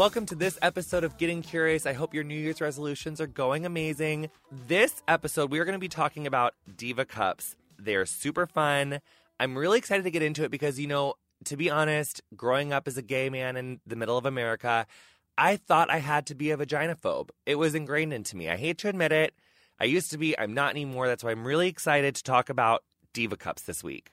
Welcome 0.00 0.24
to 0.28 0.34
this 0.34 0.58
episode 0.62 1.04
of 1.04 1.18
Getting 1.18 1.42
Curious. 1.42 1.84
I 1.84 1.92
hope 1.92 2.14
your 2.14 2.24
New 2.24 2.34
Year's 2.34 2.62
resolutions 2.62 3.20
are 3.20 3.26
going 3.26 3.66
amazing. 3.66 4.30
This 4.50 5.02
episode, 5.06 5.50
we 5.50 5.58
are 5.58 5.66
going 5.66 5.74
to 5.74 5.78
be 5.78 5.90
talking 5.90 6.26
about 6.26 6.54
Diva 6.74 7.04
Cups. 7.04 7.54
They're 7.78 8.06
super 8.06 8.46
fun. 8.46 9.00
I'm 9.38 9.58
really 9.58 9.76
excited 9.76 10.04
to 10.04 10.10
get 10.10 10.22
into 10.22 10.42
it 10.42 10.50
because, 10.50 10.80
you 10.80 10.86
know, 10.86 11.16
to 11.44 11.54
be 11.54 11.68
honest, 11.68 12.22
growing 12.34 12.72
up 12.72 12.88
as 12.88 12.96
a 12.96 13.02
gay 13.02 13.28
man 13.28 13.58
in 13.58 13.80
the 13.86 13.94
middle 13.94 14.16
of 14.16 14.24
America, 14.24 14.86
I 15.36 15.56
thought 15.56 15.90
I 15.90 15.98
had 15.98 16.24
to 16.28 16.34
be 16.34 16.50
a 16.50 16.56
vagina 16.56 16.96
phobe. 16.96 17.28
It 17.44 17.56
was 17.56 17.74
ingrained 17.74 18.14
into 18.14 18.38
me. 18.38 18.48
I 18.48 18.56
hate 18.56 18.78
to 18.78 18.88
admit 18.88 19.12
it. 19.12 19.34
I 19.78 19.84
used 19.84 20.10
to 20.12 20.16
be, 20.16 20.34
I'm 20.38 20.54
not 20.54 20.70
anymore. 20.70 21.08
That's 21.08 21.22
why 21.22 21.32
I'm 21.32 21.46
really 21.46 21.68
excited 21.68 22.14
to 22.14 22.22
talk 22.22 22.48
about 22.48 22.84
Diva 23.12 23.36
Cups 23.36 23.64
this 23.64 23.84
week. 23.84 24.12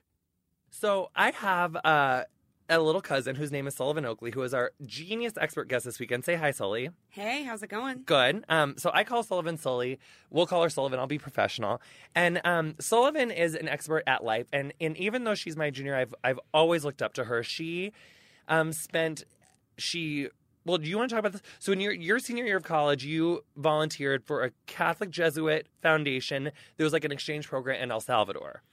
So 0.69 1.11
I 1.15 1.31
have 1.31 1.77
uh, 1.81 2.23
a 2.69 2.79
little 2.79 3.01
cousin 3.01 3.35
whose 3.35 3.51
name 3.51 3.67
is 3.67 3.75
Sullivan 3.75 4.05
Oakley, 4.05 4.31
who 4.31 4.41
is 4.41 4.53
our 4.53 4.71
genius 4.85 5.33
expert 5.39 5.67
guest 5.67 5.85
this 5.85 5.99
weekend. 5.99 6.25
Say 6.25 6.35
hi, 6.35 6.51
Sully. 6.51 6.89
Hey, 7.09 7.43
how's 7.43 7.63
it 7.63 7.69
going? 7.69 8.03
Good. 8.05 8.43
Um, 8.49 8.75
so 8.77 8.91
I 8.93 9.03
call 9.03 9.23
Sullivan 9.23 9.57
Sully. 9.57 9.99
We'll 10.29 10.47
call 10.47 10.63
her 10.63 10.69
Sullivan. 10.69 10.99
I'll 10.99 11.07
be 11.07 11.17
professional. 11.17 11.81
And 12.13 12.41
um, 12.43 12.75
Sullivan 12.79 13.31
is 13.31 13.55
an 13.55 13.67
expert 13.67 14.03
at 14.07 14.23
life, 14.23 14.47
and 14.51 14.73
and 14.81 14.97
even 14.97 15.23
though 15.23 15.35
she's 15.35 15.55
my 15.55 15.69
junior, 15.69 15.95
I've 15.95 16.13
I've 16.23 16.39
always 16.53 16.83
looked 16.83 17.01
up 17.01 17.13
to 17.13 17.25
her. 17.25 17.43
She 17.43 17.93
um, 18.47 18.73
spent 18.73 19.23
she. 19.77 20.29
Well, 20.65 20.77
do 20.77 20.89
you 20.89 20.97
want 20.97 21.09
to 21.09 21.15
talk 21.15 21.21
about 21.21 21.31
this? 21.31 21.41
So, 21.59 21.71
in 21.71 21.79
your, 21.79 21.93
your 21.93 22.19
senior 22.19 22.43
year 22.43 22.57
of 22.57 22.63
college, 22.63 23.05
you 23.05 23.45
volunteered 23.55 24.25
for 24.25 24.43
a 24.43 24.51
Catholic 24.65 25.09
Jesuit 25.09 25.67
foundation. 25.81 26.51
There 26.75 26.83
was 26.83 26.91
like 26.91 27.05
an 27.05 27.11
exchange 27.13 27.47
program 27.47 27.81
in 27.81 27.89
El 27.89 28.01
Salvador. 28.01 28.63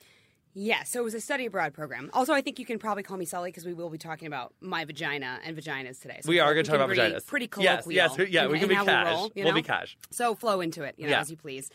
Yeah, 0.57 0.85
so 0.85 1.01
it 1.01 1.05
was 1.05 1.15
a 1.15 1.21
study 1.21 1.47
abroad 1.47 1.75
program. 1.75 2.11
Also, 2.13 2.33
I 2.33 2.41
think 2.41 2.61
you 2.61 2.65
can 2.65 2.79
probably 2.79 3.03
call 3.03 3.17
me 3.17 3.25
Sully 3.25 3.51
because 3.51 3.65
we 3.65 3.75
will 3.75 3.91
be 3.91 3.99
talking 3.99 4.27
about 4.29 4.55
my 4.61 4.85
vagina 4.85 5.41
and 5.45 5.57
vaginas 5.57 6.01
today. 6.01 6.21
So 6.23 6.29
We 6.29 6.39
are 6.39 6.55
going 6.55 6.65
to 6.65 6.71
talk 6.71 6.81
about 6.81 6.91
vaginas. 6.97 7.27
Pretty 7.27 7.49
colloquial. 7.49 7.93
yes, 7.93 8.17
yes, 8.17 8.29
yeah, 8.31 8.47
we 8.47 8.61
can 8.61 8.69
be 8.69 8.77
cash. 8.77 9.07
We 9.07 9.13
roll, 9.13 9.33
you 9.35 9.45
We'll 9.45 9.55
be 9.55 9.63
cash. 9.63 9.97
So 10.11 10.35
flow 10.37 10.61
into 10.61 10.85
it, 10.85 10.95
you 10.97 11.07
know, 11.07 11.11
Yeah. 11.11 11.21
as 11.21 11.31
you 11.31 11.37
please. 11.37 11.71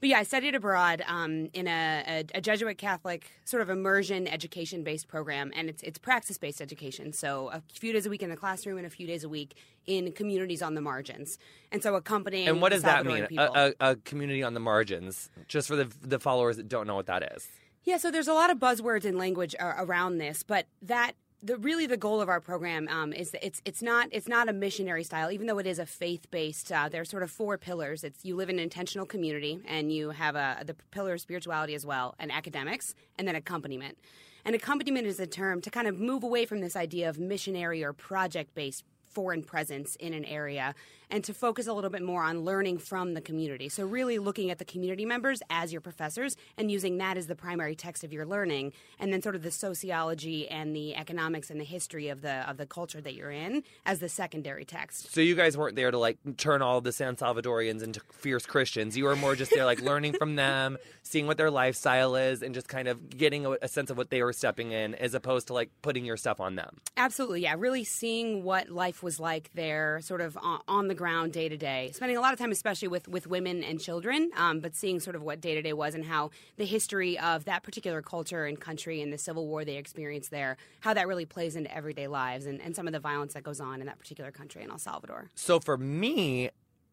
But 0.00 0.08
yeah, 0.08 0.18
I 0.18 0.22
studied 0.24 0.56
abroad 0.56 1.04
um, 1.06 1.48
in 1.52 1.68
a, 1.68 2.24
a, 2.34 2.38
a 2.38 2.40
Jesuit 2.40 2.76
Catholic 2.76 3.30
sort 3.44 3.62
of 3.62 3.70
immersion 3.70 4.26
education 4.26 4.82
based 4.82 5.06
program, 5.06 5.52
and 5.54 5.68
it's 5.68 5.80
it's 5.84 5.96
praxis 5.98 6.38
based 6.38 6.60
education. 6.60 7.12
So 7.12 7.50
a 7.52 7.62
few 7.72 7.92
days 7.92 8.04
a 8.04 8.10
week 8.10 8.20
in 8.22 8.28
the 8.30 8.36
classroom 8.36 8.78
and 8.78 8.86
a 8.86 8.90
few 8.90 9.06
days 9.06 9.22
a 9.22 9.28
week 9.28 9.54
in 9.86 10.10
communities 10.10 10.60
on 10.60 10.74
the 10.74 10.80
margins. 10.80 11.38
And 11.70 11.84
so 11.84 11.94
accompanying 11.94 12.48
And 12.48 12.60
what 12.60 12.72
does 12.72 12.82
that 12.82 13.06
mean? 13.06 13.28
A, 13.38 13.42
a, 13.80 13.90
a 13.90 13.96
community 13.96 14.42
on 14.42 14.54
the 14.54 14.60
margins, 14.60 15.30
just 15.46 15.68
for 15.68 15.76
the 15.76 15.88
the 16.00 16.18
followers 16.18 16.56
that 16.56 16.68
don't 16.68 16.88
know 16.88 16.96
what 16.96 17.06
that 17.06 17.34
is. 17.36 17.46
Yeah, 17.84 17.96
so 17.96 18.12
there's 18.12 18.28
a 18.28 18.34
lot 18.34 18.50
of 18.50 18.58
buzzwords 18.58 19.04
and 19.04 19.18
language 19.18 19.56
uh, 19.58 19.74
around 19.76 20.18
this, 20.18 20.44
but 20.44 20.66
that 20.82 21.12
the 21.42 21.56
really 21.56 21.86
the 21.86 21.96
goal 21.96 22.20
of 22.20 22.28
our 22.28 22.40
program 22.40 22.86
um, 22.86 23.12
is 23.12 23.32
that 23.32 23.44
it's 23.44 23.60
it's 23.64 23.82
not 23.82 24.08
it's 24.12 24.28
not 24.28 24.48
a 24.48 24.52
missionary 24.52 25.02
style, 25.02 25.32
even 25.32 25.48
though 25.48 25.58
it 25.58 25.66
is 25.66 25.80
a 25.80 25.86
faith 25.86 26.30
based. 26.30 26.70
Uh, 26.70 26.88
are 26.94 27.04
sort 27.04 27.24
of 27.24 27.30
four 27.30 27.58
pillars. 27.58 28.04
It's 28.04 28.24
you 28.24 28.36
live 28.36 28.48
in 28.48 28.56
an 28.56 28.62
intentional 28.62 29.04
community, 29.04 29.60
and 29.66 29.92
you 29.92 30.10
have 30.10 30.36
a 30.36 30.62
the 30.64 30.74
pillar 30.92 31.14
of 31.14 31.20
spirituality 31.20 31.74
as 31.74 31.84
well, 31.84 32.14
and 32.20 32.30
academics, 32.30 32.94
and 33.18 33.26
then 33.26 33.34
accompaniment. 33.34 33.98
And 34.44 34.54
accompaniment 34.54 35.06
is 35.06 35.18
a 35.18 35.26
term 35.26 35.60
to 35.62 35.70
kind 35.70 35.88
of 35.88 35.98
move 35.98 36.22
away 36.22 36.46
from 36.46 36.60
this 36.60 36.76
idea 36.76 37.08
of 37.08 37.18
missionary 37.18 37.82
or 37.82 37.92
project 37.92 38.54
based 38.54 38.84
foreign 39.12 39.42
presence 39.42 39.96
in 39.96 40.14
an 40.14 40.24
area 40.24 40.74
and 41.12 41.22
to 41.24 41.34
focus 41.34 41.66
a 41.66 41.72
little 41.72 41.90
bit 41.90 42.02
more 42.02 42.22
on 42.22 42.40
learning 42.40 42.78
from 42.78 43.14
the 43.14 43.20
community. 43.20 43.68
So, 43.68 43.84
really 43.84 44.18
looking 44.18 44.50
at 44.50 44.58
the 44.58 44.64
community 44.64 45.04
members 45.04 45.42
as 45.50 45.70
your 45.70 45.82
professors 45.82 46.36
and 46.56 46.72
using 46.72 46.96
that 46.98 47.16
as 47.16 47.26
the 47.28 47.36
primary 47.36 47.76
text 47.76 48.02
of 48.02 48.12
your 48.12 48.26
learning, 48.26 48.72
and 48.98 49.12
then 49.12 49.22
sort 49.22 49.36
of 49.36 49.42
the 49.42 49.50
sociology 49.50 50.48
and 50.48 50.74
the 50.74 50.96
economics 50.96 51.50
and 51.50 51.60
the 51.60 51.64
history 51.64 52.08
of 52.08 52.22
the 52.22 52.48
of 52.50 52.56
the 52.56 52.66
culture 52.66 53.00
that 53.00 53.14
you're 53.14 53.30
in 53.30 53.62
as 53.84 54.00
the 54.00 54.08
secondary 54.08 54.64
text. 54.64 55.12
So 55.12 55.20
you 55.20 55.34
guys 55.36 55.56
weren't 55.56 55.76
there 55.76 55.90
to 55.90 55.98
like 55.98 56.18
turn 56.38 56.62
all 56.62 56.80
the 56.80 56.92
San 56.92 57.16
Salvadorians 57.16 57.82
into 57.82 58.00
fierce 58.12 58.46
Christians. 58.46 58.96
You 58.96 59.04
were 59.04 59.16
more 59.16 59.36
just 59.36 59.52
there 59.52 59.66
like 59.66 59.80
learning 59.82 60.14
from 60.14 60.36
them, 60.36 60.78
seeing 61.02 61.26
what 61.26 61.36
their 61.36 61.50
lifestyle 61.50 62.16
is, 62.16 62.42
and 62.42 62.54
just 62.54 62.68
kind 62.68 62.88
of 62.88 63.10
getting 63.10 63.44
a, 63.44 63.50
a 63.60 63.68
sense 63.68 63.90
of 63.90 63.98
what 63.98 64.08
they 64.08 64.22
were 64.22 64.32
stepping 64.32 64.72
in, 64.72 64.94
as 64.94 65.12
opposed 65.12 65.48
to 65.48 65.52
like 65.52 65.70
putting 65.82 66.06
your 66.06 66.16
stuff 66.16 66.40
on 66.40 66.56
them. 66.56 66.78
Absolutely, 66.96 67.42
yeah. 67.42 67.54
Really 67.58 67.84
seeing 67.84 68.44
what 68.44 68.70
life 68.70 69.02
was 69.02 69.20
like 69.20 69.50
there, 69.54 70.00
sort 70.02 70.22
of 70.22 70.38
on, 70.38 70.60
on 70.66 70.88
the 70.88 70.94
ground, 71.02 71.32
day 71.32 71.48
to 71.48 71.56
day. 71.56 71.90
Spending 71.92 72.16
a 72.16 72.20
lot 72.20 72.32
of 72.32 72.38
time, 72.38 72.52
especially 72.52 72.86
with 72.86 73.08
with 73.08 73.26
women 73.26 73.64
and 73.64 73.80
children, 73.80 74.30
um, 74.36 74.60
but 74.60 74.76
seeing 74.76 75.00
sort 75.00 75.16
of 75.16 75.22
what 75.22 75.40
day 75.40 75.56
to 75.56 75.60
day 75.60 75.72
was 75.72 75.96
and 75.96 76.04
how 76.04 76.30
the 76.58 76.64
history 76.64 77.18
of 77.18 77.44
that 77.44 77.64
particular 77.64 78.00
culture 78.00 78.44
and 78.44 78.60
country 78.60 79.02
and 79.02 79.12
the 79.12 79.18
civil 79.18 79.48
war 79.48 79.64
they 79.64 79.78
experienced 79.78 80.30
there, 80.30 80.56
how 80.78 80.94
that 80.94 81.08
really 81.08 81.24
plays 81.24 81.56
into 81.56 81.74
everyday 81.74 82.06
lives 82.06 82.46
and, 82.46 82.60
and 82.60 82.76
some 82.76 82.86
of 82.86 82.92
the 82.92 83.00
violence 83.00 83.34
that 83.34 83.42
goes 83.42 83.60
on 83.60 83.80
in 83.80 83.86
that 83.88 83.98
particular 83.98 84.30
country 84.30 84.62
in 84.62 84.70
El 84.70 84.78
Salvador. 84.78 85.28
So 85.34 85.58
for 85.58 85.76
me, 85.76 86.50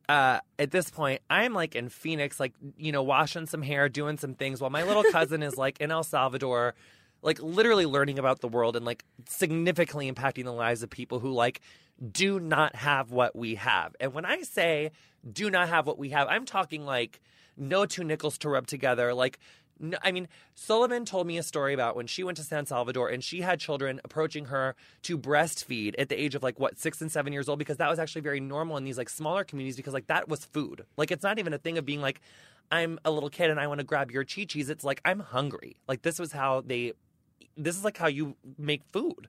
uh, 0.09 0.39
at 0.57 0.71
this 0.71 0.89
point, 0.89 1.21
I'm 1.29 1.53
like 1.53 1.75
in 1.75 1.89
Phoenix, 1.89 2.39
like, 2.39 2.53
you 2.77 2.91
know, 2.91 3.03
washing 3.03 3.45
some 3.45 3.61
hair, 3.61 3.89
doing 3.89 4.17
some 4.17 4.33
things 4.33 4.59
while 4.59 4.71
my 4.71 4.81
little 4.81 5.03
cousin 5.11 5.43
is 5.43 5.55
like 5.55 5.79
in 5.79 5.91
El 5.91 6.03
Salvador, 6.03 6.73
like 7.21 7.39
literally 7.43 7.85
learning 7.85 8.17
about 8.17 8.39
the 8.39 8.47
world 8.47 8.75
and 8.75 8.87
like 8.87 9.03
significantly 9.27 10.11
impacting 10.11 10.45
the 10.45 10.51
lives 10.51 10.81
of 10.81 10.89
people 10.89 11.19
who 11.19 11.31
like 11.31 11.61
do 12.11 12.39
not 12.39 12.75
have 12.75 13.11
what 13.11 13.35
we 13.35 13.55
have. 13.55 13.95
And 13.99 14.13
when 14.13 14.25
I 14.25 14.41
say 14.43 14.91
do 15.31 15.49
not 15.49 15.69
have 15.69 15.85
what 15.85 15.97
we 15.97 16.09
have, 16.09 16.27
I'm 16.27 16.45
talking 16.45 16.85
like 16.85 17.19
no 17.57 17.85
two 17.85 18.03
nickels 18.03 18.37
to 18.39 18.49
rub 18.49 18.67
together, 18.67 19.13
like 19.13 19.39
no, 19.79 19.97
I 20.03 20.11
mean, 20.11 20.27
Sullivan 20.55 21.05
told 21.05 21.25
me 21.25 21.37
a 21.37 21.43
story 21.43 21.73
about 21.73 21.95
when 21.95 22.05
she 22.05 22.23
went 22.23 22.37
to 22.37 22.43
San 22.43 22.65
Salvador 22.65 23.09
and 23.09 23.23
she 23.23 23.41
had 23.41 23.59
children 23.59 24.01
approaching 24.03 24.45
her 24.45 24.75
to 25.03 25.17
breastfeed 25.17 25.95
at 25.97 26.09
the 26.09 26.21
age 26.21 26.35
of 26.35 26.43
like 26.43 26.59
what 26.59 26.77
six 26.77 27.01
and 27.01 27.11
seven 27.11 27.31
years 27.31 27.47
old 27.47 27.59
because 27.59 27.77
that 27.77 27.89
was 27.89 27.97
actually 27.97 28.21
very 28.21 28.41
normal 28.41 28.75
in 28.75 28.83
these 28.83 28.97
like 28.97 29.09
smaller 29.09 29.45
communities 29.45 29.77
because 29.77 29.93
like 29.93 30.07
that 30.07 30.27
was 30.27 30.43
food. 30.43 30.85
Like 30.97 31.11
it's 31.11 31.23
not 31.23 31.39
even 31.39 31.53
a 31.53 31.57
thing 31.57 31.77
of 31.77 31.85
being 31.85 32.01
like, 32.01 32.19
I'm 32.71 32.99
a 33.05 33.11
little 33.11 33.29
kid 33.29 33.49
and 33.49 33.59
I 33.59 33.67
want 33.67 33.79
to 33.79 33.85
grab 33.85 34.11
your 34.11 34.25
chi 34.25 34.43
chis. 34.43 34.69
It's 34.69 34.83
like 34.83 35.01
I'm 35.05 35.19
hungry. 35.19 35.77
Like 35.87 36.01
this 36.01 36.19
was 36.19 36.31
how 36.31 36.61
they. 36.61 36.93
This 37.55 37.75
is 37.77 37.83
like 37.83 37.97
how 37.97 38.07
you 38.07 38.35
make 38.57 38.83
food. 38.91 39.27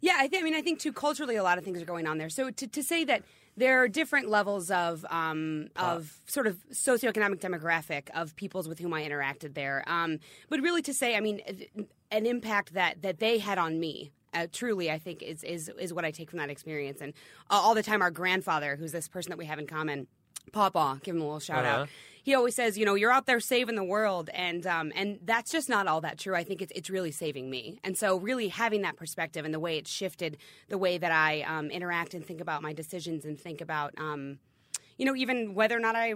Yeah, 0.00 0.14
I, 0.18 0.28
th- 0.28 0.40
I 0.40 0.44
mean, 0.44 0.54
I 0.54 0.62
think 0.62 0.78
too 0.78 0.92
culturally, 0.92 1.36
a 1.36 1.42
lot 1.42 1.58
of 1.58 1.64
things 1.64 1.80
are 1.82 1.84
going 1.84 2.06
on 2.06 2.18
there. 2.18 2.30
So 2.30 2.50
to, 2.50 2.66
to 2.66 2.82
say 2.82 3.04
that 3.04 3.22
there 3.56 3.82
are 3.82 3.88
different 3.88 4.28
levels 4.28 4.70
of 4.70 5.04
um, 5.10 5.68
of 5.76 6.18
sort 6.26 6.46
of 6.46 6.56
socioeconomic 6.72 7.40
demographic 7.40 8.08
of 8.14 8.34
peoples 8.36 8.68
with 8.68 8.78
whom 8.78 8.94
I 8.94 9.02
interacted 9.02 9.54
there, 9.54 9.84
um, 9.86 10.18
but 10.48 10.60
really 10.60 10.82
to 10.82 10.94
say, 10.94 11.16
I 11.16 11.20
mean, 11.20 11.40
an 12.10 12.24
impact 12.26 12.72
that 12.74 13.02
that 13.02 13.18
they 13.18 13.38
had 13.38 13.58
on 13.58 13.78
me. 13.78 14.12
Uh, 14.32 14.46
truly, 14.50 14.90
I 14.90 14.98
think 14.98 15.22
is 15.22 15.42
is 15.42 15.68
is 15.78 15.92
what 15.92 16.04
I 16.04 16.12
take 16.12 16.30
from 16.30 16.38
that 16.38 16.50
experience, 16.50 17.00
and 17.00 17.12
uh, 17.50 17.54
all 17.54 17.74
the 17.74 17.82
time, 17.82 18.00
our 18.00 18.12
grandfather, 18.12 18.76
who's 18.76 18.92
this 18.92 19.08
person 19.08 19.30
that 19.30 19.38
we 19.38 19.44
have 19.46 19.58
in 19.58 19.66
common, 19.66 20.06
Papa, 20.52 21.00
give 21.02 21.16
him 21.16 21.20
a 21.20 21.24
little 21.24 21.40
shout 21.40 21.64
Uh-huh. 21.64 21.82
out. 21.82 21.88
He 22.22 22.34
always 22.34 22.54
says, 22.54 22.76
you 22.76 22.84
know, 22.84 22.94
you're 22.94 23.12
out 23.12 23.26
there 23.26 23.40
saving 23.40 23.76
the 23.76 23.84
world, 23.84 24.30
and 24.34 24.66
um, 24.66 24.92
and 24.94 25.18
that's 25.24 25.50
just 25.50 25.68
not 25.68 25.86
all 25.86 26.00
that 26.02 26.18
true. 26.18 26.34
I 26.34 26.44
think 26.44 26.62
it's 26.62 26.72
it's 26.74 26.90
really 26.90 27.12
saving 27.12 27.50
me, 27.50 27.80
and 27.82 27.96
so 27.96 28.16
really 28.16 28.48
having 28.48 28.82
that 28.82 28.96
perspective 28.96 29.44
and 29.44 29.54
the 29.54 29.60
way 29.60 29.78
it's 29.78 29.90
shifted 29.90 30.38
the 30.68 30.78
way 30.78 30.98
that 30.98 31.12
I 31.12 31.42
um, 31.42 31.70
interact 31.70 32.14
and 32.14 32.24
think 32.24 32.40
about 32.40 32.62
my 32.62 32.72
decisions 32.72 33.24
and 33.24 33.38
think 33.38 33.60
about. 33.60 33.94
Um, 33.98 34.38
you 34.98 35.06
know, 35.06 35.16
even 35.16 35.54
whether 35.54 35.74
or 35.74 35.80
not 35.80 35.96
I 35.96 36.12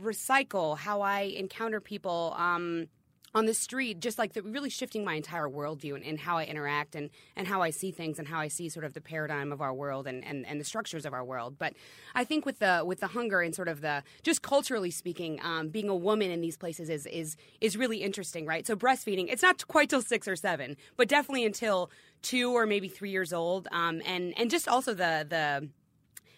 recycle, 0.00 0.78
how 0.78 1.00
I 1.00 1.22
encounter 1.22 1.80
people 1.80 2.32
um, 2.36 2.86
on 3.34 3.46
the 3.46 3.54
street, 3.54 4.00
just 4.00 4.18
like 4.18 4.32
the, 4.32 4.42
really 4.42 4.70
shifting 4.70 5.04
my 5.04 5.14
entire 5.14 5.48
worldview 5.48 5.94
and, 5.94 6.04
and 6.04 6.18
how 6.18 6.38
I 6.38 6.44
interact 6.44 6.96
and, 6.96 7.10
and 7.36 7.46
how 7.46 7.62
I 7.62 7.70
see 7.70 7.92
things 7.92 8.18
and 8.18 8.26
how 8.26 8.40
I 8.40 8.48
see 8.48 8.68
sort 8.68 8.84
of 8.84 8.92
the 8.92 9.00
paradigm 9.00 9.52
of 9.52 9.60
our 9.60 9.72
world 9.72 10.06
and, 10.06 10.24
and, 10.24 10.44
and 10.46 10.60
the 10.60 10.64
structures 10.64 11.06
of 11.06 11.14
our 11.14 11.24
world. 11.24 11.56
But 11.58 11.74
I 12.14 12.24
think 12.24 12.44
with 12.44 12.58
the 12.58 12.82
with 12.84 13.00
the 13.00 13.06
hunger 13.08 13.40
and 13.40 13.54
sort 13.54 13.68
of 13.68 13.80
the 13.82 14.02
just 14.22 14.42
culturally 14.42 14.90
speaking, 14.90 15.40
um, 15.44 15.68
being 15.68 15.88
a 15.88 15.94
woman 15.94 16.30
in 16.30 16.40
these 16.40 16.56
places 16.56 16.90
is 16.90 17.06
is 17.06 17.36
is 17.60 17.76
really 17.76 17.98
interesting, 17.98 18.46
right? 18.46 18.66
So 18.66 18.74
breastfeeding, 18.74 19.26
it's 19.30 19.42
not 19.42 19.66
quite 19.68 19.90
till 19.90 20.02
six 20.02 20.26
or 20.26 20.36
seven, 20.36 20.76
but 20.96 21.08
definitely 21.08 21.44
until 21.44 21.90
two 22.22 22.52
or 22.52 22.66
maybe 22.66 22.88
three 22.88 23.10
years 23.10 23.32
old, 23.32 23.68
um, 23.70 24.02
and 24.04 24.34
and 24.38 24.50
just 24.50 24.66
also 24.66 24.92
the 24.92 25.24
the 25.28 25.68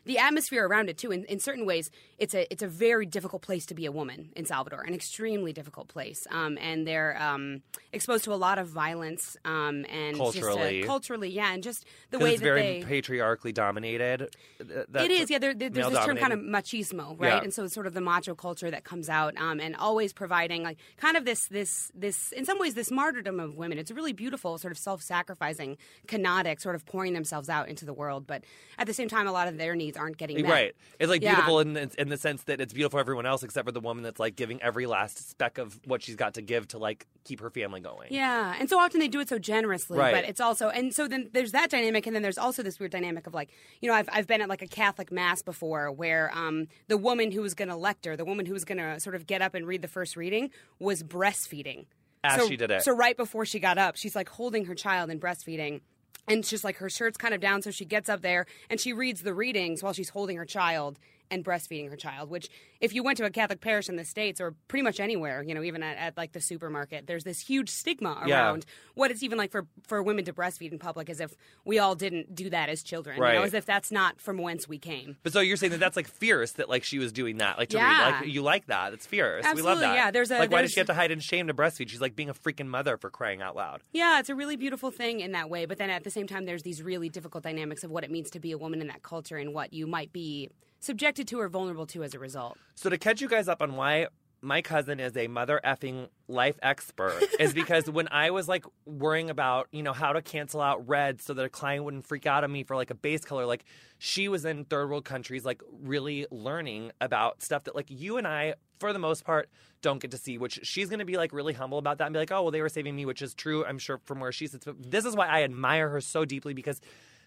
the 0.05 0.19
atmosphere 0.19 0.67
around 0.67 0.89
it 0.89 0.99
too. 0.99 1.13
In, 1.13 1.25
in 1.25 1.39
certain 1.39 1.67
ways, 1.67 1.91
it's 2.23 2.35
a 2.35 2.43
it's 2.53 2.63
a 2.63 2.69
very 2.69 3.07
difficult 3.17 3.43
place 3.43 3.65
to 3.67 3.75
be 3.75 3.85
a 3.87 3.93
woman 3.93 4.31
in 4.37 4.45
Salvador, 4.47 4.81
an 4.83 4.95
extremely 4.95 5.53
difficult 5.53 5.89
place, 5.89 6.21
um, 6.31 6.57
and 6.61 6.87
they're 6.87 7.21
um, 7.21 7.63
exposed 7.93 8.23
to 8.25 8.33
a 8.33 8.41
lot 8.47 8.59
of 8.59 8.67
violence 8.69 9.37
um, 9.45 9.85
and 9.91 10.17
Culturally. 10.17 10.79
just, 10.81 10.85
uh, 10.85 10.93
culturally, 10.93 11.31
yeah, 11.31 11.53
and 11.53 11.63
just 11.63 11.85
the 12.11 12.19
way 12.19 12.31
it's 12.33 12.41
that 12.41 12.45
very 12.47 12.63
they. 12.63 12.85
patriarchally 12.85 13.53
dominated. 13.53 14.35
That's- 14.61 15.05
It 15.05 15.11
is, 15.11 15.31
yeah. 15.31 15.39
There, 15.39 15.53
there- 15.55 15.69
there's 15.71 15.91
this 15.91 16.05
term 16.05 16.17
kind 16.17 16.33
of 16.33 16.39
machismo, 16.39 17.19
right? 17.21 17.35
Yeah. 17.35 17.41
And 17.43 17.53
so 17.53 17.65
it's 17.65 17.75
sort 17.75 17.87
of 17.89 17.95
the 17.95 18.01
macho 18.01 18.35
culture 18.37 18.71
that 18.71 18.85
comes 18.85 19.09
out, 19.09 19.37
um, 19.37 19.59
and 19.61 19.75
always 19.77 20.13
providing 20.13 20.63
like 20.63 20.79
kind 20.99 21.17
of 21.17 21.25
this, 21.25 21.49
this, 21.49 21.91
this, 21.95 22.31
in 22.33 22.45
some 22.45 22.59
ways, 22.61 22.75
this 22.75 22.91
martyrdom 22.91 23.41
of 23.41 23.57
women. 23.57 23.79
It's 23.79 23.91
a 23.91 23.95
really 23.95 24.13
beautiful, 24.13 24.59
sort 24.59 24.71
of 24.73 24.79
self-sacrificing, 24.79 25.77
kenotic, 26.07 26.61
sort 26.61 26.77
of 26.77 26.87
pouring 26.87 27.15
themselves 27.15 27.49
out 27.49 27.69
into 27.69 27.85
the 27.85 27.93
world, 27.93 28.27
but 28.27 28.45
at 28.79 28.87
the 28.87 28.95
same 28.95 29.09
time, 29.09 29.27
a 29.27 29.33
lot 29.33 29.49
of 29.49 29.59
their 29.59 29.75
needs 29.75 29.97
aren't 29.97 30.19
getting 30.19 30.41
met. 30.43 30.51
Right. 30.51 30.77
It's 31.01 31.11
like 31.11 31.23
Yeah. 31.23 31.35
beautiful 31.35 31.59
in 31.61 31.73
the, 31.75 31.91
in 31.99 32.09
the 32.13 32.17
sense 32.19 32.45
that 32.45 32.61
it's 32.61 32.73
beautiful 32.73 32.97
for 32.97 33.01
everyone 33.01 33.27
else 33.27 33.43
except 33.43 33.67
for 33.67 33.73
the 33.73 33.81
woman 33.81 34.05
that's 34.05 34.21
like 34.21 34.37
giving 34.37 34.63
every 34.63 34.87
last 34.87 35.31
speck 35.31 35.59
of 35.59 35.81
what 35.87 36.03
she's 36.03 36.15
got 36.17 36.35
to 36.35 36.43
give 36.43 36.69
to 36.69 36.79
like 36.79 37.07
keep 37.25 37.41
her 37.41 37.51
family 37.51 37.81
going. 37.81 38.09
Yeah, 38.13 38.55
and 38.59 38.69
so 38.71 38.79
often 38.79 39.01
they 39.01 39.09
do 39.09 39.21
it 39.21 39.29
so 39.29 39.39
generously, 39.39 39.99
Right. 39.99 40.15
but 40.15 40.25
it's 40.25 40.41
also 40.41 40.69
and 40.69 40.95
so 40.95 41.09
then 41.09 41.31
there's 41.33 41.53
that 41.53 41.71
dynamic, 41.71 42.07
and 42.07 42.15
then 42.15 42.23
there's 42.23 42.39
also 42.39 42.63
this 42.63 42.79
weird 42.79 42.93
dynamic 42.93 43.27
of 43.27 43.35
like 43.35 43.51
you 43.81 43.89
know 43.89 43.95
I've 43.95 44.09
I've 44.13 44.27
been 44.27 44.41
at 44.43 44.49
like 44.49 44.63
a 44.63 44.67
Catholic 44.69 45.11
mass 45.11 45.43
before 45.43 45.91
where 45.91 46.31
um 46.37 46.69
the 46.89 46.97
woman 46.99 47.33
who 47.33 47.43
was 47.43 47.55
going 47.55 47.69
to 47.69 47.77
lecture, 47.77 48.17
the 48.17 48.25
woman 48.25 48.47
who 48.47 48.53
was 48.53 48.65
going 48.65 48.79
to 48.79 49.01
sort 49.01 49.15
of 49.17 49.27
get 49.27 49.43
up 49.43 49.55
and 49.55 49.67
read 49.67 49.83
the 49.83 49.89
first 49.89 50.17
reading 50.17 50.51
was 50.79 51.03
breastfeeding. 51.03 51.87
As 52.25 52.41
so, 52.41 52.49
she 52.49 52.57
did 52.57 52.71
it. 52.71 52.83
So 52.83 52.95
right 52.95 53.17
before 53.17 53.45
she 53.45 53.59
got 53.59 53.79
up, 53.79 53.97
she's 53.97 54.15
like 54.15 54.29
holding 54.29 54.67
her 54.67 54.75
child 54.75 55.11
and 55.11 55.21
breastfeeding. 55.21 55.81
And 56.29 56.39
it's 56.39 56.51
just 56.51 56.63
like 56.63 56.77
her 56.77 56.89
shirt's 56.89 57.17
kind 57.17 57.35
of 57.35 57.41
down, 57.41 57.63
so 57.63 57.73
she 57.73 57.85
gets 57.85 58.09
up 58.09 58.23
there 58.23 58.47
and 58.71 58.79
she 58.79 58.93
reads 58.93 59.23
the 59.23 59.35
readings 59.35 59.83
while 59.83 59.93
she's 59.93 60.11
holding 60.11 60.37
her 60.37 60.45
child 60.45 61.01
and 61.33 61.45
breastfeeding 61.45 61.89
her 61.91 61.97
child. 61.97 62.31
Which, 62.31 62.49
if 62.81 62.95
you 62.95 63.03
went 63.03 63.17
to 63.19 63.25
a 63.25 63.31
Catholic 63.31 63.61
parish 63.61 63.89
in 63.89 63.97
the 63.97 64.05
States 64.05 64.41
or 64.41 64.55
pretty 64.69 64.83
much 64.85 65.01
anywhere, 65.01 65.43
you 65.43 65.55
know, 65.55 65.63
even 65.65 65.83
at, 65.83 65.97
at 65.97 66.17
like 66.17 66.33
the 66.33 66.41
supermarket, 66.41 67.07
there's 67.09 67.25
this 67.25 67.41
huge 67.41 67.71
stigma 67.71 68.23
Yeah. 68.27 68.45
around 68.47 68.67
what 68.95 69.11
it's 69.11 69.23
even 69.25 69.39
like 69.39 69.51
for, 69.51 69.67
for 69.89 70.03
women 70.03 70.25
to 70.27 70.33
breastfeed 70.33 70.71
in 70.71 70.79
public 70.79 71.11
as 71.11 71.19
if 71.19 71.35
we 71.65 71.79
all 71.81 71.95
didn't 71.97 72.35
do 72.35 72.51
that 72.51 72.69
as 72.69 72.83
children. 72.85 73.17
You 73.17 73.23
know, 73.23 73.43
as 73.43 73.55
if 73.55 73.67
that's 73.67 73.91
not 73.91 74.21
from 74.21 74.39
whence 74.39 74.69
we 74.69 74.79
came. 74.79 75.17
But 75.23 75.33
so 75.33 75.41
you're 75.41 75.57
saying 75.57 75.73
that 75.73 75.81
that's 75.81 75.97
like 75.97 76.07
fierce 76.09 76.53
that 76.53 76.69
like 76.69 76.85
she 76.85 76.99
was 76.99 77.13
doing 77.13 77.39
that, 77.39 77.59
like 77.59 77.71
to 77.71 77.79
read, 77.79 77.83
Yeah. 77.83 78.19
like 78.21 78.29
you 78.29 78.43
like 78.43 78.67
that? 78.67 78.93
It's 78.93 79.07
fierce. 79.07 79.45
we 79.55 79.63
love 79.63 79.81
that. 79.81 79.95
yeah. 79.95 80.11
There's 80.11 80.31
a- 80.31 80.39
like 80.39 80.51
why 80.53 80.63
does 80.63 80.71
she 80.73 80.81
have 80.81 80.87
to 80.89 80.95
hide 80.95 81.11
in 81.11 81.21
shame 81.21 81.47
to 81.49 81.55
breastfeed? 81.55 81.89
She's 81.89 82.01
like 82.01 82.15
being 82.15 82.29
a 82.29 82.35
freaking 82.35 82.67
mother 82.67 82.97
for 82.99 83.09
crying 83.11 83.41
out 83.41 83.57
loud. 83.57 83.81
Yeah, 83.93 84.19
it's 84.21 84.29
a 84.29 84.35
really 84.35 84.57
beautiful 84.57 84.91
thing 84.91 85.21
in 85.21 85.33
that 85.33 85.49
way. 85.49 85.65
But 85.67 85.79
then 85.79 85.89
at 85.91 86.05
the 86.05 86.11
same 86.11 86.27
time, 86.27 86.45
there's 86.45 86.63
these 86.63 86.83
really 86.83 87.09
difficult 87.09 87.43
dynamics 87.45 87.85
of 87.85 87.91
what 87.91 88.05
it 88.05 88.11
means 88.11 88.31
to 88.33 88.41
be 88.41 88.53
a 88.53 88.59
woman 88.59 88.81
in 88.83 88.89
that 88.89 89.03
culture 89.03 89.37
and 89.39 89.55
what 89.55 89.73
you 89.73 89.87
might 89.87 90.13
be 90.13 90.51
subjected 90.83 91.29
to 91.29 91.41
or 91.41 91.49
vulnerable 91.49 91.87
to 91.87 92.03
as 92.03 92.15
a 92.15 92.19
result. 92.19 92.59
So 92.75 92.91
to 92.91 92.99
catch 92.99 93.21
you 93.21 93.29
guys 93.29 93.49
up 93.49 93.63
on 93.63 93.77
why 93.77 94.09
my 94.45 94.61
cousin 94.61 94.99
is 94.99 95.17
a 95.17 95.29
mother 95.29 95.61
effing 95.65 96.09
life 96.27 96.59
expert 96.63 97.23
is 97.39 97.55
because 97.55 97.89
when 97.89 98.09
I 98.11 98.31
was 98.31 98.49
like 98.49 98.65
worrying 98.85 99.31
about, 99.31 99.69
you 99.71 99.85
know, 99.85 99.93
how 99.93 100.13
to 100.13 100.21
cancel 100.21 100.61
out 100.61 100.87
red 100.89 101.23
so 101.23 101.33
that 101.35 101.45
a 101.45 101.49
client 101.49 101.85
wouldn't 101.85 102.05
freak 102.05 102.27
out 102.27 102.43
on 102.43 102.51
me 102.51 102.65
for 102.65 102.75
like 102.75 102.91
a 102.91 102.95
base 102.95 103.25
color, 103.25 103.47
like 103.47 103.65
she 103.99 104.29
was 104.29 104.45
in 104.45 104.65
third 104.65 104.91
world 104.91 105.05
countries, 105.05 105.45
like 105.45 105.63
really 105.81 106.27
learning 106.33 106.91
about 107.01 107.41
stuff 107.43 107.65
that 107.65 107.77
like 107.77 107.87
you 107.89 108.17
and 108.17 108.27
I, 108.27 108.55
for 108.81 108.93
the 108.93 108.99
most 108.99 109.25
part, 109.25 109.49
don't 109.81 110.01
get 110.01 110.11
to 110.11 110.19
see, 110.19 110.39
which 110.39 110.59
she's 110.65 110.91
gonna 110.91 111.05
be 111.05 111.17
like 111.17 111.33
really 111.33 111.53
humble 111.53 111.79
about 111.79 111.99
that 111.99 112.07
and 112.07 112.13
be 112.13 112.19
like, 112.19 112.33
oh, 112.33 112.43
well, 112.43 112.51
they 112.51 112.63
were 112.63 112.69
saving 112.69 112.97
me, 112.97 113.07
which 113.07 113.23
is 113.23 113.35
true, 113.35 113.65
I'm 113.65 113.79
sure, 113.79 114.01
from 114.05 114.19
where 114.19 114.33
she 114.33 114.49
sits. 114.49 114.65
But 114.65 114.91
this 114.91 115.05
is 115.05 115.15
why 115.15 115.29
I 115.29 115.45
admire 115.45 115.89
her 115.91 116.01
so 116.01 116.25
deeply 116.25 116.53
because 116.53 116.81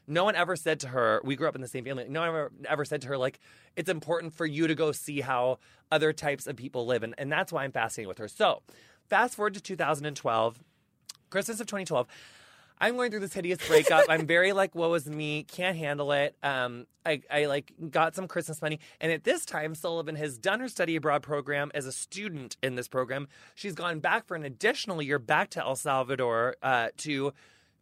no 0.08 0.24
one 0.24 0.36
ever 0.36 0.56
said 0.56 0.80
to 0.82 0.90
her, 0.90 1.22
we 1.24 1.36
grew 1.36 1.48
up 1.48 1.56
in 1.56 1.62
the 1.62 1.68
same 1.68 1.86
family, 1.86 2.06
no 2.10 2.22
one 2.22 2.30
ever, 2.30 2.52
ever 2.68 2.86
said 2.86 3.02
to 3.02 3.08
her, 3.08 3.18
like, 3.18 3.40
it's 3.76 3.90
important 3.90 4.34
for 4.34 4.46
you 4.46 4.68
to 4.68 4.76
go 4.76 4.92
see 4.92 5.22
how 5.22 5.60
other 5.92 6.14
types 6.14 6.48
of 6.48 6.56
people 6.56 6.86
live. 6.86 7.04
And, 7.04 7.16
and 7.18 7.32
that's 7.32 7.52
why 7.52 7.64
I'm 7.64 7.72
fascinated 7.72 8.08
with 8.08 8.18
her. 8.20 8.28
So, 8.28 8.62
fast 9.08 9.36
forward 9.36 9.54
to 9.56 9.62
2012, 9.62 10.64
Christmas 11.30 11.60
of 11.60 11.68
2012. 11.68 12.08
I'm 12.78 12.98
going 12.98 13.10
through 13.10 13.22
this 13.22 13.34
hideous 13.34 13.66
breakup. 13.66 14.06
I'm 14.10 14.28
very 14.28 14.52
like, 14.52 14.76
woe 14.76 14.94
is 14.96 15.08
me, 15.08 15.44
can't 15.44 15.78
handle 15.78 16.12
it. 16.12 16.36
Um, 16.44 16.88
I, 17.06 17.22
I 17.32 17.46
like 17.46 17.72
got 17.90 18.16
some 18.16 18.28
Christmas 18.28 18.62
money, 18.62 18.80
and 19.00 19.12
at 19.12 19.24
this 19.24 19.46
time, 19.46 19.76
Sullivan 19.76 20.16
has 20.16 20.38
done 20.38 20.60
her 20.60 20.68
study 20.68 20.96
abroad 20.98 21.24
program 21.24 21.72
as 21.74 21.86
a 21.86 21.92
student 21.92 22.58
in 22.62 22.76
this 22.76 22.88
program. 22.88 23.28
She's 23.54 23.76
gone 23.76 24.00
back 24.00 24.28
for 24.28 24.36
an 24.36 24.44
additional 24.44 25.02
year 25.02 25.20
back 25.20 25.52
to 25.52 25.62
El 25.62 25.78
Salvador 25.78 26.58
uh, 26.62 26.90
to 26.98 27.34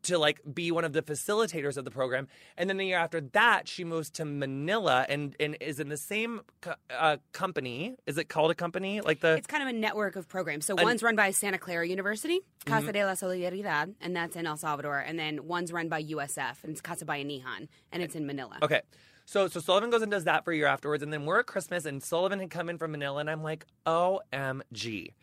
to 0.03 0.17
like 0.17 0.41
be 0.53 0.71
one 0.71 0.85
of 0.85 0.93
the 0.93 1.01
facilitators 1.01 1.77
of 1.77 1.85
the 1.85 1.91
program. 1.91 2.27
And 2.57 2.69
then 2.69 2.77
the 2.77 2.85
year 2.85 2.97
after 2.97 3.21
that, 3.21 3.67
she 3.67 3.83
moves 3.83 4.09
to 4.11 4.25
Manila 4.25 5.05
and 5.09 5.35
and 5.39 5.57
is 5.59 5.79
in 5.79 5.89
the 5.89 5.97
same 5.97 6.41
co- 6.61 6.75
uh, 6.89 7.17
company. 7.31 7.95
Is 8.05 8.17
it 8.17 8.29
called 8.29 8.51
a 8.51 8.55
company? 8.55 9.01
Like 9.01 9.19
the 9.21 9.33
It's 9.35 9.47
kind 9.47 9.63
of 9.63 9.69
a 9.69 9.73
network 9.73 10.15
of 10.15 10.27
programs. 10.27 10.65
So 10.65 10.75
one's 10.75 11.03
run 11.03 11.15
by 11.15 11.31
Santa 11.31 11.57
Clara 11.57 11.87
University, 11.87 12.39
Mm-hmm. 12.65 12.79
Casa 12.79 12.93
de 12.93 13.05
la 13.05 13.11
Solidaridad, 13.11 13.95
and 13.99 14.15
that's 14.15 14.37
in 14.37 14.47
El 14.47 14.55
Salvador. 14.55 14.99
And 14.99 15.19
then 15.19 15.45
one's 15.47 15.73
run 15.73 15.89
by 15.89 16.01
USF, 16.03 16.63
and 16.63 16.71
it's 16.71 16.79
Casa 16.81 17.05
Bayanihan, 17.05 17.67
and 17.91 18.01
it's 18.01 18.15
in 18.15 18.25
Manila. 18.25 18.57
Okay. 18.61 18.81
So 19.25 19.47
so 19.47 19.59
Sullivan 19.59 19.89
goes 19.89 20.01
and 20.01 20.11
does 20.11 20.23
that 20.25 20.45
for 20.45 20.51
a 20.51 20.55
year 20.55 20.65
afterwards, 20.67 21.03
and 21.03 21.11
then 21.11 21.25
we're 21.25 21.39
at 21.39 21.45
Christmas, 21.45 21.85
and 21.85 22.01
Sullivan 22.03 22.39
had 22.39 22.49
come 22.49 22.69
in 22.69 22.77
from 22.77 22.91
Manila, 22.91 23.19
and 23.19 23.29
I'm 23.29 23.43
like, 23.43 23.65
OMG. 23.85 25.13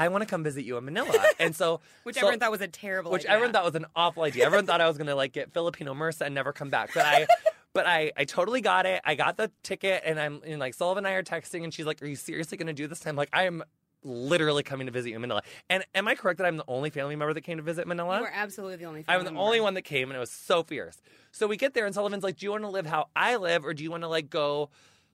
I 0.00 0.08
want 0.08 0.22
to 0.22 0.26
come 0.26 0.42
visit 0.42 0.64
you 0.64 0.76
in 0.78 0.84
Manila. 0.84 1.12
And 1.38 1.54
so 1.54 1.80
Which 2.04 2.16
so- 2.16 2.20
everyone 2.20 2.40
thought 2.40 2.50
was 2.50 2.60
a 2.60 2.68
terrible 2.68 3.10
which 3.12 3.22
idea. 3.24 3.30
everyone 3.34 3.52
thought 3.52 3.64
was 3.64 3.74
an 3.74 3.86
awful 3.94 4.22
idea. 4.22 4.44
Everyone 4.46 4.66
thought 4.66 4.80
I 4.80 4.88
was 4.88 4.98
gonna 4.98 5.14
like 5.14 5.32
get 5.32 5.52
Filipino 5.52 5.94
MRSA 5.94 6.22
and 6.26 6.34
never 6.34 6.52
come 6.52 6.70
back. 6.70 6.90
But 6.94 7.04
I 7.06 7.26
but 7.72 7.86
I 7.86 8.12
I 8.16 8.24
totally 8.24 8.60
got 8.60 8.86
it. 8.86 9.00
I 9.04 9.14
got 9.14 9.36
the 9.36 9.50
ticket 9.62 10.02
and 10.04 10.18
I'm 10.18 10.40
and 10.46 10.58
like 10.58 10.74
Sullivan 10.74 11.04
and 11.06 11.12
I 11.12 11.16
are 11.16 11.22
texting 11.22 11.64
and 11.64 11.72
she's 11.72 11.86
like, 11.86 12.02
Are 12.02 12.06
you 12.06 12.16
seriously 12.16 12.56
gonna 12.58 12.72
do 12.72 12.86
this? 12.86 13.06
I'm 13.06 13.16
like, 13.16 13.30
I 13.32 13.44
am 13.44 13.62
literally 14.02 14.62
coming 14.62 14.86
to 14.86 14.92
visit 14.92 15.10
you 15.10 15.16
in 15.16 15.20
Manila. 15.20 15.42
And 15.68 15.84
am 15.94 16.08
I 16.08 16.14
correct 16.14 16.38
that 16.38 16.46
I'm 16.46 16.56
the 16.56 16.64
only 16.66 16.88
family 16.90 17.16
member 17.16 17.34
that 17.34 17.42
came 17.42 17.58
to 17.58 17.62
visit 17.62 17.86
Manila? 17.86 18.16
You 18.16 18.22
were 18.22 18.32
absolutely 18.32 18.76
the 18.76 18.84
only. 18.86 19.04
I'm 19.06 19.20
the 19.20 19.24
member. 19.26 19.40
only 19.40 19.60
one 19.60 19.74
that 19.74 19.82
came, 19.82 20.08
and 20.08 20.16
it 20.16 20.20
was 20.20 20.30
so 20.30 20.62
fierce. 20.62 20.96
So 21.32 21.46
we 21.46 21.58
get 21.58 21.74
there, 21.74 21.84
and 21.84 21.94
Sullivan's 21.94 22.24
like, 22.24 22.36
"Do 22.38 22.46
you 22.46 22.50
want 22.52 22.64
to 22.64 22.68
live 22.70 22.86
how 22.86 23.08
I 23.14 23.36
live, 23.36 23.64
or 23.64 23.74
do 23.74 23.82
you 23.84 23.90
want 23.90 24.02
to 24.04 24.08
like 24.08 24.30
go 24.30 24.70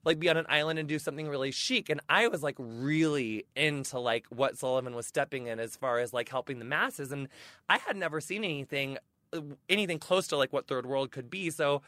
like 0.07 0.21
be 0.21 0.31
on 0.31 0.37
an 0.37 0.47
island 0.49 0.79
and 0.79 0.89
do 0.89 0.99
something 0.99 1.29
really 1.29 1.51
chic. 1.51 1.91
And 1.91 2.01
I 2.09 2.29
was 2.29 2.43
like 2.43 2.55
really 2.59 3.45
into 3.57 3.99
like 3.99 4.27
what 4.29 4.57
Sullivan 4.57 4.95
was 4.95 5.07
stepping 5.07 5.49
in 5.49 5.59
as 5.59 5.77
far 5.77 5.99
as 5.99 6.13
like 6.13 6.29
helping 6.29 6.61
the 6.61 6.65
masses. 6.65 7.13
And 7.13 7.29
I 7.69 7.79
had 7.79 7.97
never 7.97 8.21
seen 8.21 8.45
anything 8.45 8.99
uh, 9.33 9.41
anything 9.69 9.99
close 9.99 10.29
to 10.29 10.37
like 10.37 10.53
what 10.53 10.69
third 10.69 10.87
world 10.87 11.11
could 11.11 11.29
be. 11.29 11.51
So 11.51 11.83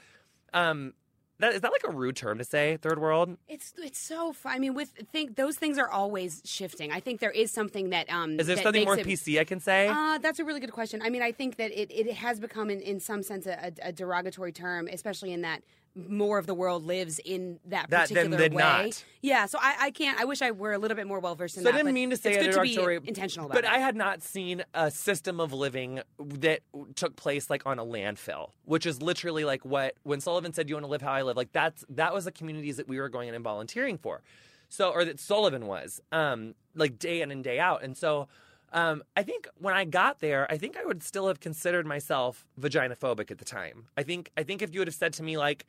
um 0.53 0.93
that 1.41 1.55
is 1.55 1.61
that 1.61 1.71
like 1.71 1.85
a 1.85 1.93
rude 1.93 2.17
term 2.17 2.39
to 2.39 2.45
say, 2.45 2.79
third 2.83 2.99
world? 2.99 3.37
It's 3.47 3.73
it's 3.79 4.01
so 4.01 4.33
fun. 4.33 4.53
I 4.53 4.59
mean, 4.59 4.75
with 4.75 4.91
think 5.13 5.37
those 5.37 5.57
things 5.57 5.79
are 5.79 5.89
always 5.89 6.43
shifting. 6.45 6.91
I 6.91 6.99
think 6.99 7.21
there 7.21 7.31
is 7.31 7.53
something 7.53 7.91
that 7.91 8.11
um. 8.11 8.41
Is 8.41 8.49
there 8.49 8.57
something 8.57 8.85
more 8.85 8.99
it- 8.99 9.07
PC 9.07 9.39
I 9.39 9.45
can 9.45 9.61
say? 9.61 9.87
Uh, 9.87 10.19
that's 10.19 10.41
a 10.41 10.45
really 10.45 10.59
good 10.59 10.73
question. 10.73 11.01
I 11.01 11.11
mean, 11.11 11.23
I 11.23 11.31
think 11.31 11.57
that 11.59 11.71
it, 11.71 11.93
it 11.93 12.13
has 12.15 12.41
become, 12.41 12.71
in, 12.71 12.81
in 12.81 12.99
some 12.99 13.23
sense, 13.23 13.47
a, 13.47 13.73
a 13.83 13.93
derogatory 13.93 14.51
term, 14.51 14.89
especially 14.89 15.33
in 15.33 15.43
that 15.43 15.63
more 16.09 16.39
of 16.39 16.47
the 16.47 16.55
world 16.55 16.85
lives 16.85 17.19
in 17.25 17.59
that 17.67 17.91
That 17.91 18.09
particular 18.09 18.39
way. 18.39 18.49
not. 18.49 19.05
Yeah, 19.21 19.47
so 19.47 19.59
I, 19.61 19.77
I 19.81 19.91
can't. 19.91 20.21
I 20.21 20.25
wish 20.25 20.43
I 20.43 20.51
were 20.53 20.73
a 20.73 20.79
little 20.79 20.97
bit 20.97 21.07
more 21.07 21.19
well 21.21 21.35
versed 21.35 21.57
in 21.57 21.65
So 21.65 21.71
I 21.71 21.73
didn't 21.73 21.93
mean 21.93 22.11
to 22.11 22.17
say 22.17 22.35
it's 22.35 22.57
good 22.57 22.77
to 22.77 23.01
be 23.01 23.09
intentional 23.09 23.47
about 23.47 23.55
but 23.55 23.65
it. 23.65 23.71
I 23.71 23.79
had 23.79 23.97
not 23.97 24.23
seen 24.23 24.65
a 24.75 24.91
system 24.91 25.41
of 25.41 25.53
living 25.53 26.01
that 26.19 26.61
took 26.95 27.17
place 27.17 27.51
like 27.51 27.67
on 27.67 27.79
a 27.79 27.85
landfill, 27.85 28.51
which 28.65 28.87
is 28.87 29.03
literally 29.03 29.45
like 29.45 29.65
what 29.65 29.95
when 30.05 30.21
Sullivan 30.21 30.53
said, 30.53 30.69
"You 30.69 30.77
want 30.77 30.85
to 30.85 30.91
live 30.91 31.03
how 31.03 31.13
I 31.13 31.23
live," 31.23 31.37
like 31.37 31.53
that's 31.53 31.85
that 31.89 32.15
was 32.15 32.25
the 32.25 32.33
communities 32.33 32.77
that 32.77 32.89
we 32.89 33.01
were 33.01 33.09
going 33.09 33.29
in 33.29 33.35
and 33.35 33.43
volunteering 33.43 33.99
for. 33.99 34.23
So, 34.69 34.91
or 34.91 35.05
that 35.07 35.19
Sullivan 35.19 35.67
was, 35.67 36.01
um, 36.13 36.55
like 36.75 36.99
day 36.99 37.23
in 37.23 37.31
and 37.31 37.43
day 37.43 37.59
out, 37.59 37.83
and 37.83 37.97
so. 37.97 38.29
Um, 38.71 39.03
I 39.17 39.23
think 39.23 39.49
when 39.57 39.73
I 39.73 39.87
got 39.87 40.21
there, 40.21 40.47
I 40.53 40.59
think 40.59 40.77
I 40.77 40.85
would 40.85 41.03
still 41.03 41.27
have 41.29 41.41
considered 41.41 41.87
myself 41.87 42.47
vaginophobic 42.61 43.31
at 43.31 43.39
the 43.39 43.45
time. 43.47 43.87
I 43.97 44.03
think 44.03 44.31
I 44.37 44.43
think 44.43 44.61
if 44.61 44.75
you 44.75 44.81
would 44.81 44.89
have 44.89 44.95
said 44.95 45.15
to 45.15 45.23
me 45.23 45.39
like, 45.39 45.65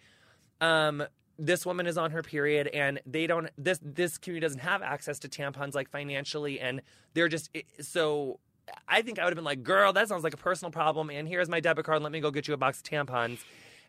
um, 0.62 1.04
this 1.38 1.66
woman 1.66 1.88
is 1.88 1.98
on 1.98 2.12
her 2.12 2.22
period 2.22 2.68
and 2.68 3.00
they 3.06 3.26
don't 3.26 3.50
this 3.58 3.80
this 3.82 4.18
community 4.18 4.46
doesn't 4.46 4.60
have 4.60 4.82
access 4.82 5.20
to 5.20 5.30
tampons 5.30 5.74
like 5.74 5.90
financially 5.90 6.60
and 6.60 6.82
they're 7.14 7.30
just 7.30 7.50
so 7.80 8.40
I 8.88 9.02
think 9.02 9.18
I 9.18 9.24
would 9.24 9.32
have 9.32 9.36
been 9.36 9.46
like, 9.46 9.64
girl, 9.64 9.94
that 9.94 10.08
sounds 10.08 10.24
like 10.24 10.34
a 10.34 10.38
personal 10.38 10.72
problem 10.72 11.10
and 11.10 11.28
here's 11.28 11.50
my 11.50 11.60
debit 11.60 11.86
card, 11.86 12.04
let 12.04 12.12
me 12.12 12.20
go 12.20 12.30
get 12.30 12.48
you 12.48 12.54
a 12.54 12.58
box 12.58 12.80
of 12.80 12.84
tampons. 12.84 13.40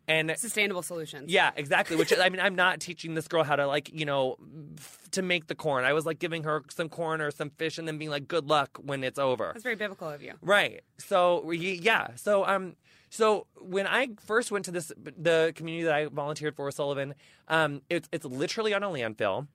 And 0.08 0.34
Sustainable 0.36 0.82
solutions. 0.82 1.30
yeah, 1.30 1.52
exactly. 1.54 1.94
Which 1.96 2.12
I 2.18 2.28
mean, 2.30 2.40
I'm 2.40 2.56
not 2.56 2.80
teaching 2.80 3.14
this 3.14 3.28
girl 3.28 3.44
how 3.44 3.54
to 3.54 3.66
like, 3.66 3.92
you 3.92 4.04
know, 4.04 4.36
f- 4.76 4.98
to 5.12 5.22
make 5.22 5.46
the 5.46 5.54
corn. 5.54 5.84
I 5.84 5.92
was 5.92 6.04
like 6.04 6.18
giving 6.18 6.42
her 6.42 6.64
some 6.68 6.88
corn 6.88 7.20
or 7.20 7.30
some 7.30 7.50
fish, 7.50 7.78
and 7.78 7.86
then 7.86 7.96
being 7.96 8.10
like, 8.10 8.26
"Good 8.26 8.46
luck 8.48 8.78
when 8.82 9.04
it's 9.04 9.18
over." 9.20 9.50
That's 9.52 9.62
very 9.62 9.76
biblical 9.76 10.08
of 10.08 10.20
you. 10.20 10.34
Right. 10.42 10.80
So 10.98 11.50
yeah. 11.52 12.16
So 12.16 12.44
um. 12.44 12.74
So 13.12 13.46
when 13.60 13.86
I 13.88 14.08
first 14.24 14.50
went 14.52 14.64
to 14.66 14.70
this 14.70 14.92
the 14.96 15.52
community 15.54 15.84
that 15.84 15.94
I 15.94 16.06
volunteered 16.06 16.54
for, 16.56 16.70
Sullivan, 16.70 17.14
um, 17.48 17.82
it's 17.90 18.08
it's 18.12 18.24
literally 18.24 18.72
on 18.74 18.82
a 18.84 18.88
landfill, 18.88 19.46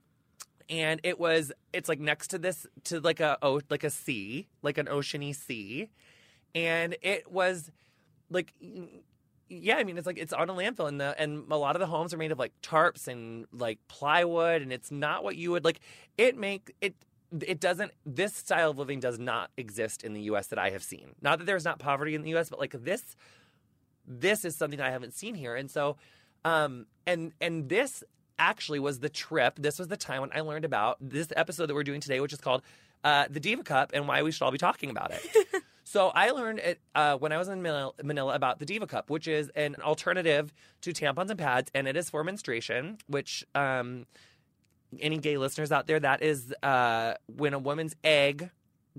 and 0.70 1.00
it 1.04 1.20
was 1.20 1.52
it's 1.74 1.88
like 1.90 2.00
next 2.00 2.28
to 2.30 2.38
this 2.38 2.66
to 2.86 3.00
like 3.02 3.20
a 3.20 3.38
oh 3.42 3.62
like 3.70 3.84
a 3.84 3.90
sea 3.90 4.48
like 4.62 4.78
an 4.78 4.88
oceany 4.88 5.34
sea, 5.36 5.90
and 6.54 6.96
it 7.02 7.32
was 7.32 7.72
like 8.30 8.54
yeah, 9.50 9.78
I 9.78 9.84
mean 9.84 9.98
it's 9.98 10.08
like 10.08 10.18
it's 10.18 10.34
on 10.34 10.50
a 10.50 10.54
landfill 10.54 10.88
and 10.88 11.00
the 11.00 11.16
and 11.20 11.46
a 11.52 11.58
lot 11.58 11.76
of 11.76 11.80
the 11.80 11.86
homes 11.86 12.14
are 12.14 12.18
made 12.18 12.32
of 12.32 12.40
like 12.40 12.54
tarps 12.62 13.08
and 13.08 13.46
like 13.52 13.80
plywood 13.88 14.62
and 14.62 14.74
it's 14.74 14.92
not 14.92 15.24
what 15.24 15.36
you 15.36 15.52
would 15.52 15.64
like 15.64 15.80
it 16.18 16.38
make 16.38 16.74
it 16.82 16.96
it 17.42 17.60
doesn't 17.60 17.92
this 18.06 18.36
style 18.36 18.72
of 18.72 18.78
living 18.78 19.00
does 19.00 19.20
not 19.20 19.52
exist 19.58 20.04
in 20.04 20.14
the 20.14 20.22
US 20.22 20.48
that 20.48 20.60
I 20.60 20.72
have 20.72 20.84
seen. 20.84 21.16
Not 21.22 21.40
that 21.40 21.46
there's 21.46 21.66
not 21.66 21.80
poverty 21.80 22.16
in 22.16 22.22
the 22.22 22.36
US, 22.36 22.50
but 22.50 22.60
like 22.60 22.76
this 22.84 23.16
this 24.08 24.46
is 24.46 24.56
something 24.56 24.80
I 24.80 24.92
haven't 24.92 25.14
seen 25.14 25.36
here. 25.36 25.56
And 25.56 25.70
so 25.70 25.98
um 26.44 26.88
and 27.06 27.34
and 27.40 27.70
this 27.70 28.04
actually 28.40 28.80
was 28.80 29.00
the 29.00 29.10
trip. 29.10 29.56
This 29.58 29.80
was 29.80 29.88
the 29.88 29.98
time 29.98 30.22
when 30.22 30.32
I 30.34 30.42
learned 30.42 30.66
about 30.66 30.98
this 31.00 31.28
episode 31.36 31.68
that 31.68 31.74
we're 31.74 31.84
doing 31.84 32.02
today, 32.02 32.20
which 32.20 32.34
is 32.34 32.42
called 32.42 32.62
uh, 33.04 33.26
the 33.30 33.40
Diva 33.40 33.64
Cup 33.64 33.92
and 33.94 34.08
why 34.08 34.24
we 34.24 34.32
should 34.32 34.44
all 34.44 34.52
be 34.52 34.58
talking 34.58 34.90
about 34.90 35.12
it. 35.12 35.64
So 35.88 36.10
I 36.10 36.32
learned 36.32 36.60
it 36.60 36.82
uh, 36.96 37.16
when 37.18 37.32
I 37.32 37.38
was 37.38 37.48
in 37.48 37.62
Manila, 37.62 37.94
Manila 38.04 38.34
about 38.34 38.58
the 38.58 38.66
Diva 38.66 38.88
Cup, 38.88 39.10
which 39.12 39.28
is 39.28 39.50
an 39.56 39.76
alternative 39.82 40.52
to 40.82 40.92
tampons 40.92 41.30
and 41.30 41.38
pads, 41.38 41.70
and 41.76 41.88
it 41.88 41.96
is 41.96 42.10
for 42.10 42.24
menstruation. 42.24 42.98
Which 43.08 43.46
um, 43.54 44.08
any 45.00 45.20
gay 45.20 45.38
listeners 45.38 45.72
out 45.72 45.86
there, 45.86 46.00
that 46.00 46.24
is 46.24 46.54
uh, 46.64 47.14
when 47.28 47.54
a 47.54 47.60
woman's 47.60 47.96
egg 48.04 48.50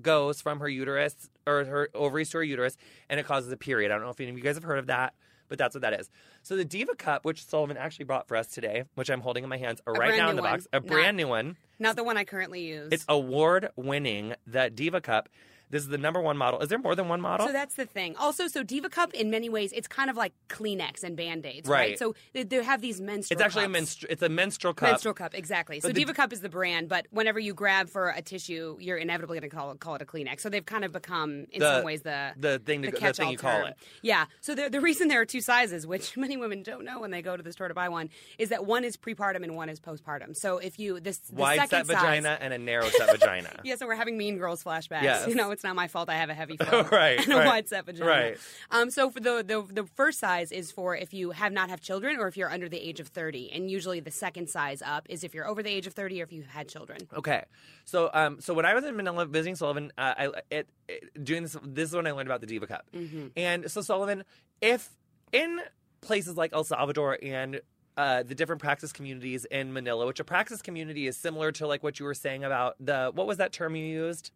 goes 0.01 0.41
from 0.41 0.61
her 0.61 0.69
uterus 0.69 1.29
or 1.45 1.65
her 1.65 1.89
ovaries 1.93 2.31
to 2.31 2.39
her 2.39 2.45
uterus, 2.45 2.77
and 3.11 3.19
it 3.19 3.27
causes 3.27 3.51
a 3.51 3.57
period. 3.57 3.91
I 3.91 3.95
don't 3.95 4.05
know 4.05 4.11
if 4.11 4.21
any 4.21 4.31
of 4.31 4.37
you 4.37 4.45
guys 4.45 4.55
have 4.55 4.65
heard 4.65 4.79
of 4.79 4.87
that, 4.87 5.15
but 5.49 5.59
that's 5.59 5.75
what 5.75 5.83
that 5.83 5.99
is. 5.99 6.09
So 6.43 6.55
the 6.55 6.65
Diva 6.65 6.95
Cup, 6.95 7.25
which 7.25 7.45
Sullivan 7.45 7.77
actually 7.77 8.05
brought 8.05 8.29
for 8.29 8.37
us 8.37 8.47
today, 8.47 8.85
which 8.95 9.11
I'm 9.11 9.23
holding 9.23 9.43
in 9.43 9.51
my 9.51 9.59
hands 9.59 9.81
right 9.87 10.17
now 10.17 10.31
in 10.31 10.37
the 10.37 10.43
box, 10.43 10.69
a 10.73 10.81
brand 10.81 11.17
new 11.17 11.27
one. 11.27 11.57
Not 11.79 11.97
the 11.97 12.05
one 12.05 12.17
I 12.17 12.25
currently 12.25 12.63
use. 12.65 12.91
It's 12.93 13.05
award 13.09 13.71
winning, 13.77 14.35
the 14.47 14.71
Diva 14.71 15.01
Cup. 15.01 15.29
This 15.71 15.83
is 15.83 15.89
the 15.89 15.99
number 15.99 16.21
one 16.21 16.37
model. 16.37 16.61
Is 16.61 16.69
there 16.69 16.79
more 16.79 16.95
than 16.95 17.09
one 17.09 17.21
model? 17.21 17.47
So 17.47 17.53
that's 17.53 17.75
the 17.75 17.87
thing. 17.87 18.15
Also, 18.17 18.47
so 18.49 18.63
Diva 18.63 18.89
Cup, 18.89 19.13
in 19.15 19.31
many 19.31 19.49
ways, 19.49 19.73
it's 19.73 19.89
kind 19.89 20.09
of 20.09 20.17
like 20.17 20.33
Kleenex 20.49 21.03
and 21.03 21.17
Band 21.17 21.45
Aids, 21.45 21.69
right? 21.69 21.77
Right. 21.91 21.99
So 21.99 22.15
they, 22.33 22.45
they 22.45 22.63
have 22.63 22.81
these 22.81 23.01
menstrual. 23.01 23.37
it's 23.37 23.45
actually 23.45 23.65
a 23.65 23.69
cups. 23.69 23.81
menstru- 23.97 24.07
It's 24.11 24.23
a 24.23 24.29
menstrual 24.29 24.75
cup. 24.75 24.91
Menstrual 24.91 25.15
cup, 25.15 25.35
exactly. 25.35 25.81
So 25.81 25.89
the- 25.89 25.95
Diva 25.95 26.15
Cup 26.15 26.33
is 26.33 26.41
the 26.41 26.49
brand, 26.49 26.89
but 26.89 27.07
whenever 27.11 27.41
you 27.41 27.53
grab 27.55 27.89
for 27.89 28.11
a 28.11 28.23
tissue, 28.23 28.77
you're 28.81 28.97
inevitably 28.97 29.41
going 29.41 29.51
to 29.51 29.57
call 29.57 29.73
it, 29.73 29.81
call 29.81 29.97
it 29.97 30.03
a 30.03 30.05
Kleenex. 30.05 30.41
So 30.41 30.49
they've 30.49 30.65
kind 30.65 30.85
of 30.85 30.93
become, 30.93 31.47
in 31.51 31.61
The- 31.61 31.77
some 31.79 31.85
ways, 31.85 32.03
the 32.03 32.33
the 32.39 32.59
thing 32.61 32.83
to 32.83 32.91
the 32.93 33.13
thing 33.13 33.31
you 33.31 33.39
call 33.39 33.59
term. 33.59 33.67
it. 33.69 33.77
Yeah. 34.03 34.27
So 34.41 34.55
the, 34.55 34.69
the 34.71 34.81
reason 34.81 35.09
there 35.09 35.21
are 35.21 35.25
two 35.27 35.41
sizes, 35.41 35.87
which 35.87 36.17
many 36.17 36.37
women 36.37 36.63
don't 36.63 36.85
know 36.85 37.01
when 37.01 37.11
they 37.11 37.23
go 37.23 37.37
to 37.37 37.43
the 37.43 37.53
store 37.53 37.69
to 37.69 37.75
buy 37.75 37.89
one, 37.89 38.09
is 38.39 38.51
that 38.51 38.65
one 38.67 38.85
is 38.85 38.97
prepartum 38.97 39.43
and 39.43 39.57
one 39.57 39.69
is 39.69 39.81
postpartum. 39.81 40.37
So 40.37 40.59
if 40.59 40.79
you 40.79 41.01
this 41.01 41.19
the 41.19 41.35
Wide 41.43 41.59
second 41.59 41.87
set 41.87 41.87
size, 41.87 41.97
vagina 42.03 42.39
and 42.41 42.53
a 42.55 42.59
narrow 42.59 42.89
set 42.89 43.11
vagina. 43.11 43.51
Yeah, 43.65 43.75
so 43.77 43.87
we're 43.87 43.95
having 43.97 44.17
Mean 44.17 44.39
Girls 44.39 44.63
flashbacks. 44.63 45.03
Yes. 45.03 45.27
You 45.27 45.35
know, 45.35 45.51
it's 45.57 45.65
not 45.65 45.75
my 45.75 45.89
fault. 45.89 46.09
I 46.09 46.15
have 46.15 46.31
a 46.31 46.35
heavy 46.35 46.57
flow 46.65 46.83
Right, 46.85 47.19
and 47.19 47.33
a 47.33 47.37
right, 47.37 47.47
wide 47.47 47.69
set 47.69 47.85
vagina. 47.87 48.07
right. 48.09 48.39
Um, 48.71 48.91
so 48.91 49.11
for 49.11 49.21
the, 49.21 49.43
the 49.43 49.83
the 49.83 49.85
first 49.97 50.21
size 50.21 50.53
is 50.53 50.71
for 50.71 50.95
if 50.95 51.13
you 51.13 51.33
have 51.33 51.53
not 51.53 51.69
have 51.71 51.81
children 51.81 52.17
or 52.19 52.29
if 52.29 52.37
you're 52.37 52.51
under 52.51 52.69
the 52.69 52.79
age 52.79 53.01
of 53.01 53.09
thirty, 53.09 53.51
and 53.53 53.71
usually 53.71 54.01
the 54.01 54.11
second 54.11 54.49
size 54.49 54.83
up 54.83 55.07
is 55.09 55.25
if 55.25 55.35
you're 55.35 55.49
over 55.49 55.63
the 55.63 55.71
age 55.71 55.87
of 55.87 55.95
thirty 55.95 56.21
or 56.21 56.25
if 56.25 56.33
you've 56.33 56.47
had 56.47 56.69
children. 56.69 56.99
Okay, 57.17 57.43
so 57.85 58.11
um, 58.15 58.41
so 58.41 58.55
when 58.55 58.65
I 58.67 58.75
was 58.75 58.85
in 58.85 58.95
Manila 58.97 59.27
visiting 59.27 59.57
Sullivan, 59.57 59.91
uh, 59.99 60.15
I 60.19 60.31
it, 60.51 60.69
it 60.89 61.25
doing 61.25 61.43
this. 61.43 61.57
This 61.65 61.89
is 61.91 61.97
when 61.97 62.07
I 62.07 62.13
learned 62.13 62.29
about 62.29 62.41
the 62.41 62.47
Diva 62.47 62.67
Cup, 62.67 62.85
Mm-hmm. 62.95 63.29
and 63.37 63.71
so 63.71 63.81
Sullivan, 63.81 64.23
if 64.61 64.91
in 65.33 65.61
places 66.03 66.37
like 66.37 66.53
El 66.53 66.63
Salvador 66.65 67.19
and 67.23 67.61
uh, 67.97 68.23
the 68.23 68.35
different 68.35 68.61
praxis 68.61 68.93
communities 68.93 69.47
in 69.47 69.73
Manila, 69.73 70.07
which 70.07 70.21
a 70.21 70.25
praxis 70.25 70.61
community 70.63 71.07
is 71.07 71.17
similar 71.17 71.51
to 71.53 71.67
like 71.67 71.83
what 71.83 71.99
you 71.99 72.05
were 72.05 72.15
saying 72.15 72.45
about 72.45 72.77
the 72.79 73.11
what 73.15 73.27
was 73.27 73.39
that 73.39 73.53
term 73.53 73.75
you 73.75 73.85
used? 73.87 74.31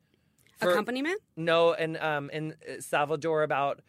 For- 0.60 0.70
Accompaniment? 0.70 1.20
No, 1.36 1.72
and 1.72 1.96
um, 1.96 2.30
in 2.30 2.54
Salvador 2.80 3.42
about 3.42 3.80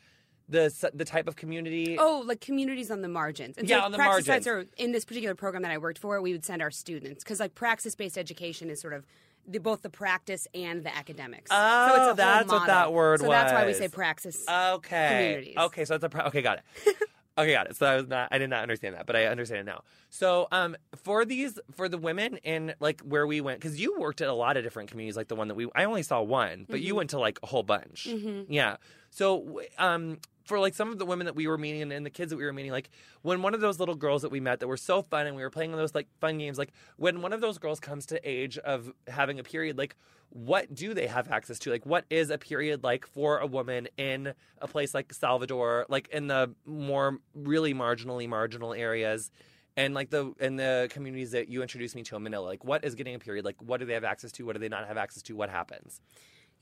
the 0.50 0.74
the 0.94 1.06
type 1.06 1.28
of 1.28 1.36
community. 1.36 1.98
Oh, 2.00 2.24
like 2.26 2.42
communities 2.42 2.92
on 2.92 3.02
the 3.02 3.08
margins. 3.08 3.58
And 3.58 3.70
Yeah, 3.70 3.80
so 3.80 3.86
on 3.86 3.92
the 3.92 3.98
margins. 3.98 4.26
sites 4.28 4.48
are 4.48 4.66
in 4.78 4.92
this 4.92 5.06
particular 5.06 5.36
program 5.36 5.64
that 5.64 5.72
I 5.72 5.78
worked 5.78 6.00
for. 6.00 6.20
We 6.22 6.32
would 6.34 6.44
send 6.46 6.62
our 6.62 6.72
students 6.72 7.24
because 7.24 7.40
like 7.40 7.56
praxis 7.56 7.96
based 7.96 8.18
education 8.18 8.70
is 8.70 8.80
sort 8.82 8.94
of. 8.94 9.06
The, 9.48 9.58
both 9.58 9.82
the 9.82 9.90
practice 9.90 10.48
and 10.54 10.84
the 10.84 10.96
academics. 10.96 11.50
so 11.50 11.58
Oh, 11.58 11.88
it's 11.88 11.98
a 11.98 12.04
whole 12.06 12.14
that's 12.14 12.48
what 12.52 12.68
that 12.68 12.94
word 12.94 13.22
So 13.22 13.28
that's 13.28 13.52
why 13.52 13.66
we 13.66 13.74
say 13.74 13.88
praxis. 13.88 14.46
Okay. 14.48 15.08
communities. 15.10 15.58
Okay, 15.58 15.84
so 15.84 15.96
it's 15.96 16.04
a 16.04 16.10
pro- 16.10 16.26
okay, 16.26 16.44
got 16.44 16.60
it. 16.60 16.96
okay, 17.38 17.54
got 17.54 17.68
it. 17.70 17.76
So 17.76 17.86
I 17.86 17.96
was 17.96 18.08
not 18.08 18.30
I 18.32 18.38
did 18.38 18.50
not 18.50 18.62
understand 18.64 18.96
that, 18.96 19.06
but 19.06 19.16
I 19.16 19.26
understand 19.26 19.62
it 19.62 19.66
now. 19.66 19.84
So 20.10 20.48
um 20.52 20.76
for 20.96 21.26
these 21.26 21.60
for 21.74 21.88
the 21.90 21.98
women 21.98 22.38
in 22.38 22.74
like 22.80 23.02
where 23.02 23.26
we 23.28 23.42
went 23.42 23.62
cuz 23.62 23.80
you 23.80 24.00
worked 24.00 24.22
at 24.22 24.28
a 24.28 24.34
lot 24.34 24.58
of 24.58 24.64
different 24.64 24.90
communities 24.90 25.16
like 25.18 25.28
the 25.28 25.36
one 25.36 25.48
that 25.48 25.56
we 25.56 25.68
I 25.76 25.86
only 25.86 26.04
saw 26.04 26.22
one, 26.22 26.66
but 26.70 26.78
Mm-hmm. 26.78 26.86
you 26.88 26.96
went 26.96 27.10
to 27.12 27.20
like 27.20 27.40
a 27.44 27.48
whole 27.48 27.64
bunch. 27.64 28.08
Yeah. 28.50 28.78
So 29.10 29.62
um 29.78 30.20
for 30.52 30.60
like 30.60 30.74
some 30.74 30.92
of 30.92 31.00
the 31.00 31.06
women 31.06 31.24
that 31.24 31.36
we 31.36 31.48
were 31.48 31.58
meeting 31.58 31.82
and, 31.82 31.94
and 31.94 32.06
the 32.06 32.10
kids 32.10 32.30
that 32.30 32.36
we 32.36 32.44
were 32.44 32.52
meeting, 32.52 32.74
like 32.74 32.90
when 33.22 33.42
one 33.42 33.54
of 33.54 33.62
those 33.62 33.80
little 33.80 33.96
girls 33.96 34.22
that 34.22 34.32
we 34.32 34.42
met 34.42 34.60
that 34.60 34.68
were 34.68 34.76
so 34.76 35.02
fun 35.02 35.26
and 35.26 35.34
we 35.34 35.42
were 35.42 35.50
playing 35.50 35.72
those 35.72 35.96
like 35.96 36.10
fun 36.20 36.38
games, 36.38 36.58
like 36.58 36.74
when 36.98 37.22
one 37.22 37.32
of 37.32 37.40
those 37.40 37.58
girls 37.58 37.80
comes 37.80 38.06
to 38.08 38.20
age 38.30 38.58
of 38.58 38.92
having 39.08 39.40
a 39.40 39.44
period, 39.44 39.78
like 39.78 39.96
what 40.28 40.76
do 40.76 40.94
they 40.94 41.08
have 41.08 41.32
access 41.32 41.58
to? 41.60 41.70
Like 41.70 41.86
what 41.86 42.04
is 42.10 42.30
a 42.32 42.38
period 42.38 42.84
like 42.84 43.08
for 43.08 43.38
a 43.38 43.48
woman 43.48 43.88
in 43.98 44.34
a 44.62 44.68
place 44.68 44.94
like 44.94 45.14
Salvador, 45.14 45.86
like 45.88 46.10
in 46.10 46.28
the 46.28 46.54
more 46.66 47.20
really 47.34 47.74
marginally 47.74 48.28
marginal 48.28 48.74
areas? 48.74 49.32
And 49.78 49.94
like 49.94 50.10
the 50.10 50.34
in 50.42 50.58
the 50.58 50.90
communities 50.92 51.32
that 51.32 51.48
you 51.48 51.62
introduced 51.62 51.96
me 51.96 52.04
to 52.04 52.18
in 52.18 52.24
Manila, 52.24 52.46
like 52.46 52.66
what 52.66 52.84
is 52.84 52.96
getting 52.96 53.16
a 53.16 53.20
period? 53.20 53.46
Like 53.46 53.62
what 53.62 53.80
do 53.80 53.86
they 53.86 53.94
have 53.94 54.04
access 54.04 54.34
to? 54.34 54.46
What 54.46 54.52
do 54.52 54.60
they 54.60 54.68
not 54.68 54.86
have 54.86 54.98
access 54.98 55.24
to? 55.24 55.34
What 55.38 55.50
happens? 55.50 56.02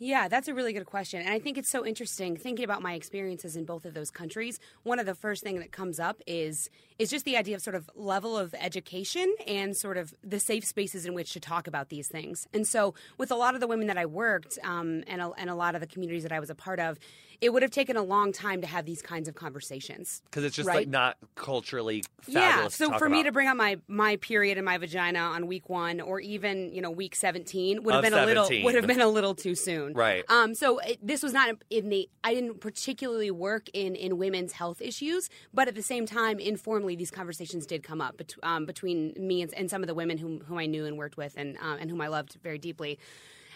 Yeah, 0.01 0.29
that's 0.29 0.47
a 0.47 0.53
really 0.53 0.71
good 0.71 0.85
question. 0.85 1.19
And 1.19 1.29
I 1.29 1.39
think 1.39 1.57
it's 1.57 1.67
so 1.67 1.85
interesting 1.85 2.37
thinking 2.37 2.63
about 2.63 2.81
my 2.81 2.93
experiences 2.93 3.57
in 3.57 3.65
both 3.65 3.83
of 3.83 3.93
those 3.93 4.09
countries. 4.09 4.57
One 4.83 4.97
of 4.97 5.05
the 5.05 5.13
first 5.13 5.43
thing 5.43 5.59
that 5.59 5.73
comes 5.73 5.99
up 5.99 6.21
is 6.25 6.69
is 6.99 7.09
just 7.09 7.25
the 7.25 7.35
idea 7.35 7.55
of 7.55 7.61
sort 7.61 7.75
of 7.75 7.89
level 7.95 8.37
of 8.37 8.55
education 8.57 9.33
and 9.45 9.75
sort 9.75 9.97
of 9.97 10.13
the 10.23 10.39
safe 10.39 10.63
spaces 10.63 11.05
in 11.05 11.13
which 11.13 11.33
to 11.33 11.39
talk 11.41 11.67
about 11.67 11.89
these 11.89 12.07
things. 12.07 12.47
And 12.53 12.65
so 12.65 12.93
with 13.17 13.29
a 13.29 13.35
lot 13.35 13.55
of 13.55 13.61
the 13.61 13.67
women 13.67 13.87
that 13.87 13.97
I 13.97 14.05
worked 14.05 14.57
um, 14.63 15.03
and, 15.07 15.21
a, 15.21 15.31
and 15.37 15.49
a 15.49 15.55
lot 15.55 15.75
of 15.75 15.81
the 15.81 15.87
communities 15.87 16.23
that 16.23 16.31
I 16.31 16.39
was 16.39 16.49
a 16.49 16.55
part 16.55 16.79
of, 16.79 16.97
it 17.41 17.53
would 17.53 17.61
have 17.61 17.71
taken 17.71 17.95
a 17.95 18.03
long 18.03 18.31
time 18.33 18.59
to 18.61 18.67
have 18.67 18.85
these 18.85 19.01
kinds 19.01 19.29
of 19.29 19.35
conversations. 19.35 20.21
Because 20.25 20.43
it's 20.43 20.55
just 20.55 20.67
Right. 20.67 20.79
like 20.79 20.87
not 20.89 21.17
culturally 21.35 22.03
Yeah, 22.27 22.67
so 22.67 22.97
for 22.97 23.07
me 23.09 23.23
to 23.23 23.31
bring 23.31 23.47
up 23.47 23.55
my 23.55 23.77
my 23.87 24.17
period 24.17 24.57
and 24.57 24.65
my 24.65 24.77
vagina 24.77 25.19
on 25.19 25.47
week 25.47 25.69
one, 25.69 26.01
or 26.01 26.19
even 26.19 26.73
you 26.73 26.81
know 26.81 26.91
week 26.91 27.15
seventeen, 27.15 27.83
would 27.83 27.93
have 27.95 28.03
Of 28.03 28.11
been 28.11 28.19
a 28.19 28.25
little 28.25 28.63
would 28.63 28.75
have 28.75 28.87
been 28.87 29.01
a 29.01 29.07
little 29.07 29.35
too 29.35 29.55
soon. 29.55 29.93
Right. 29.93 30.23
Um. 30.29 30.53
So 30.53 30.79
it, 30.79 30.99
this 31.01 31.23
was 31.23 31.33
not 31.33 31.55
in 31.69 31.89
the. 31.89 32.09
I 32.23 32.33
didn't 32.33 32.59
particularly 32.59 33.31
work 33.31 33.69
in 33.73 33.95
in 33.95 34.17
women's 34.17 34.53
health 34.53 34.81
issues, 34.81 35.29
but 35.53 35.67
at 35.67 35.75
the 35.75 35.81
same 35.81 36.05
time, 36.05 36.39
informally, 36.39 36.95
these 36.95 37.11
conversations 37.11 37.65
did 37.65 37.83
come 37.83 38.01
up 38.01 38.17
bet- 38.17 38.35
um, 38.43 38.65
between 38.65 39.13
me 39.17 39.41
and, 39.41 39.53
and 39.53 39.69
some 39.69 39.81
of 39.81 39.87
the 39.87 39.95
women 39.95 40.17
whom 40.17 40.41
whom 40.41 40.57
I 40.57 40.65
knew 40.65 40.85
and 40.85 40.97
worked 40.97 41.17
with, 41.17 41.35
and 41.37 41.57
um, 41.61 41.77
and 41.79 41.89
whom 41.89 42.01
I 42.01 42.07
loved 42.07 42.37
very 42.43 42.57
deeply, 42.57 42.99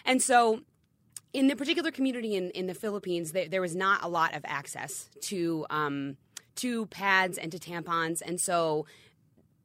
and 0.04 0.22
so 0.22 0.60
in 1.34 1.48
the 1.48 1.56
particular 1.56 1.90
community 1.90 2.36
in, 2.36 2.50
in 2.50 2.66
the 2.66 2.74
Philippines, 2.74 3.32
there, 3.32 3.48
there 3.48 3.60
was 3.60 3.74
not 3.74 4.02
a 4.02 4.08
lot 4.08 4.34
of 4.34 4.42
access 4.46 5.10
to 5.22 5.66
um, 5.68 6.16
to 6.56 6.86
pads 6.86 7.36
and 7.36 7.50
to 7.50 7.58
tampons, 7.58 8.22
and 8.24 8.40
so 8.40 8.86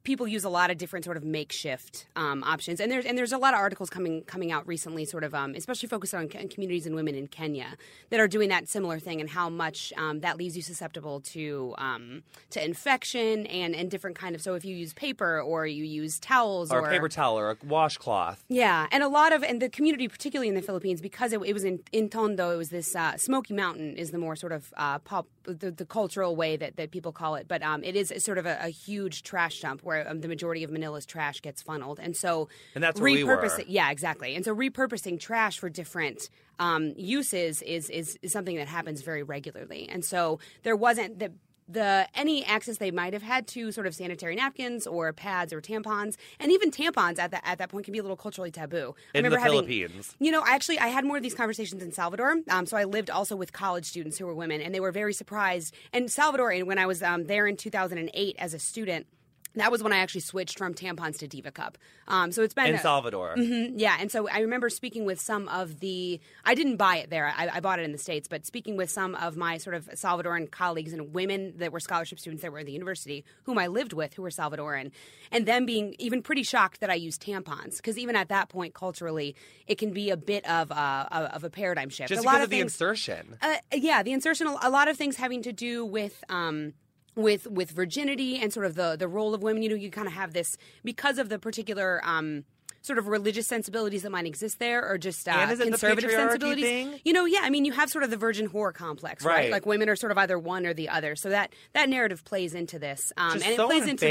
people 0.02 0.26
use 0.26 0.44
a 0.44 0.48
lot 0.48 0.70
of 0.70 0.78
different 0.78 1.04
sort 1.04 1.16
of 1.16 1.24
makeshift 1.24 2.06
um, 2.16 2.42
options. 2.44 2.80
And 2.80 2.90
there's 2.90 3.04
and 3.04 3.16
there's 3.16 3.32
a 3.32 3.38
lot 3.38 3.54
of 3.54 3.60
articles 3.60 3.90
coming 3.90 4.22
coming 4.22 4.50
out 4.52 4.66
recently, 4.66 5.04
sort 5.04 5.24
of 5.24 5.34
um, 5.34 5.54
especially 5.54 5.88
focused 5.88 6.14
on 6.14 6.30
c- 6.30 6.46
communities 6.48 6.86
and 6.86 6.94
women 6.94 7.14
in 7.14 7.26
Kenya 7.26 7.76
that 8.10 8.20
are 8.20 8.28
doing 8.28 8.48
that 8.48 8.68
similar 8.68 8.98
thing, 8.98 9.20
and 9.20 9.30
how 9.30 9.48
much 9.48 9.92
um, 9.96 10.20
that 10.20 10.36
leaves 10.36 10.56
you 10.56 10.62
susceptible 10.62 11.20
to 11.20 11.74
um, 11.78 12.22
to 12.50 12.64
infection 12.64 13.46
and 13.46 13.74
and 13.74 13.90
different 13.90 14.16
kind 14.16 14.34
of. 14.34 14.42
So 14.42 14.54
if 14.54 14.64
you 14.64 14.74
use 14.74 14.92
paper 14.94 15.40
or 15.40 15.66
you 15.66 15.84
use 15.84 16.18
towels 16.18 16.72
or 16.72 16.80
or 16.80 16.86
a 16.86 16.90
paper 16.90 17.08
towel 17.08 17.38
or 17.38 17.50
a 17.50 17.56
washcloth. 17.66 18.42
yeah, 18.48 18.86
and 18.90 19.02
a 19.02 19.08
lot 19.08 19.32
of 19.32 19.42
and 19.42 19.60
the 19.60 19.68
community, 19.68 20.08
particularly 20.08 20.48
in 20.48 20.54
the 20.54 20.62
Philippines, 20.62 21.00
because 21.00 21.32
it, 21.32 21.40
it 21.44 21.52
was 21.52 21.64
in 21.64 21.80
in 21.92 22.08
Tondo, 22.08 22.50
it 22.50 22.56
was 22.56 22.70
this 22.70 22.96
uh, 22.96 23.16
Smoky 23.16 23.54
Mountain 23.54 23.96
is 23.96 24.10
the 24.10 24.18
more 24.18 24.36
sort 24.36 24.52
of 24.52 24.72
uh, 24.76 24.98
pop 25.00 25.26
the, 25.44 25.70
the 25.70 25.86
cultural 25.86 26.36
way 26.36 26.56
that, 26.56 26.76
that 26.76 26.90
people 26.90 27.12
call 27.12 27.34
it, 27.34 27.48
but 27.48 27.62
um, 27.62 27.82
it 27.84 27.96
is 27.96 28.12
sort 28.18 28.38
of 28.38 28.46
a, 28.46 28.58
a 28.60 28.68
huge 28.68 29.22
trash 29.22 29.60
dump 29.60 29.82
where 29.82 30.08
um, 30.08 30.20
the 30.20 30.28
majority 30.28 30.64
of 30.64 30.70
Manila's 30.70 31.06
trash 31.06 31.40
gets 31.40 31.62
funneled, 31.62 31.98
and 32.00 32.16
so 32.16 32.48
And 32.74 32.84
that's 32.84 33.00
where 33.00 33.12
we 33.12 33.22
repurposing, 33.22 33.64
yeah, 33.68 33.90
exactly, 33.90 34.34
and 34.34 34.44
so 34.44 34.54
repurposing 34.54 35.18
trash 35.18 35.58
for 35.58 35.68
different 35.68 36.28
um, 36.58 36.92
uses 36.96 37.62
is, 37.62 37.88
is 37.90 38.18
is 38.22 38.32
something 38.32 38.56
that 38.56 38.68
happens 38.68 39.02
very 39.02 39.22
regularly, 39.22 39.88
and 39.88 40.04
so 40.04 40.38
there 40.62 40.76
wasn't 40.76 41.18
the 41.18 41.32
the 41.72 42.08
any 42.14 42.44
access 42.44 42.78
they 42.78 42.90
might 42.90 43.12
have 43.12 43.22
had 43.22 43.46
to 43.48 43.72
sort 43.72 43.86
of 43.86 43.94
sanitary 43.94 44.34
napkins 44.34 44.86
or 44.86 45.12
pads 45.12 45.52
or 45.52 45.60
tampons, 45.60 46.16
and 46.38 46.50
even 46.50 46.70
tampons 46.70 47.18
at 47.18 47.30
that 47.30 47.42
at 47.44 47.58
that 47.58 47.68
point 47.68 47.84
can 47.84 47.92
be 47.92 47.98
a 47.98 48.02
little 48.02 48.16
culturally 48.16 48.50
taboo. 48.50 48.94
I 49.14 49.18
In 49.18 49.24
the 49.24 49.38
having, 49.38 49.52
Philippines. 49.52 50.16
You 50.18 50.32
know, 50.32 50.42
actually, 50.46 50.78
I 50.78 50.88
had 50.88 51.04
more 51.04 51.16
of 51.16 51.22
these 51.22 51.34
conversations 51.34 51.82
in 51.82 51.92
Salvador. 51.92 52.36
Um, 52.48 52.66
so 52.66 52.76
I 52.76 52.84
lived 52.84 53.10
also 53.10 53.36
with 53.36 53.52
college 53.52 53.86
students 53.86 54.18
who 54.18 54.26
were 54.26 54.34
women, 54.34 54.60
and 54.60 54.74
they 54.74 54.80
were 54.80 54.92
very 54.92 55.12
surprised. 55.12 55.74
And 55.92 56.10
Salvador, 56.10 56.50
and 56.50 56.66
when 56.66 56.78
I 56.78 56.86
was 56.86 57.02
um, 57.02 57.26
there 57.26 57.46
in 57.46 57.56
2008 57.56 58.36
as 58.38 58.54
a 58.54 58.58
student. 58.58 59.06
That 59.54 59.72
was 59.72 59.82
when 59.82 59.92
I 59.92 59.98
actually 59.98 60.20
switched 60.20 60.58
from 60.58 60.74
tampons 60.74 61.18
to 61.18 61.26
Diva 61.26 61.50
Cup. 61.50 61.76
Um, 62.06 62.30
so 62.30 62.42
it's 62.42 62.54
been 62.54 62.66
In 62.66 62.78
Salvador. 62.78 63.34
Mhm, 63.36 63.72
yeah, 63.76 63.96
and 63.98 64.10
so 64.10 64.28
I 64.28 64.40
remember 64.40 64.68
speaking 64.68 65.04
with 65.04 65.20
some 65.20 65.48
of 65.48 65.80
the. 65.80 66.20
I 66.44 66.54
didn't 66.54 66.76
buy 66.76 66.98
it 66.98 67.10
there. 67.10 67.32
I, 67.36 67.48
I 67.54 67.60
bought 67.60 67.78
it 67.80 67.84
in 67.84 67.92
the 67.92 67.98
states, 67.98 68.28
but 68.28 68.46
speaking 68.46 68.76
with 68.76 68.90
some 68.90 69.16
of 69.16 69.36
my 69.36 69.58
sort 69.58 69.74
of 69.74 69.86
Salvadoran 69.94 70.50
colleagues 70.50 70.92
and 70.92 71.12
women 71.12 71.54
that 71.56 71.72
were 71.72 71.80
scholarship 71.80 72.20
students 72.20 72.42
that 72.42 72.52
were 72.52 72.60
at 72.60 72.66
the 72.66 72.72
university, 72.72 73.24
whom 73.42 73.58
I 73.58 73.66
lived 73.66 73.92
with, 73.92 74.14
who 74.14 74.22
were 74.22 74.30
Salvadoran, 74.30 74.92
and 75.32 75.46
them 75.46 75.66
being 75.66 75.96
even 75.98 76.22
pretty 76.22 76.44
shocked 76.44 76.80
that 76.80 76.90
I 76.90 76.94
used 76.94 77.20
tampons 77.22 77.76
because 77.78 77.98
even 77.98 78.14
at 78.14 78.28
that 78.28 78.48
point, 78.50 78.74
culturally, 78.74 79.34
it 79.66 79.78
can 79.78 79.92
be 79.92 80.10
a 80.10 80.16
bit 80.16 80.48
of 80.48 80.70
a, 80.70 81.30
of 81.32 81.42
a 81.44 81.50
paradigm 81.50 81.88
shift. 81.88 82.08
Just 82.08 82.20
a 82.20 82.22
because 82.22 82.34
lot 82.34 82.40
of, 82.40 82.44
of 82.44 82.50
the 82.50 82.60
insertion. 82.60 83.36
uh, 83.42 83.56
yeah, 83.74 84.02
the 84.04 84.12
insertion. 84.12 84.46
A 84.46 84.70
lot 84.70 84.86
of 84.88 84.96
things 84.96 85.16
having 85.16 85.42
to 85.42 85.52
do 85.52 85.84
with. 85.84 86.22
Um, 86.28 86.74
with 87.14 87.46
with 87.46 87.70
virginity 87.70 88.38
and 88.38 88.52
sort 88.52 88.66
of 88.66 88.74
the 88.74 88.96
the 88.96 89.08
role 89.08 89.34
of 89.34 89.42
women, 89.42 89.62
you 89.62 89.68
know, 89.68 89.74
you 89.74 89.90
kind 89.90 90.06
of 90.06 90.14
have 90.14 90.32
this 90.32 90.56
because 90.84 91.18
of 91.18 91.28
the 91.28 91.38
particular 91.38 92.00
um, 92.04 92.44
sort 92.82 92.98
of 92.98 93.06
religious 93.08 93.46
sensibilities 93.46 94.02
that 94.02 94.10
might 94.10 94.26
exist 94.26 94.58
there, 94.58 94.88
or 94.88 94.96
just 94.98 95.28
uh, 95.28 95.32
And 95.32 95.52
is 95.52 95.60
it 95.60 95.64
conservative 95.64 96.10
sensibilities. 96.10 96.64
thing? 96.64 97.00
You 97.04 97.12
know, 97.12 97.24
yeah, 97.26 97.40
I 97.42 97.50
mean, 97.50 97.64
you 97.64 97.72
have 97.72 97.90
sort 97.90 98.04
of 98.04 98.10
the 98.10 98.16
virgin 98.16 98.48
whore 98.48 98.72
complex, 98.72 99.24
right? 99.24 99.34
Right. 99.34 99.50
Like 99.52 99.66
women 99.66 99.88
are 99.88 99.96
sort 99.96 100.12
of 100.12 100.18
either 100.18 100.38
one 100.38 100.66
or 100.66 100.72
the 100.74 100.88
other. 100.88 101.14
So 101.16 101.28
that 101.30 101.52
that 101.74 101.88
narrative 101.88 102.24
plays 102.24 102.54
into 102.54 102.78
this, 102.78 103.12
um, 103.16 103.34
Just 103.34 103.46
and 103.46 103.56
so 103.56 103.64
it 103.64 103.68
plays 103.68 103.86
into 103.88 104.04
the 104.06 104.10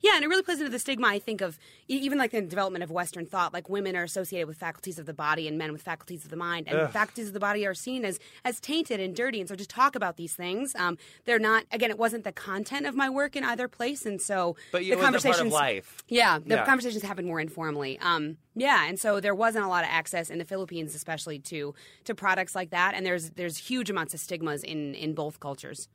yeah, 0.00 0.14
and 0.14 0.24
it 0.24 0.28
really 0.28 0.42
plays 0.42 0.58
into 0.58 0.70
the 0.70 0.78
stigma. 0.78 1.08
I 1.08 1.18
think 1.18 1.40
of 1.40 1.58
even 1.88 2.18
like 2.18 2.30
the 2.30 2.40
development 2.40 2.82
of 2.84 2.90
Western 2.90 3.26
thought, 3.26 3.52
like 3.52 3.68
women 3.68 3.96
are 3.96 4.04
associated 4.04 4.46
with 4.48 4.56
faculties 4.58 4.98
of 4.98 5.06
the 5.06 5.12
body 5.14 5.48
and 5.48 5.58
men 5.58 5.72
with 5.72 5.82
faculties 5.82 6.24
of 6.24 6.30
the 6.30 6.36
mind, 6.36 6.68
and 6.68 6.90
faculties 6.92 7.28
of 7.28 7.34
the 7.34 7.40
body 7.40 7.66
are 7.66 7.74
seen 7.74 8.04
as 8.04 8.18
as 8.44 8.60
tainted 8.60 9.00
and 9.00 9.14
dirty. 9.16 9.40
And 9.40 9.48
so 9.48 9.54
to 9.54 9.66
talk 9.66 9.94
about 9.96 10.16
these 10.16 10.34
things, 10.34 10.74
um, 10.76 10.98
they're 11.24 11.38
not. 11.38 11.64
Again, 11.72 11.90
it 11.90 11.98
wasn't 11.98 12.24
the 12.24 12.32
content 12.32 12.86
of 12.86 12.94
my 12.94 13.10
work 13.10 13.34
in 13.36 13.44
either 13.44 13.66
place, 13.68 14.06
and 14.06 14.20
so 14.20 14.56
But 14.72 14.82
the 14.82 14.92
it 14.92 14.96
was 14.96 14.98
a 14.98 15.02
part 15.02 15.14
of 15.16 15.22
conversations, 15.22 15.52
life. 15.52 16.04
yeah, 16.08 16.38
the 16.38 16.54
Yeah. 16.56 16.64
conversations 16.64 17.02
happened 17.02 17.26
more 17.26 17.40
informally. 17.40 17.98
Um, 18.04 18.36
yeah, 18.54 18.86
and 18.86 19.00
so 19.00 19.18
there 19.18 19.34
wasn't 19.34 19.64
a 19.64 19.68
lot 19.68 19.82
of 19.82 19.90
access 19.90 20.28
in 20.28 20.38
the 20.38 20.44
Philippines, 20.44 20.94
especially 20.94 21.38
to 21.40 21.74
to 22.04 22.14
products 22.14 22.54
like 22.54 22.70
that, 22.70 22.94
and 22.94 23.04
there's 23.04 23.30
there's 23.30 23.56
huge 23.56 23.90
amounts 23.90 24.14
of 24.14 24.20
stigmas 24.20 24.62
in 24.62 24.94
in 24.94 25.14
both 25.14 25.40
cultures. 25.40 25.88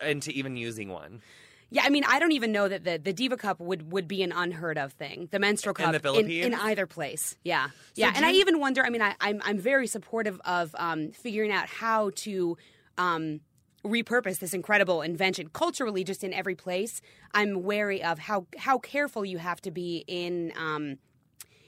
into 0.00 0.30
even 0.32 0.56
using 0.56 0.88
one. 0.88 1.20
Yeah, 1.68 1.82
I 1.84 1.90
mean, 1.90 2.04
I 2.06 2.18
don't 2.18 2.32
even 2.32 2.52
know 2.52 2.68
that 2.68 2.84
the, 2.84 2.98
the 2.98 3.14
Diva 3.14 3.38
Cup 3.38 3.58
would, 3.58 3.92
would 3.92 4.06
be 4.06 4.22
an 4.22 4.30
unheard 4.30 4.76
of 4.76 4.92
thing. 4.92 5.28
The 5.30 5.38
menstrual 5.38 5.72
cup 5.72 5.86
In 5.86 5.92
the 5.92 6.00
Philippines? 6.00 6.44
in, 6.44 6.52
either 6.52 6.86
place. 6.86 7.38
Yeah, 7.44 7.68
yeah. 7.94 8.10
do 8.10 8.16
And 8.16 8.26
I 8.26 8.32
even 8.32 8.60
wonder. 8.60 8.84
I 8.84 8.90
mean, 8.90 9.00
I, 9.00 9.14
I'm 9.20 9.40
I'm 9.44 9.58
very 9.58 9.86
supportive 9.86 10.40
of 10.44 10.74
um, 10.78 11.12
figuring 11.12 11.52
out 11.52 11.66
how 11.66 12.10
to. 12.16 12.56
Um, 12.96 13.40
repurpose 13.84 14.38
this 14.38 14.54
incredible 14.54 15.02
invention 15.02 15.48
culturally 15.52 16.04
just 16.04 16.22
in 16.22 16.32
every 16.32 16.54
place 16.54 17.02
i'm 17.34 17.64
wary 17.64 18.00
of 18.00 18.16
how 18.16 18.46
how 18.56 18.78
careful 18.78 19.24
you 19.24 19.38
have 19.38 19.60
to 19.60 19.72
be 19.72 20.04
in 20.06 20.52
um, 20.56 20.98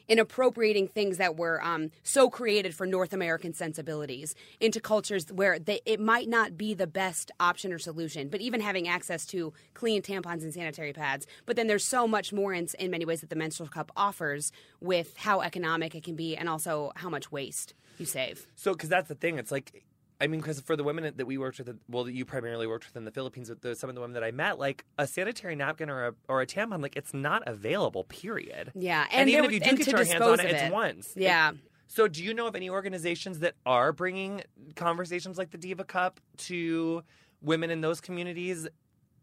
in 0.09 0.19
appropriating 0.19 0.89
things 0.89 1.17
that 1.19 1.37
were 1.37 1.63
um, 1.65 1.91
so 2.03 2.29
created 2.29 2.75
for 2.75 2.87
North 2.87 3.13
American 3.13 3.53
sensibilities 3.53 4.35
into 4.61 4.81
cultures 4.81 5.27
where 5.33 5.59
they, 5.59 5.81
it 5.87 6.01
might 6.01 6.29
not 6.29 6.57
be 6.57 6.75
the 6.75 6.87
best 6.87 7.31
option 7.41 7.73
or 7.73 7.79
solution. 7.79 8.29
But 8.29 8.41
even 8.41 8.61
having 8.61 8.89
access 8.89 9.27
to 9.27 9.53
clean 9.75 10.03
tampons 10.03 10.43
and 10.43 10.53
sanitary 10.53 10.93
pads, 10.93 11.27
but 11.47 11.57
then 11.57 11.67
there's 11.67 11.85
so 11.85 12.07
much 12.07 12.33
more 12.33 12.53
in, 12.53 12.69
in 12.79 12.91
many 12.91 13.05
ways 13.05 13.21
that 13.21 13.31
the 13.31 13.37
menstrual 13.37 13.69
cup 13.69 13.91
offers 13.97 14.53
with 14.81 15.17
how 15.17 15.41
economic 15.41 15.95
it 15.95 16.05
can 16.05 16.17
be 16.17 16.37
and 16.37 16.49
also 16.49 16.93
how 16.97 17.09
much 17.09 17.33
waste 17.33 17.75
you 17.99 18.07
save. 18.07 18.47
So, 18.57 18.73
because 18.73 18.89
that's 18.89 19.09
the 19.09 19.15
thing, 19.15 19.39
it's 19.39 19.53
like, 19.53 19.85
I 20.21 20.27
mean, 20.27 20.41
because 20.41 20.61
for 20.61 20.77
the 20.77 20.85
women 20.85 21.13
that 21.17 21.27
we 21.27 21.39
worked 21.39 21.59
with, 21.59 21.77
well, 21.89 22.05
that 22.05 22.13
you 22.13 22.25
primarily 22.25 22.67
worked 22.67 22.87
with 22.87 22.97
in 22.97 23.05
the 23.05 23.11
Philippines, 23.11 23.51
with 23.51 23.61
the, 23.61 23.75
some 23.75 23.89
of 23.89 23.95
the 23.95 24.01
women 24.01 24.15
that 24.15 24.25
I 24.25 24.31
met, 24.31 24.59
like 24.59 24.85
a 24.97 25.07
sanitary 25.07 25.57
napkin 25.57 25.91
or 25.91 26.07
a 26.07 26.15
or 26.29 26.41
a 26.41 26.47
tampon, 26.47 26.81
like 26.83 26.97
it's 26.97 27.13
not 27.13 27.43
available. 27.47 28.05
Period. 28.05 28.73
Yeah, 28.75 29.07
and, 29.11 29.23
and 29.23 29.31
even 29.31 29.45
if 29.47 29.53
you 29.53 29.61
do 29.61 29.77
get 29.77 29.87
your 29.87 29.99
hands 29.99 30.11
dispose 30.11 30.39
on 30.39 30.47
it, 30.47 30.51
of 30.51 30.57
it's 30.57 30.73
once. 30.73 31.13
Yeah. 31.17 31.53
So, 31.87 32.09
do 32.09 32.25
you 32.25 32.35
know 32.35 32.47
of 32.47 32.57
any 32.57 32.71
organizations 32.71 33.41
that 33.41 33.55
are 33.67 33.93
bringing 33.93 34.43
conversations 34.75 35.37
like 35.37 35.51
the 35.51 35.59
Diva 35.59 35.85
Cup 35.85 36.21
to 36.39 37.03
women 37.43 37.71
in 37.71 37.81
those 37.81 38.01
communities 38.01 38.67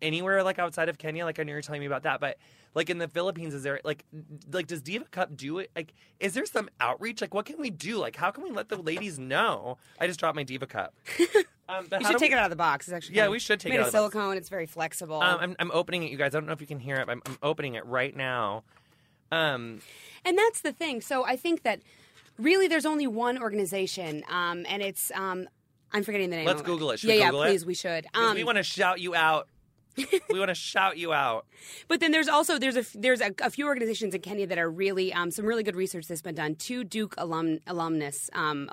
anywhere, 0.02 0.44
like 0.44 0.60
outside 0.60 0.90
of 0.90 0.98
Kenya? 0.98 1.26
Like 1.26 1.40
I 1.40 1.44
know 1.44 1.52
you're 1.54 1.62
telling 1.62 1.82
me 1.82 1.88
about 1.88 2.04
that, 2.04 2.20
but 2.20 2.38
like 2.74 2.90
in 2.90 2.98
the 2.98 3.08
Philippines, 3.08 3.54
is 3.54 3.64
there 3.64 3.80
like 3.84 4.04
like 4.52 4.68
does 4.68 4.82
Diva 4.82 5.06
Cup 5.06 5.36
do 5.36 5.60
it? 5.60 5.72
Like, 5.76 5.94
is 6.20 6.34
there 6.34 6.46
some 6.46 6.70
outreach? 6.80 7.22
Like, 7.22 7.34
what 7.34 7.46
can 7.46 7.60
we 7.60 7.70
do? 7.70 7.98
Like, 7.98 8.16
how 8.16 8.32
can 8.32 8.44
we 8.44 8.52
let 8.52 8.70
the 8.70 8.78
ladies 8.78 9.20
know? 9.20 9.78
I 10.00 10.08
just 10.08 10.20
dropped 10.20 10.36
my 10.36 10.44
Diva 10.44 10.68
Cup. 10.68 10.94
Um, 11.70 11.88
You 11.90 12.06
should 12.06 12.18
take 12.18 12.32
we- 12.32 12.36
it 12.36 12.38
out 12.38 12.44
of 12.44 12.50
the 12.50 12.58
box. 12.58 12.90
It's 12.90 12.94
actually 12.94 13.16
Yeah, 13.16 13.30
we 13.30 13.40
should 13.40 13.62
take 13.62 13.70
made 13.70 13.78
it 13.78 13.82
out 13.84 13.88
of 13.88 13.94
the 13.94 13.98
box. 13.98 14.12
silicone. 14.14 14.36
It's 14.36 14.50
very 14.50 14.66
flexible. 14.66 15.22
Um, 15.22 15.38
I'm, 15.40 15.56
I'm 15.58 15.72
opening 15.72 16.04
it, 16.04 16.12
you 16.12 16.18
guys. 16.18 16.36
I 16.36 16.40
don't 16.40 16.46
know 16.46 16.52
if 16.52 16.60
you 16.60 16.68
can 16.68 16.80
hear 16.80 16.98
it. 16.98 17.06
But 17.06 17.14
I'm, 17.14 17.22
I'm 17.26 17.38
opening 17.42 17.76
it 17.76 17.86
right 17.86 18.14
now. 18.14 18.64
Um, 19.32 19.80
And 20.26 20.38
that's 20.38 20.60
the 20.60 20.74
thing. 20.74 21.00
So 21.00 21.24
I 21.26 21.38
think 21.38 21.64
that 21.64 21.80
really 22.38 22.68
there's 22.68 22.86
only 22.86 23.08
one 23.08 23.42
organization, 23.42 24.24
um, 24.30 24.66
and 24.68 24.82
it's 24.82 25.12
um, 25.16 25.48
I'm 25.94 26.04
forgetting 26.04 26.30
the 26.30 26.36
name. 26.36 26.46
Let's 26.46 26.62
Google 26.62 26.92
it. 26.92 27.00
Should 27.00 27.08
yeah, 27.10 27.16
we 27.16 27.20
yeah, 27.22 27.26
Google 27.28 27.44
it? 27.44 27.48
please, 27.48 27.66
we 27.66 27.74
should. 27.74 28.06
Um, 28.14 28.36
we 28.36 28.44
want 28.44 28.58
to 28.58 28.64
shout 28.64 29.00
you 29.00 29.16
out. 29.16 29.48
We 29.98 30.40
want 30.40 30.50
to 30.50 30.56
shout 30.56 30.98
you 30.98 31.14
out. 31.14 31.46
but 31.88 32.00
then 32.00 32.12
there's 32.12 32.28
also 32.28 32.58
there's 32.58 32.78
a 32.78 32.86
there's 32.98 33.22
a, 33.22 33.34
a 33.42 33.50
few 33.50 33.68
organizations 33.68 34.14
in 34.14 34.22
Kenya 34.22 34.48
that 34.48 34.58
are 34.58 34.70
really 34.70 35.14
um, 35.14 35.32
some 35.32 35.46
really 35.46 35.64
good 35.64 35.76
research 35.76 36.08
that's 36.08 36.22
been 36.22 36.36
done. 36.36 36.56
Two 36.56 36.84
Duke 36.84 37.16
alum 37.18 37.60
alumnus 37.68 38.30
um, 38.34 38.70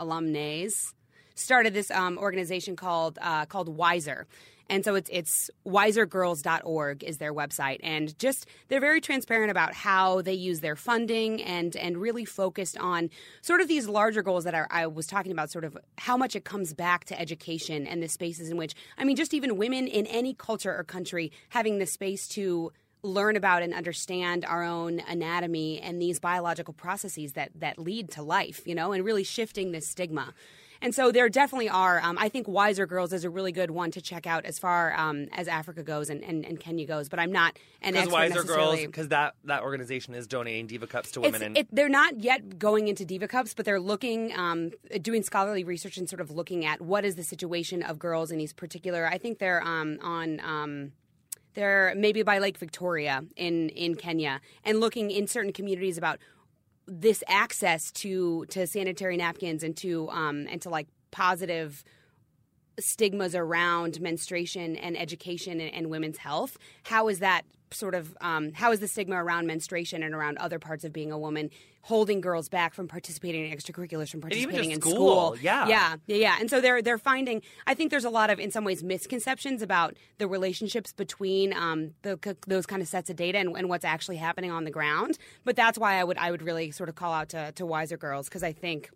started 1.35 1.73
this 1.73 1.91
um, 1.91 2.19
organization 2.19 2.77
called 2.77 3.19
uh, 3.21 3.47
called 3.47 3.69
Wiser. 3.69 4.27
And 4.69 4.85
so 4.85 4.95
it's 4.95 5.09
it's 5.13 5.51
wisergirls.org 5.67 7.03
is 7.03 7.19
their 7.19 7.33
website. 7.33 7.81
And 7.83 8.19
just 8.19 8.47
they're 8.69 8.81
very 8.81 9.01
transparent 9.01 9.51
about 9.51 9.75
how 9.75 10.23
they 10.23 10.35
use 10.35 10.61
their 10.61 10.77
funding 10.77 11.43
and 11.43 11.75
and 11.77 11.97
really 11.97 12.25
focused 12.25 12.77
on 12.79 13.11
sort 13.41 13.61
of 13.61 13.69
these 13.69 13.89
larger 13.89 14.23
goals 14.23 14.45
that 14.45 14.55
I, 14.55 14.67
I 14.71 14.87
was 14.87 15.07
talking 15.07 15.33
about 15.33 15.51
sort 15.51 15.65
of 15.65 15.77
how 15.97 16.17
much 16.17 16.37
it 16.37 16.45
comes 16.45 16.75
back 16.75 17.05
to 17.07 17.19
education 17.19 17.87
and 17.87 18.03
the 18.03 18.09
spaces 18.09 18.51
in 18.51 18.57
which 18.57 18.75
I 18.97 19.05
mean 19.05 19.17
just 19.17 19.35
even 19.35 19.57
women 19.57 19.87
in 19.87 20.07
any 20.07 20.35
culture 20.35 20.75
or 20.75 20.85
country 20.85 21.33
having 21.51 21.79
the 21.79 21.87
space 21.87 22.29
to 22.29 22.73
learn 23.03 23.37
about 23.37 23.63
and 23.63 23.73
understand 23.73 24.45
our 24.45 24.65
own 24.65 25.01
anatomy 25.09 25.81
and 25.81 26.03
these 26.03 26.19
biological 26.19 26.75
processes 26.75 27.35
that 27.35 27.51
that 27.55 27.79
lead 27.79 28.11
to 28.11 28.23
life 28.23 28.63
you 28.67 28.75
know 28.75 28.93
and 28.93 29.05
really 29.05 29.25
shifting 29.25 29.73
this 29.73 29.89
stigma 29.89 30.35
And 30.81 30.95
so 30.95 31.11
there 31.11 31.29
definitely 31.29 31.69
are. 31.69 32.01
Um, 32.01 32.17
I 32.19 32.29
think 32.29 32.47
Wiser 32.47 32.87
Girls 32.87 33.13
is 33.13 33.25
a 33.25 33.31
really 33.31 33.53
good 33.53 33.71
one 33.71 33.91
to 33.93 34.01
check 34.01 34.27
out 34.27 34.45
as 34.45 34.59
far 34.59 34.95
um, 34.99 35.27
as 35.33 35.49
Africa 35.49 35.83
goes 35.83 36.11
and, 36.11 36.23
and, 36.23 36.45
and 36.45 36.61
Kenya 36.61 36.87
goes. 36.87 37.09
But 37.09 37.19
I'm 37.19 37.33
not 37.33 37.59
an 37.83 37.97
expert 37.97 38.13
Wiser 38.13 38.43
Girls, 38.45 38.81
because 38.81 39.09
that 39.09 39.35
that 39.45 39.63
organization 39.63 40.15
is 40.15 40.27
donating 40.27 40.67
Diva 40.67 40.87
Cups 40.87 41.11
to 41.13 41.21
It's, 41.21 41.33
women. 41.33 41.43
and 41.43 41.59
it, 41.59 41.69
they're 41.73 41.89
not 41.89 42.21
yet 42.21 42.59
going 42.59 42.89
into 42.89 43.05
diva 43.05 43.29
cups, 43.29 43.55
but 43.55 43.65
they're 43.65 43.81
looking, 43.81 44.37
um, 44.39 44.71
doing 45.03 45.23
scholarly 45.23 45.65
research 45.65 45.97
and 45.97 46.09
sort 46.09 46.21
of 46.21 46.31
looking 46.31 46.65
at 46.65 46.81
what 46.81 47.05
is 47.05 47.17
the 47.17 47.25
situation 47.25 47.83
of 47.83 47.99
girls 47.99 48.31
in 48.31 48.39
these 48.39 48.53
particular. 48.53 49.07
I 49.07 49.19
think 49.19 49.39
they're 49.39 49.63
um, 49.63 49.99
on. 50.03 50.41
Um, 50.41 50.93
they're 51.55 51.93
maybe 51.97 52.23
by 52.23 52.39
Lake 52.39 52.57
Victoria 52.57 53.25
in 53.35 53.71
in 53.71 53.97
Kenya, 53.97 54.41
and 54.65 54.79
looking 54.79 55.11
in 55.11 55.27
certain 55.27 55.53
communities 55.53 55.99
about 55.99 56.19
this 56.89 57.23
access 57.29 57.93
to 57.93 58.47
to 58.47 58.67
sanitary 58.67 59.17
napkins 59.17 59.63
and 59.63 59.77
to 59.77 60.09
um, 60.11 60.47
and 60.51 60.63
to 60.63 60.71
like 60.71 60.89
positive 61.11 61.85
stigmas 62.81 63.35
around 63.35 64.01
menstruation 64.01 64.77
and 64.77 64.99
education 64.99 65.61
and, 65.61 65.75
and 65.75 65.91
women's 65.91 66.19
health. 66.19 66.57
How 66.85 67.09
is 67.09 67.19
that 67.19 67.43
sort 67.73 67.95
of 67.95 68.17
um, 68.21 68.53
how 68.53 68.73
is 68.73 68.81
the 68.81 68.89
stigma 68.89 69.23
around 69.23 69.47
menstruation 69.47 70.03
and 70.03 70.15
around 70.15 70.39
other 70.39 70.59
parts 70.59 70.85
of 70.85 70.93
being 70.93 71.13
a 71.13 71.19
woman 71.19 71.51
holding 71.83 72.21
girls 72.21 72.51
back 72.51 72.75
from 72.75 72.87
participating 72.87 73.47
in 73.47 73.57
extracurriculars, 73.57 74.11
from 74.11 74.21
participating 74.21 74.73
in 74.73 74.81
school, 74.81 75.35
yeah. 75.41 75.67
yeah, 75.67 75.97
yeah, 76.07 76.17
yeah. 76.17 76.37
And 76.39 76.51
so 76.51 76.61
they're 76.61 76.83
they're 76.83 76.99
finding. 76.99 77.41
I 77.67 77.75
think 77.75 77.91
there's 77.91 78.05
a 78.05 78.11
lot 78.11 78.31
of, 78.31 78.39
in 78.39 78.51
some 78.51 78.65
ways, 78.65 78.83
misconceptions 78.83 79.63
about 79.63 79.97
the 80.19 80.29
relationships 80.29 80.93
between 80.93 81.55
um, 81.55 81.93
the, 82.03 82.37
those 82.47 82.67
kind 82.67 82.83
of 82.83 82.89
sets 82.89 83.09
of 83.11 83.17
data 83.17 83.39
and, 83.39 83.57
and 83.57 83.69
what's 83.69 83.85
actually 83.85 84.17
happening 84.17 84.51
on 84.51 84.65
the 84.65 84.71
ground. 84.71 85.19
But 85.45 85.57
that's 85.57 85.79
why 85.79 85.95
I 85.95 86.05
would 86.05 86.19
I 86.19 86.31
would 86.31 86.43
really 86.43 86.71
sort 86.71 86.89
of 86.89 86.95
call 86.95 87.13
out 87.13 87.31
to, 87.31 87.53
to 87.53 87.65
Wiser 87.65 87.97
Girls 87.97 88.29
because 88.29 88.43
I 88.43 88.53
think 88.53 88.91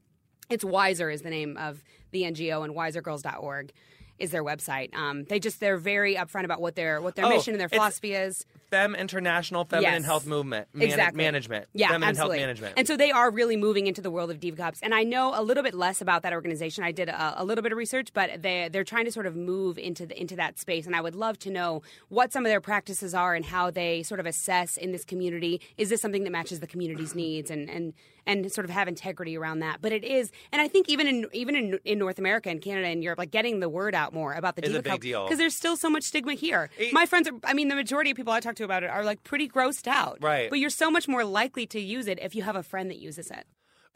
it's 0.50 0.64
Wiser 0.64 1.08
is 1.08 1.22
the 1.22 1.30
name 1.30 1.56
of 1.56 1.82
the 2.10 2.22
NGO 2.22 2.62
and 2.64 2.74
wisergirls.org 2.74 3.72
is 4.18 4.30
their 4.30 4.44
website. 4.44 4.94
Um, 4.94 5.24
they 5.24 5.38
just 5.40 5.58
they're 5.60 5.76
very 5.76 6.14
upfront 6.16 6.44
about 6.44 6.60
what 6.60 6.74
their 6.74 7.00
what 7.00 7.14
their 7.16 7.26
Oh, 7.26 7.30
mission 7.30 7.54
and 7.54 7.60
their 7.60 7.68
philosophy 7.68 8.14
is. 8.14 8.44
Fem 8.70 8.94
International 8.94 9.64
Feminine 9.66 9.92
Yes. 9.94 10.04
Health 10.04 10.26
Movement 10.26 10.66
Man- 10.72 10.88
exactly. 10.88 11.18
Management. 11.18 11.66
Yeah, 11.74 11.88
Feminine 11.88 12.08
absolutely. 12.10 12.38
Health 12.38 12.46
Management. 12.46 12.74
And 12.78 12.86
so 12.88 12.96
they 12.96 13.10
are 13.10 13.30
really 13.30 13.56
moving 13.56 13.86
into 13.86 14.00
the 14.00 14.10
world 14.10 14.30
of 14.30 14.40
diva 14.40 14.56
cups. 14.56 14.80
And 14.82 14.94
I 14.94 15.02
know 15.02 15.32
a 15.34 15.42
little 15.42 15.62
bit 15.62 15.74
less 15.74 16.00
about 16.00 16.22
that 16.22 16.32
organization. 16.32 16.82
I 16.82 16.90
did 16.92 17.10
a, 17.10 17.42
a 17.42 17.44
little 17.44 17.62
bit 17.62 17.72
of 17.72 17.76
research, 17.78 18.08
but 18.14 18.40
they 18.40 18.68
they're 18.72 18.84
trying 18.84 19.04
to 19.04 19.12
sort 19.12 19.26
of 19.26 19.36
move 19.36 19.76
into 19.78 20.06
the 20.06 20.18
into 20.18 20.36
that 20.36 20.58
space. 20.58 20.86
And 20.86 20.96
I 20.96 21.00
would 21.00 21.14
love 21.14 21.38
to 21.40 21.50
know 21.50 21.82
what 22.08 22.32
some 22.32 22.46
of 22.46 22.50
their 22.50 22.60
practices 22.62 23.14
are 23.14 23.34
and 23.34 23.44
how 23.44 23.70
they 23.70 24.02
sort 24.02 24.20
of 24.20 24.26
assess 24.26 24.76
in 24.78 24.92
this 24.92 25.04
community. 25.04 25.60
Is 25.76 25.90
this 25.90 26.00
something 26.00 26.24
that 26.24 26.30
matches 26.30 26.60
the 26.60 26.66
community's 26.66 27.14
needs 27.14 27.50
and 27.50 27.68
and 27.68 27.92
and 28.26 28.50
sort 28.52 28.64
of 28.64 28.70
have 28.70 28.88
integrity 28.88 29.36
around 29.36 29.60
that? 29.60 29.80
But 29.82 29.92
it 29.92 30.04
is, 30.04 30.30
and 30.52 30.60
I 30.62 30.68
think 30.68 30.88
even 30.88 31.06
in 31.06 31.26
even 31.32 31.54
in, 31.56 31.78
in 31.84 31.98
North 31.98 32.18
America 32.18 32.48
and 32.50 32.60
Canada 32.60 32.88
and 32.88 33.02
Europe, 33.02 33.18
like 33.18 33.30
getting 33.30 33.60
the 33.60 33.68
word 33.68 33.94
out 33.94 34.12
more 34.12 34.32
about 34.34 34.56
the 34.56 34.64
Is 34.64 34.70
a 34.70 34.82
diva 34.82 34.90
big 34.90 35.00
deal. 35.00 35.24
because 35.24 35.38
there's 35.38 35.54
still 35.56 35.76
so 35.76 35.88
much 35.90 36.04
stigma 36.04 36.34
here. 36.34 36.70
It- 36.78 36.92
My 36.92 37.06
friends 37.06 37.28
are, 37.28 37.32
I 37.44 37.54
mean, 37.54 37.68
the 37.68 37.74
majority 37.74 38.10
of 38.10 38.16
people 38.16 38.32
I 38.32 38.40
talk 38.40 38.54
to 38.56 38.64
about 38.64 38.82
it 38.82 38.90
are 38.90 39.04
like 39.04 39.22
pretty 39.24 39.48
grossed 39.48 39.86
out. 39.86 40.18
Right. 40.20 40.48
But 40.50 40.58
you're 40.58 40.70
so 40.70 40.90
much 40.90 41.08
more 41.08 41.24
likely 41.24 41.66
to 41.68 41.80
use 41.80 42.06
it 42.06 42.18
if 42.20 42.34
you 42.34 42.42
have 42.42 42.56
a 42.56 42.62
friend 42.62 42.90
that 42.90 42.98
uses 42.98 43.30
it. 43.30 43.44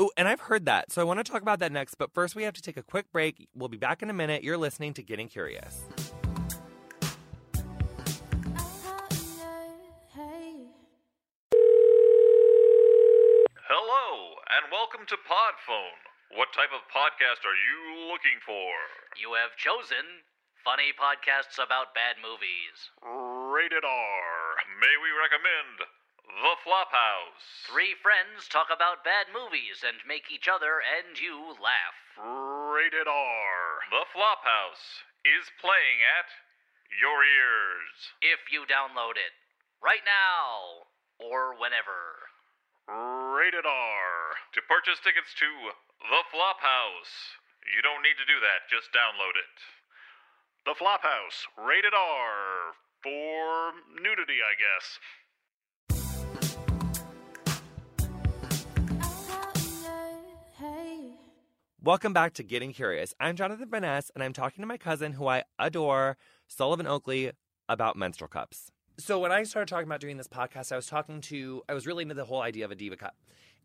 Ooh, 0.03 0.11
and 0.17 0.29
I've 0.29 0.41
heard 0.41 0.67
that. 0.67 0.93
So 0.93 1.01
I 1.01 1.05
want 1.05 1.25
to 1.25 1.25
talk 1.33 1.41
about 1.41 1.59
that 1.61 1.73
next. 1.73 1.95
But 1.95 2.12
first, 2.12 2.35
we 2.37 2.43
have 2.43 2.53
to 2.55 2.61
take 2.62 2.77
a 2.77 2.83
quick 2.83 3.11
break. 3.12 3.49
We'll 3.55 3.71
be 3.71 3.79
back 3.79 4.03
in 4.03 4.11
a 4.11 4.12
minute. 4.12 4.45
You're 4.45 4.59
listening 4.59 4.93
to 4.95 5.03
Getting 5.03 5.29
Curious. 5.29 5.85
Hello, 13.97 14.37
and 14.53 14.69
welcome 14.69 15.09
to 15.09 15.17
Podphone. 15.25 16.01
What 16.37 16.53
type 16.53 16.69
of 16.69 16.85
podcast 16.93 17.49
are 17.49 17.57
you 17.57 18.13
looking 18.13 18.37
for? 18.45 18.77
You 19.17 19.33
have 19.41 19.57
chosen 19.57 20.21
funny 20.61 20.93
podcasts 20.93 21.57
about 21.57 21.97
bad 21.97 22.21
movies. 22.21 22.77
Rated 23.01 23.89
R. 23.89 24.61
May 24.77 25.01
we 25.01 25.09
recommend 25.17 25.89
The 26.29 26.61
Flophouse? 26.61 27.73
Three 27.73 27.97
friends 28.05 28.53
talk 28.53 28.69
about 28.69 29.01
bad 29.01 29.33
movies 29.33 29.81
and 29.81 29.97
make 30.05 30.29
each 30.29 30.45
other 30.45 30.85
and 30.85 31.17
you 31.17 31.57
laugh. 31.57 31.97
Rated 32.21 33.09
R. 33.09 33.81
The 33.89 34.05
Flophouse 34.13 35.09
is 35.25 35.49
playing 35.57 36.05
at 36.05 36.29
your 37.01 37.25
ears. 37.25 37.97
If 38.21 38.53
you 38.53 38.69
download 38.69 39.17
it 39.17 39.33
right 39.81 40.05
now 40.05 40.85
or 41.17 41.57
whenever. 41.57 42.26
Rated 42.88 43.66
R. 43.66 44.38
To 44.55 44.61
purchase 44.68 45.01
tickets 45.03 45.35
to 45.40 45.46
The 46.07 46.22
Flophouse, 46.31 47.35
you 47.75 47.83
don't 47.83 48.01
need 48.01 48.14
to 48.14 48.25
do 48.25 48.38
that, 48.38 48.70
just 48.70 48.94
download 48.94 49.35
it. 49.35 49.59
The 50.64 50.75
Flophouse, 50.79 51.51
rated 51.66 51.94
R. 51.94 52.75
For 53.03 53.72
nudity, 54.01 54.38
I 54.40 54.55
guess. 54.55 54.99
Welcome 61.83 62.12
back 62.12 62.35
to 62.35 62.44
Getting 62.44 62.72
Curious. 62.72 63.14
I'm 63.18 63.35
Jonathan 63.35 63.68
Van 63.68 63.83
Ness, 63.83 64.12
and 64.14 64.22
I'm 64.22 64.33
talking 64.33 64.62
to 64.62 64.66
my 64.66 64.77
cousin, 64.77 65.14
who 65.14 65.27
I 65.27 65.42
adore, 65.59 66.18
Sullivan 66.46 66.87
Oakley, 66.87 67.33
about 67.68 67.96
menstrual 67.96 68.29
cups. 68.29 68.70
So 68.99 69.19
when 69.19 69.31
I 69.31 69.43
started 69.43 69.69
talking 69.69 69.87
about 69.87 70.01
doing 70.01 70.17
this 70.17 70.29
podcast, 70.29 70.73
I 70.73 70.77
was 70.77 70.87
talking 70.87 71.21
to, 71.23 71.63
I 71.69 71.75
was 71.75 71.87
really 71.87 72.03
into 72.03 72.15
the 72.15 72.25
whole 72.25 72.41
idea 72.41 72.65
of 72.65 72.71
a 72.71 72.75
diva 72.75 72.97
cup, 72.97 73.15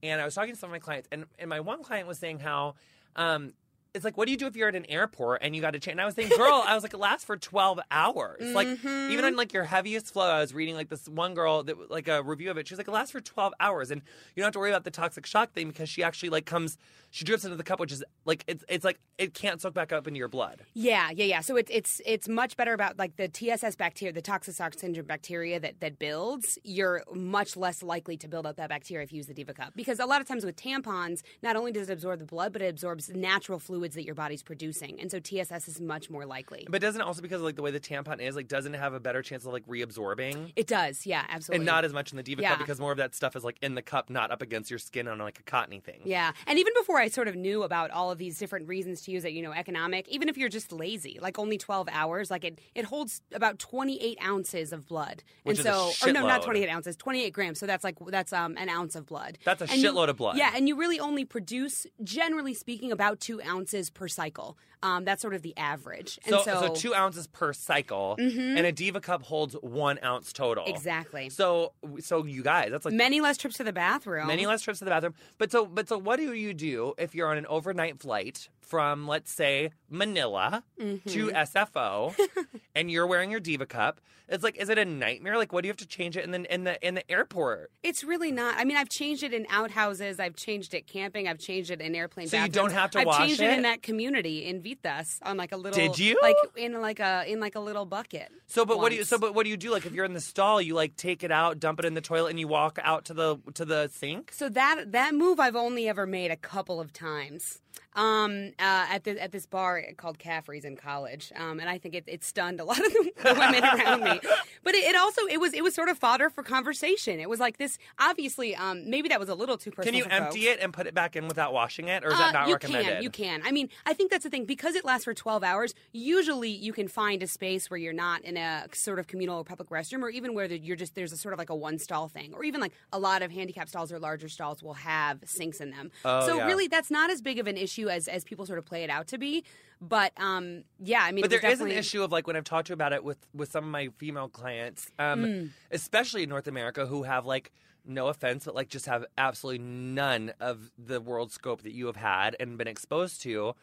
and 0.03 0.19
I 0.19 0.25
was 0.25 0.35
talking 0.35 0.53
to 0.53 0.59
some 0.59 0.69
of 0.69 0.71
my 0.71 0.79
clients, 0.79 1.07
and, 1.11 1.25
and 1.39 1.49
my 1.49 1.61
one 1.61 1.83
client 1.83 2.07
was 2.07 2.19
saying 2.19 2.39
how, 2.39 2.75
um, 3.15 3.53
it's 3.93 4.05
like, 4.05 4.17
what 4.17 4.25
do 4.25 4.31
you 4.31 4.37
do 4.37 4.47
if 4.47 4.55
you're 4.55 4.69
at 4.69 4.75
an 4.75 4.85
airport 4.89 5.41
and 5.43 5.53
you 5.55 5.61
got 5.61 5.71
to 5.71 5.79
change? 5.79 5.93
And 5.93 6.01
I 6.01 6.05
was 6.05 6.15
saying, 6.15 6.29
girl, 6.29 6.63
I 6.65 6.73
was 6.75 6.83
like, 6.83 6.93
it 6.93 6.97
lasts 6.97 7.25
for 7.25 7.35
12 7.35 7.79
hours. 7.91 8.39
Like, 8.41 8.67
Mm-hmm. 8.67 9.11
even 9.11 9.25
on 9.25 9.35
like 9.35 9.51
your 9.53 9.65
heaviest 9.65 10.13
flow, 10.13 10.29
I 10.29 10.39
was 10.39 10.53
reading 10.53 10.75
like 10.75 10.87
this 10.89 11.09
one 11.09 11.33
girl 11.33 11.63
that 11.63 11.91
like 11.91 12.07
a 12.07 12.23
review 12.23 12.49
of 12.51 12.57
it. 12.57 12.67
She 12.67 12.73
was 12.73 12.79
like, 12.79 12.87
it 12.87 12.91
lasts 12.91 13.11
for 13.11 13.19
12 13.19 13.53
hours. 13.59 13.91
And 13.91 14.01
you 14.35 14.41
don't 14.41 14.45
have 14.45 14.53
to 14.53 14.59
worry 14.59 14.69
about 14.71 14.85
the 14.85 14.91
toxic 14.91 15.25
shock 15.25 15.51
thing 15.53 15.67
because 15.67 15.89
she 15.89 16.03
actually 16.03 16.29
like 16.29 16.45
comes, 16.45 16.77
she 17.09 17.25
drips 17.25 17.43
into 17.43 17.57
the 17.57 17.63
cup, 17.63 17.81
which 17.81 17.91
is 17.91 18.01
like, 18.23 18.45
it's, 18.47 18.63
it's 18.69 18.85
like, 18.85 18.99
it 19.17 19.33
can't 19.33 19.59
soak 19.61 19.73
back 19.73 19.91
up 19.91 20.07
into 20.07 20.17
your 20.17 20.29
blood. 20.29 20.61
Yeah, 20.73 21.09
yeah, 21.13 21.25
yeah. 21.25 21.41
So 21.41 21.57
it's 21.57 21.69
it's 21.71 22.01
it's 22.05 22.27
much 22.27 22.55
better 22.57 22.73
about 22.73 22.97
like 22.97 23.17
the 23.17 23.27
TSS 23.27 23.75
bacteria, 23.75 24.11
the 24.13 24.21
toxic 24.21 24.55
shock 24.55 24.73
syndrome 24.73 25.05
bacteria 25.05 25.59
that 25.59 25.79
that 25.81 25.99
builds. 25.99 26.57
You're 26.63 27.03
much 27.13 27.55
less 27.57 27.83
likely 27.83 28.17
to 28.17 28.27
build 28.27 28.45
up 28.47 28.55
that 28.55 28.69
bacteria 28.69 29.03
if 29.03 29.11
you 29.11 29.17
use 29.17 29.27
the 29.27 29.33
Diva 29.35 29.53
Cup 29.53 29.73
because 29.75 29.99
a 29.99 30.05
lot 30.07 30.21
of 30.21 30.27
times 30.27 30.43
with 30.43 30.55
tampons, 30.55 31.21
not 31.43 31.55
only 31.55 31.71
does 31.71 31.89
it 31.89 31.93
absorb 31.93 32.17
the 32.19 32.25
blood, 32.25 32.51
but 32.53 32.61
it 32.63 32.69
absorbs 32.69 33.09
natural 33.09 33.59
fluids 33.81 33.95
that 33.95 34.03
your 34.05 34.13
body's 34.13 34.43
producing, 34.43 34.99
and 35.01 35.09
so 35.09 35.19
TSS 35.19 35.67
is 35.67 35.81
much 35.81 36.07
more 36.11 36.23
likely. 36.23 36.67
But 36.69 36.81
doesn't 36.81 37.01
it 37.01 37.03
also 37.03 37.19
because 37.23 37.37
of 37.41 37.45
like 37.45 37.55
the 37.55 37.63
way 37.63 37.71
the 37.71 37.79
tampon 37.79 38.19
is, 38.21 38.35
like, 38.35 38.47
doesn't 38.47 38.75
it 38.75 38.77
have 38.77 38.93
a 38.93 38.99
better 38.99 39.23
chance 39.23 39.43
of 39.43 39.51
like 39.53 39.65
reabsorbing? 39.65 40.53
It 40.55 40.67
does, 40.67 41.05
yeah, 41.07 41.25
absolutely. 41.29 41.61
And 41.61 41.65
not 41.65 41.83
as 41.83 41.93
much 41.93 42.11
in 42.11 42.17
the 42.17 42.21
Diva 42.23 42.43
Yeah. 42.43 42.49
cup 42.51 42.59
because 42.59 42.79
more 42.79 42.91
of 42.91 42.99
that 42.99 43.15
stuff 43.15 43.35
is 43.35 43.43
like 43.43 43.57
in 43.63 43.73
the 43.73 43.81
cup, 43.81 44.11
not 44.11 44.29
up 44.29 44.43
against 44.43 44.69
your 44.69 44.77
skin 44.77 45.07
on 45.07 45.17
like 45.17 45.39
a 45.39 45.43
cottony 45.43 45.79
thing. 45.79 46.01
Yeah. 46.05 46.31
And 46.45 46.59
even 46.59 46.73
before 46.77 46.99
I 46.99 47.07
sort 47.07 47.27
of 47.27 47.35
knew 47.35 47.63
about 47.63 47.89
all 47.89 48.11
of 48.11 48.19
these 48.19 48.37
different 48.37 48.67
reasons 48.67 49.01
to 49.03 49.11
use 49.11 49.25
it, 49.25 49.33
you 49.33 49.41
know, 49.41 49.51
economic, 49.51 50.07
even 50.09 50.29
if 50.29 50.37
you're 50.37 50.49
just 50.49 50.71
lazy, 50.71 51.17
like 51.19 51.39
only 51.39 51.57
12 51.57 51.89
hours, 51.91 52.29
like 52.29 52.43
it, 52.43 52.59
it 52.75 52.85
holds 52.85 53.21
about 53.33 53.57
28 53.57 54.19
ounces 54.23 54.71
of 54.71 54.87
blood. 54.87 55.23
Which 55.43 55.57
and 55.57 55.65
so, 55.65 55.91
or 56.07 56.13
no, 56.13 56.27
not 56.27 56.43
28 56.43 56.69
ounces, 56.69 56.95
28 56.97 57.31
grams. 57.33 57.57
So 57.59 57.65
that's 57.65 57.83
like, 57.83 57.95
that's 58.07 58.31
um, 58.31 58.55
an 58.59 58.69
ounce 58.69 58.95
of 58.95 59.07
blood. 59.07 59.39
That's 59.43 59.61
a 59.63 59.71
And 59.71 59.81
you- 59.81 59.91
shitload 59.91 60.09
of 60.09 60.17
blood. 60.17 60.37
Yeah. 60.37 60.51
And 60.55 60.67
you 60.67 60.75
really 60.75 60.99
only 60.99 61.25
produce, 61.25 61.87
generally 62.03 62.53
speaking, 62.53 62.91
about 62.91 63.19
two 63.19 63.41
ounces 63.41 63.70
per 63.89 64.07
cycle. 64.07 64.57
Um, 64.83 65.05
that's 65.05 65.21
sort 65.21 65.33
of 65.35 65.41
the 65.43 65.55
average. 65.57 66.17
And 66.25 66.33
So, 66.35 66.41
so, 66.43 66.51
Mm-hmm. 66.51 66.65
so, 66.67 66.73
two 66.73 66.95
ounces 66.95 67.27
per 67.27 67.53
cycle, 67.53 68.15
and 68.17 68.59
a 68.65 68.71
Diva 68.71 68.99
cup 68.99 69.21
holds 69.23 69.53
one 69.55 69.99
ounce 70.03 70.33
total. 70.33 70.65
Exactly. 70.65 71.29
So, 71.29 71.73
so 71.99 72.25
you 72.25 72.41
guys, 72.43 72.71
that's 72.71 72.85
like 72.85 72.93
many 72.93 73.21
less 73.21 73.37
trips 73.37 73.57
to 73.57 73.63
the 73.63 73.73
bathroom. 73.73 74.27
many 74.27 74.45
less 74.47 74.61
trips 74.61 74.79
to 74.79 74.85
the 74.85 74.91
bathroom. 74.91 75.13
But 75.37 75.51
so, 75.51 75.65
but 75.65 75.87
so, 75.87 75.97
what 75.97 76.17
do 76.17 76.33
you 76.33 76.53
do 76.53 76.93
if 76.97 77.13
you're 77.13 77.29
on 77.29 77.37
an 77.37 77.45
overnight 77.47 77.99
flight 77.99 78.49
from, 78.59 79.07
let's 79.07 79.31
say, 79.31 79.69
Manila 79.89 80.63
Mm-hmm. 80.79 81.09
to 81.09 81.29
SFO, 81.29 82.15
and 82.75 82.89
you're 82.89 83.05
wearing 83.07 83.29
your 83.29 83.39
Diva 83.39 83.65
cup? 83.65 84.01
It's 84.27 84.45
like, 84.45 84.55
is 84.55 84.69
it 84.69 84.77
a 84.77 84.85
nightmare? 84.85 85.35
Like, 85.37 85.51
what 85.51 85.61
do 85.61 85.67
you 85.67 85.71
have 85.71 85.77
to 85.77 85.85
change 85.85 86.15
it 86.15 86.23
in 86.23 86.31
the 86.31 86.53
in 86.53 86.63
the 86.63 86.87
in 86.87 86.93
the 86.95 87.11
airport? 87.11 87.69
It's 87.83 88.01
really 88.01 88.31
not. 88.31 88.55
I 88.57 88.63
mean, 88.63 88.77
I've 88.77 88.87
changed 88.87 89.23
it 89.23 89.33
in 89.33 89.45
outhouses. 89.49 90.21
I've 90.21 90.37
changed 90.37 90.73
it 90.73 90.87
camping. 90.87 91.27
I've 91.27 91.37
changed 91.37 91.69
it 91.69 91.81
in 91.81 91.93
airplane. 91.95 92.27
So 92.29 92.37
you 92.41 92.47
don't 92.47 92.71
have 92.71 92.91
to 92.91 92.99
I've 92.99 93.07
wash 93.07 93.27
changed 93.27 93.41
it? 93.41 93.49
it? 93.49 93.57
in 93.57 93.63
that 93.63 93.83
community 93.83 94.45
in 94.45 94.61
Vitas 94.75 95.19
on 95.23 95.37
like 95.37 95.51
a 95.51 95.57
little. 95.57 95.77
Did 95.77 95.99
you? 95.99 96.19
Like 96.21 96.35
in 96.55 96.79
like 96.81 96.99
a 96.99 97.23
in 97.27 97.39
like 97.39 97.55
a 97.55 97.59
little 97.59 97.85
bucket. 97.85 98.29
So, 98.47 98.65
but 98.65 98.77
what 98.77 98.89
do 98.89 98.97
you? 98.97 99.03
So, 99.03 99.17
but 99.17 99.33
what 99.33 99.43
do 99.43 99.49
you 99.49 99.57
do? 99.57 99.71
Like, 99.71 99.85
if 99.85 99.93
you're 99.93 100.05
in 100.05 100.13
the 100.13 100.21
stall, 100.21 100.61
you 100.61 100.73
like 100.73 100.95
take 100.95 101.23
it 101.23 101.31
out, 101.31 101.59
dump 101.59 101.79
it 101.79 101.85
in 101.85 101.93
the 101.93 102.01
toilet, 102.01 102.29
and 102.29 102.39
you 102.39 102.47
walk 102.47 102.79
out 102.83 103.05
to 103.05 103.13
the 103.13 103.37
to 103.53 103.65
the 103.65 103.89
sink. 103.93 104.31
So 104.33 104.49
that 104.49 104.91
that 104.91 105.13
move 105.15 105.39
I've 105.39 105.55
only 105.55 105.87
ever 105.87 106.05
made 106.05 106.31
a 106.31 106.37
couple 106.37 106.79
of 106.79 106.93
times. 106.93 107.59
Um, 107.93 108.51
uh, 108.57 108.85
at 108.89 109.03
the, 109.03 109.21
at 109.21 109.33
this 109.33 109.45
bar 109.45 109.83
called 109.97 110.17
Caffrey's 110.17 110.63
in 110.63 110.77
college, 110.77 111.31
um, 111.35 111.59
and 111.59 111.69
I 111.69 111.77
think 111.77 111.93
it, 111.93 112.05
it 112.07 112.23
stunned 112.23 112.61
a 112.61 112.63
lot 112.63 112.77
of 112.79 112.91
the, 112.93 113.11
women 113.37 113.63
around 113.63 114.03
me. 114.03 114.19
But 114.63 114.75
it, 114.75 114.83
it 114.83 114.95
also 114.95 115.25
it 115.25 115.39
was 115.39 115.53
it 115.55 115.63
was 115.63 115.73
sort 115.73 115.89
of 115.89 115.97
fodder 115.97 116.29
for 116.29 116.43
conversation. 116.43 117.19
It 117.19 117.27
was 117.27 117.39
like 117.39 117.57
this. 117.57 117.79
Obviously, 117.97 118.55
um, 118.55 118.87
maybe 118.87 119.09
that 119.09 119.19
was 119.19 119.27
a 119.27 119.33
little 119.33 119.57
too 119.57 119.71
personal. 119.71 119.99
Can 119.99 120.11
you 120.11 120.15
empty 120.15 120.41
folks. 120.45 120.57
it 120.57 120.63
and 120.63 120.71
put 120.71 120.85
it 120.85 120.93
back 120.93 121.15
in 121.15 121.27
without 121.27 121.51
washing 121.51 121.87
it, 121.87 122.03
or 122.05 122.09
is 122.09 122.13
Uh, 122.13 122.17
that 122.19 122.33
not 122.33 122.47
you 122.47 122.53
recommended? 122.53 122.93
can, 122.93 123.03
you 123.03 123.09
can. 123.09 123.41
I 123.43 123.51
mean, 123.51 123.69
I 123.87 123.93
think 123.93 124.11
that's 124.11 124.23
the 124.23 124.29
thing 124.29 124.45
because 124.45 124.75
it 124.75 124.85
lasts 124.85 125.05
for 125.05 125.15
12 125.15 125.43
hours. 125.43 125.73
Usually, 125.93 126.51
you 126.51 126.73
can 126.73 126.87
find 126.87 127.23
a 127.23 127.27
space 127.27 127.71
where 127.71 127.79
you're 127.79 127.91
not 127.91 128.21
in 128.21 128.37
a 128.37 128.67
sort 128.71 128.99
of 128.99 129.07
communal 129.07 129.39
or 129.39 129.43
public 129.43 129.69
restroom, 129.69 130.03
or 130.03 130.09
even 130.11 130.35
where 130.35 130.45
you're 130.45 130.75
just 130.75 130.93
there's 130.93 131.11
a 131.11 131.17
sort 131.17 131.33
of 131.33 131.39
like 131.39 131.49
a 131.49 131.55
one 131.55 131.79
stall 131.79 132.07
thing, 132.07 132.33
or 132.35 132.43
even 132.43 132.61
like 132.61 132.73
a 132.93 132.99
lot 132.99 133.23
of 133.23 133.31
handicap 133.31 133.67
stalls 133.67 133.91
or 133.91 133.97
larger 133.97 134.29
stalls 134.29 134.61
will 134.61 134.75
have 134.75 135.19
sinks 135.25 135.59
in 135.59 135.71
them. 135.71 135.89
Oh, 136.05 136.27
so 136.27 136.37
yeah. 136.37 136.45
really, 136.45 136.67
that's 136.67 136.91
not 136.91 137.09
as 137.09 137.19
big 137.19 137.39
of 137.39 137.47
an 137.47 137.57
issue 137.61 137.89
as 137.89 138.07
as 138.07 138.23
people 138.23 138.45
sort 138.45 138.59
of 138.59 138.65
play 138.65 138.83
it 138.83 138.89
out 138.89 139.07
to 139.07 139.17
be. 139.17 139.43
But 139.79 140.11
um, 140.17 140.63
yeah, 140.79 141.01
I 141.03 141.11
mean, 141.11 141.21
But 141.21 141.31
there 141.31 141.45
is 141.51 141.61
an 141.61 141.71
issue 141.71 142.03
of 142.03 142.11
like 142.11 142.27
when 142.27 142.35
I've 142.35 142.43
talked 142.43 142.67
to 142.67 142.73
about 142.73 142.93
it 142.93 143.03
with 143.03 143.17
with 143.33 143.51
some 143.51 143.63
of 143.63 143.69
my 143.71 143.89
female 143.97 144.29
clients, 144.29 144.89
um, 144.99 145.23
Mm. 145.23 145.49
especially 145.71 146.23
in 146.23 146.29
North 146.29 146.47
America, 146.47 146.85
who 146.85 147.03
have 147.03 147.25
like 147.25 147.51
no 147.83 148.07
offense, 148.07 148.45
but 148.45 148.53
like 148.53 148.69
just 148.69 148.85
have 148.85 149.05
absolutely 149.17 149.63
none 149.65 150.33
of 150.39 150.71
the 150.77 151.01
world 151.01 151.31
scope 151.31 151.63
that 151.63 151.71
you 151.73 151.87
have 151.87 151.95
had 151.95 152.35
and 152.39 152.57
been 152.57 152.67
exposed 152.67 153.21
to. 153.23 153.55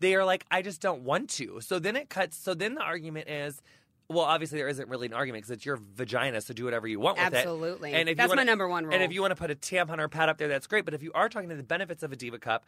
They 0.00 0.14
are 0.14 0.24
like, 0.24 0.44
I 0.50 0.62
just 0.62 0.80
don't 0.80 1.02
want 1.02 1.30
to. 1.30 1.60
So 1.60 1.78
then 1.78 1.96
it 1.96 2.08
cuts. 2.08 2.36
So 2.36 2.54
then 2.54 2.74
the 2.74 2.82
argument 2.82 3.28
is. 3.28 3.60
Well, 4.06 4.26
obviously 4.26 4.58
there 4.58 4.68
isn't 4.68 4.90
really 4.90 5.06
an 5.06 5.14
argument 5.14 5.44
because 5.44 5.56
it's 5.56 5.64
your 5.64 5.78
vagina, 5.80 6.38
so 6.42 6.52
do 6.52 6.66
whatever 6.66 6.86
you 6.86 7.00
want 7.00 7.16
with 7.16 7.32
it. 7.32 7.36
Absolutely. 7.36 7.94
And 7.94 8.06
if 8.06 8.18
That's 8.18 8.28
you 8.28 8.36
my 8.36 8.40
wanna, 8.42 8.50
number 8.50 8.68
one 8.68 8.84
rule. 8.84 8.92
And 8.92 9.02
if 9.02 9.14
you 9.14 9.22
want 9.22 9.30
to 9.30 9.34
put 9.34 9.50
a 9.50 9.54
tampon 9.54 9.98
or 9.98 10.08
pad 10.08 10.28
up 10.28 10.36
there, 10.36 10.46
that's 10.46 10.66
great. 10.66 10.84
But 10.84 10.92
if 10.92 11.02
you 11.02 11.10
are 11.14 11.30
talking 11.30 11.48
to 11.48 11.56
the 11.56 11.62
benefits 11.62 12.02
of 12.02 12.12
a 12.12 12.16
diva 12.16 12.38
cup, 12.38 12.66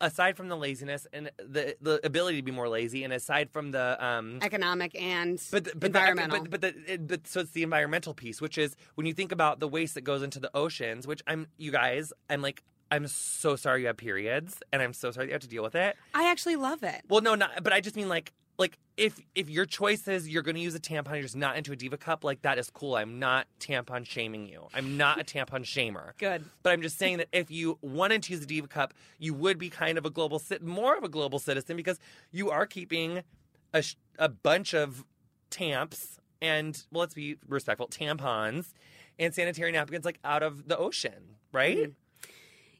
aside 0.00 0.36
from 0.36 0.48
the 0.48 0.56
laziness 0.56 1.06
and 1.12 1.30
the 1.38 1.76
the 1.80 2.00
ability 2.04 2.38
to 2.38 2.42
be 2.42 2.52
more 2.52 2.68
lazy, 2.68 3.04
and 3.04 3.12
aside 3.12 3.50
from 3.50 3.70
the 3.70 4.04
um, 4.04 4.38
economic 4.42 5.00
and 5.00 5.42
but 5.50 5.64
the, 5.64 5.72
but 5.74 5.86
environmental. 5.86 6.42
The, 6.42 6.48
but 6.48 6.60
but, 6.60 6.74
the, 6.74 6.92
it, 6.92 7.06
but 7.06 7.26
so 7.26 7.40
it's 7.40 7.52
the 7.52 7.62
environmental 7.62 8.14
piece, 8.14 8.40
which 8.40 8.58
is 8.58 8.76
when 8.94 9.06
you 9.06 9.14
think 9.14 9.32
about 9.32 9.60
the 9.60 9.68
waste 9.68 9.94
that 9.94 10.02
goes 10.02 10.22
into 10.22 10.40
the 10.40 10.50
oceans. 10.54 11.06
Which 11.06 11.22
I'm, 11.26 11.46
you 11.56 11.70
guys, 11.70 12.12
I'm 12.28 12.42
like, 12.42 12.62
I'm 12.90 13.06
so 13.06 13.56
sorry 13.56 13.82
you 13.82 13.86
have 13.88 13.96
periods, 13.96 14.60
and 14.72 14.82
I'm 14.82 14.92
so 14.92 15.10
sorry 15.10 15.26
that 15.26 15.30
you 15.30 15.34
have 15.34 15.42
to 15.42 15.48
deal 15.48 15.62
with 15.62 15.74
it. 15.74 15.96
I 16.14 16.30
actually 16.30 16.56
love 16.56 16.82
it. 16.82 17.02
Well, 17.08 17.20
no, 17.20 17.34
not. 17.34 17.62
But 17.62 17.72
I 17.72 17.80
just 17.80 17.96
mean 17.96 18.08
like. 18.08 18.32
If 18.96 19.20
if 19.34 19.50
your 19.50 19.66
choice 19.66 20.06
is 20.06 20.28
you're 20.28 20.42
going 20.42 20.54
to 20.54 20.60
use 20.60 20.74
a 20.74 20.80
tampon, 20.80 21.14
you're 21.14 21.22
just 21.22 21.36
not 21.36 21.56
into 21.56 21.72
a 21.72 21.76
diva 21.76 21.96
cup. 21.96 22.22
Like 22.22 22.42
that 22.42 22.58
is 22.58 22.70
cool. 22.70 22.94
I'm 22.94 23.18
not 23.18 23.46
tampon 23.58 24.06
shaming 24.06 24.46
you. 24.46 24.68
I'm 24.72 24.96
not 24.96 25.20
a 25.20 25.24
tampon 25.24 25.64
shamer. 25.64 26.16
Good. 26.18 26.44
But 26.62 26.72
I'm 26.72 26.82
just 26.82 26.98
saying 26.98 27.18
that 27.18 27.28
if 27.32 27.50
you 27.50 27.78
wanted 27.82 28.22
to 28.24 28.32
use 28.32 28.42
a 28.42 28.46
diva 28.46 28.68
cup, 28.68 28.94
you 29.18 29.34
would 29.34 29.58
be 29.58 29.68
kind 29.68 29.98
of 29.98 30.04
a 30.06 30.10
global 30.10 30.38
cit, 30.38 30.62
more 30.62 30.96
of 30.96 31.02
a 31.02 31.08
global 31.08 31.38
citizen 31.38 31.76
because 31.76 31.98
you 32.30 32.50
are 32.50 32.66
keeping 32.66 33.22
a 33.72 33.82
sh- 33.82 33.96
a 34.18 34.28
bunch 34.28 34.74
of 34.74 35.04
tamps 35.50 36.20
and 36.40 36.84
well, 36.92 37.00
let's 37.00 37.14
be 37.14 37.36
respectful, 37.48 37.88
tampons 37.88 38.72
and 39.18 39.34
sanitary 39.34 39.72
napkins 39.72 40.04
like 40.04 40.18
out 40.24 40.42
of 40.42 40.68
the 40.68 40.76
ocean, 40.76 41.36
right? 41.52 41.76
Mm-hmm. 41.78 41.90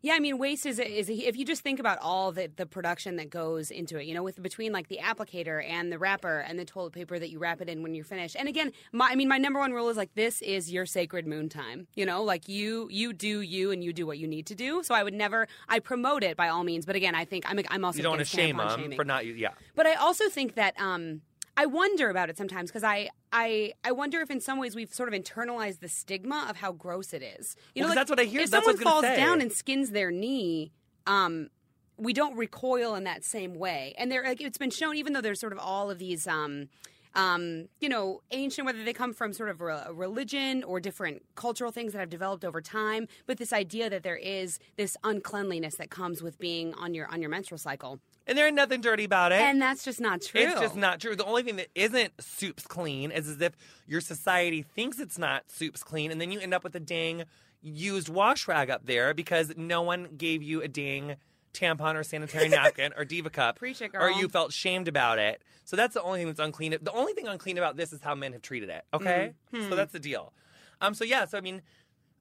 Yeah, 0.04 0.12
I 0.12 0.20
mean, 0.20 0.36
waste 0.36 0.66
is 0.66 0.78
is 0.78 1.08
if 1.08 1.34
you 1.34 1.46
just 1.46 1.62
think 1.62 1.80
about 1.80 1.96
all 2.02 2.30
the 2.30 2.50
the 2.54 2.66
production 2.66 3.16
that 3.16 3.30
goes 3.30 3.70
into 3.70 3.98
it, 3.98 4.04
you 4.04 4.12
know, 4.12 4.22
with 4.22 4.42
between 4.42 4.70
like 4.70 4.88
the 4.88 4.98
applicator 5.02 5.66
and 5.66 5.90
the 5.90 5.98
wrapper 5.98 6.40
and 6.40 6.58
the 6.58 6.66
toilet 6.66 6.92
paper 6.92 7.18
that 7.18 7.30
you 7.30 7.38
wrap 7.38 7.62
it 7.62 7.70
in 7.70 7.82
when 7.82 7.94
you're 7.94 8.04
finished. 8.04 8.36
And 8.38 8.46
again, 8.46 8.72
my 8.92 9.08
I 9.12 9.14
mean, 9.14 9.28
my 9.28 9.38
number 9.38 9.60
one 9.60 9.72
rule 9.72 9.88
is 9.88 9.96
like 9.96 10.14
this 10.14 10.42
is 10.42 10.70
your 10.70 10.84
sacred 10.84 11.26
moon 11.26 11.48
time. 11.48 11.86
You 11.94 12.04
know, 12.04 12.22
like 12.22 12.50
you 12.50 12.86
you 12.90 13.14
do 13.14 13.40
you 13.40 13.70
and 13.70 13.82
you 13.82 13.94
do 13.94 14.06
what 14.06 14.18
you 14.18 14.28
need 14.28 14.44
to 14.48 14.54
do. 14.54 14.82
So 14.82 14.94
I 14.94 15.02
would 15.02 15.14
never 15.14 15.48
I 15.70 15.78
promote 15.78 16.22
it 16.22 16.36
by 16.36 16.50
all 16.50 16.64
means, 16.64 16.84
but 16.84 16.96
again, 16.96 17.14
I 17.14 17.24
think 17.24 17.50
I'm 17.50 17.58
I'm 17.70 17.82
also 17.82 17.96
You 17.96 18.02
don't 18.02 18.12
want 18.12 18.20
to 18.20 18.26
shame 18.26 18.60
shaming. 18.76 18.98
for 18.98 19.06
not, 19.06 19.24
yeah. 19.24 19.52
But 19.74 19.86
I 19.86 19.94
also 19.94 20.28
think 20.28 20.56
that 20.56 20.78
um, 20.78 21.22
I 21.56 21.66
wonder 21.66 22.10
about 22.10 22.30
it 22.30 22.36
sometimes 22.36 22.70
because 22.70 22.82
I, 22.84 23.10
I 23.32 23.74
I 23.84 23.92
wonder 23.92 24.20
if 24.20 24.30
in 24.30 24.40
some 24.40 24.58
ways 24.58 24.74
we've 24.74 24.92
sort 24.92 25.12
of 25.12 25.20
internalized 25.20 25.80
the 25.80 25.88
stigma 25.88 26.46
of 26.48 26.56
how 26.56 26.72
gross 26.72 27.12
it 27.12 27.22
is. 27.22 27.56
You 27.74 27.82
Well, 27.82 27.88
know, 27.88 27.88
like, 27.90 27.96
that's 27.96 28.10
what 28.10 28.20
I 28.20 28.24
hear- 28.24 28.40
If 28.42 28.50
that's 28.50 28.64
someone 28.66 28.82
falls 28.82 29.04
say. 29.04 29.16
down 29.16 29.40
and 29.40 29.52
skins 29.52 29.90
their 29.90 30.10
knee, 30.10 30.72
um, 31.06 31.50
we 31.96 32.12
don't 32.12 32.36
recoil 32.36 32.96
in 32.96 33.04
that 33.04 33.22
same 33.22 33.54
way. 33.54 33.94
And 33.98 34.10
there, 34.10 34.24
like, 34.24 34.40
it's 34.40 34.58
been 34.58 34.70
shown, 34.70 34.96
even 34.96 35.12
though 35.12 35.20
there's 35.20 35.38
sort 35.38 35.52
of 35.52 35.58
all 35.60 35.90
of 35.90 35.98
these. 35.98 36.26
Um, 36.26 36.68
um, 37.16 37.68
you 37.80 37.88
know, 37.88 38.22
ancient, 38.32 38.66
whether 38.66 38.82
they 38.82 38.92
come 38.92 39.12
from 39.12 39.32
sort 39.32 39.48
of 39.48 39.60
a 39.60 39.92
religion 39.92 40.64
or 40.64 40.80
different 40.80 41.22
cultural 41.36 41.70
things 41.70 41.92
that 41.92 42.00
have 42.00 42.10
developed 42.10 42.44
over 42.44 42.60
time, 42.60 43.06
but 43.26 43.38
this 43.38 43.52
idea 43.52 43.88
that 43.88 44.02
there 44.02 44.16
is 44.16 44.58
this 44.76 44.96
uncleanliness 45.04 45.76
that 45.76 45.90
comes 45.90 46.24
with 46.24 46.40
being 46.40 46.74
on 46.74 46.92
your 46.92 47.06
on 47.06 47.20
your 47.20 47.30
menstrual 47.30 47.58
cycle, 47.58 48.00
And 48.26 48.38
there 48.38 48.46
ain't 48.46 48.56
nothing 48.56 48.80
dirty 48.80 49.04
about 49.04 49.32
it. 49.32 49.40
and 49.40 49.60
that's 49.60 49.84
just 49.84 50.00
not 50.00 50.22
true. 50.22 50.40
It's 50.40 50.58
just 50.58 50.76
not 50.76 50.98
true. 51.00 51.14
The 51.14 51.26
only 51.26 51.42
thing 51.42 51.56
that 51.56 51.68
isn't 51.74 52.12
soups 52.22 52.66
clean 52.66 53.10
is 53.10 53.28
as 53.28 53.40
if 53.40 53.52
your 53.86 54.00
society 54.00 54.62
thinks 54.62 54.98
it's 54.98 55.18
not 55.18 55.50
soups 55.50 55.82
clean, 55.82 56.10
and 56.10 56.20
then 56.20 56.30
you 56.32 56.40
end 56.40 56.54
up 56.54 56.64
with 56.64 56.74
a 56.74 56.80
dang 56.80 57.24
used 57.60 58.08
wash 58.08 58.48
rag 58.48 58.70
up 58.70 58.86
there 58.86 59.12
because 59.14 59.52
no 59.56 59.82
one 59.82 60.08
gave 60.16 60.42
you 60.42 60.62
a 60.62 60.68
dang 60.68 61.16
tampon 61.52 61.94
or 61.94 62.02
sanitary 62.02 62.48
napkin 62.50 62.92
or 62.96 63.04
diva 63.04 63.30
cup, 63.30 63.58
Preach 63.58 63.80
it, 63.82 63.92
girl. 63.92 64.02
or 64.02 64.10
you 64.10 64.28
felt 64.28 64.52
shamed 64.52 64.88
about 64.88 65.18
it. 65.18 65.42
So 65.64 65.76
that's 65.76 65.94
the 65.94 66.02
only 66.02 66.18
thing 66.20 66.26
that's 66.28 66.40
unclean. 66.40 66.76
The 66.82 66.92
only 66.92 67.12
thing 67.12 67.28
unclean 67.28 67.58
about 67.58 67.76
this 67.76 67.92
is 67.92 68.00
how 68.00 68.14
men 68.14 68.32
have 68.32 68.42
treated 68.42 68.68
it. 68.70 68.84
Okay, 68.92 69.34
Mm-hmm. 69.52 69.68
so 69.70 69.76
that's 69.76 69.92
the 69.92 70.00
deal. 70.00 70.32
Um, 70.80 70.94
so 70.94 71.04
yeah, 71.04 71.24
so 71.26 71.36
I 71.38 71.40
mean. 71.42 71.60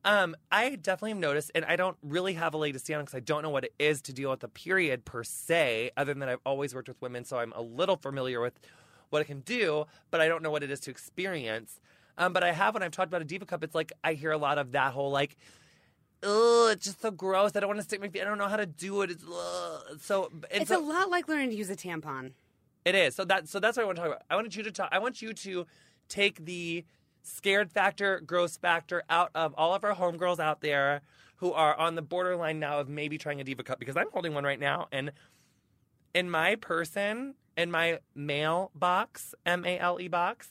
Um, 0.06 0.36
I 0.52 0.76
definitely 0.76 1.12
have 1.12 1.20
noticed, 1.20 1.52
and 1.56 1.64
I 1.66 1.76
don't 1.78 1.98
really 2.04 2.34
have 2.34 2.54
a 2.54 2.58
leg 2.58 2.74
to 2.74 2.80
stand 2.80 3.00
on 3.00 3.06
because 3.06 3.16
I 3.16 3.22
don't 3.22 3.42
know 3.42 3.50
what 3.50 3.64
it 3.64 3.74
is 3.80 4.02
to 4.04 4.14
deal 4.14 4.30
with 4.32 4.42
the 4.42 4.50
period 4.50 5.06
per 5.06 5.24
se, 5.24 5.92
other 5.96 6.14
than 6.14 6.28
I've 6.28 6.42
always 6.46 6.76
worked 6.76 6.90
with 6.90 7.02
women, 7.02 7.24
so 7.24 7.38
I'm 7.38 7.54
a 7.54 7.62
little 7.62 7.96
familiar 7.96 8.42
with 8.42 8.60
what 9.12 9.22
it 9.22 9.26
can 9.26 9.40
do, 9.42 9.86
but 10.12 10.20
I 10.20 10.28
don't 10.28 10.44
know 10.44 10.52
what 10.52 10.62
it 10.64 10.72
is 10.72 10.80
to 10.82 10.92
experience. 10.92 11.80
Um, 12.18 12.34
but 12.34 12.44
I 12.44 12.52
have 12.52 12.74
when 12.74 12.84
I've 12.84 12.92
talked 12.92 13.08
about 13.08 13.22
a 13.22 13.26
diva 13.26 13.46
cup, 13.46 13.64
it's 13.64 13.74
like 13.76 13.94
I 14.04 14.14
hear 14.14 14.32
a 14.32 14.38
lot 14.38 14.58
of 14.58 14.74
that 14.74 14.92
whole 14.94 15.10
like, 15.10 15.38
oh, 16.22 16.70
it's 16.72 16.86
just 16.86 17.02
so 17.02 17.12
gross. 17.12 17.52
I 17.56 17.60
don't 17.62 17.70
want 17.70 17.80
to 17.80 17.84
stick 17.84 18.02
my 18.02 18.10
feet. 18.10 18.22
I 18.22 18.26
don't 18.26 18.38
know 18.38 18.48
how 18.48 18.58
to 18.58 18.66
do 18.66 19.02
it. 19.04 19.12
It's 19.12 19.24
ugh. 19.24 20.00
so. 20.02 20.32
It's 20.52 20.70
so- 20.70 20.80
a 20.80 20.84
lot 20.86 21.10
like 21.10 21.28
learning 21.28 21.52
to 21.52 21.56
use 21.56 21.70
a 21.70 21.76
tampon. 21.76 22.34
it 22.86 22.96
is. 22.96 23.16
So 23.16 23.24
that 23.26 23.48
so 23.48 23.60
that's 23.60 23.78
what 23.78 23.84
I 23.84 23.86
want 23.86 23.96
to 23.98 24.02
talk 24.02 24.12
about. 24.12 24.24
I 24.30 24.36
wanted 24.36 24.56
you 24.56 24.64
to 24.64 24.72
talk 24.72 24.90
I 24.92 25.00
want 25.00 25.22
you 25.22 25.34
to 25.34 25.66
take 26.10 26.44
the 26.46 26.84
scared 27.24 27.72
factor, 27.72 28.22
gross 28.26 28.58
factor 28.58 29.04
out 29.10 29.32
of 29.34 29.54
all 29.58 29.74
of 29.74 29.84
our 29.84 29.96
homegirls 29.96 30.40
out 30.40 30.62
there 30.62 31.02
who 31.38 31.52
are 31.52 31.76
on 31.78 31.96
the 31.96 32.02
borderline 32.02 32.60
now 32.60 32.80
of 32.80 32.88
maybe 32.88 33.18
trying 33.18 33.42
a 33.42 33.44
diva 33.44 33.64
cup 33.64 33.80
because 33.80 33.98
I'm 33.98 34.12
holding 34.12 34.34
one 34.34 34.44
right 34.44 34.60
now 34.60 34.88
and 34.92 35.12
in 36.14 36.30
my 36.30 36.56
person, 36.56 37.36
in 37.58 37.72
my 37.72 38.00
mail 38.16 38.72
box, 38.76 39.34
M 39.46 39.66
A 39.66 39.80
L 39.80 40.00
E 40.00 40.08
box, 40.08 40.50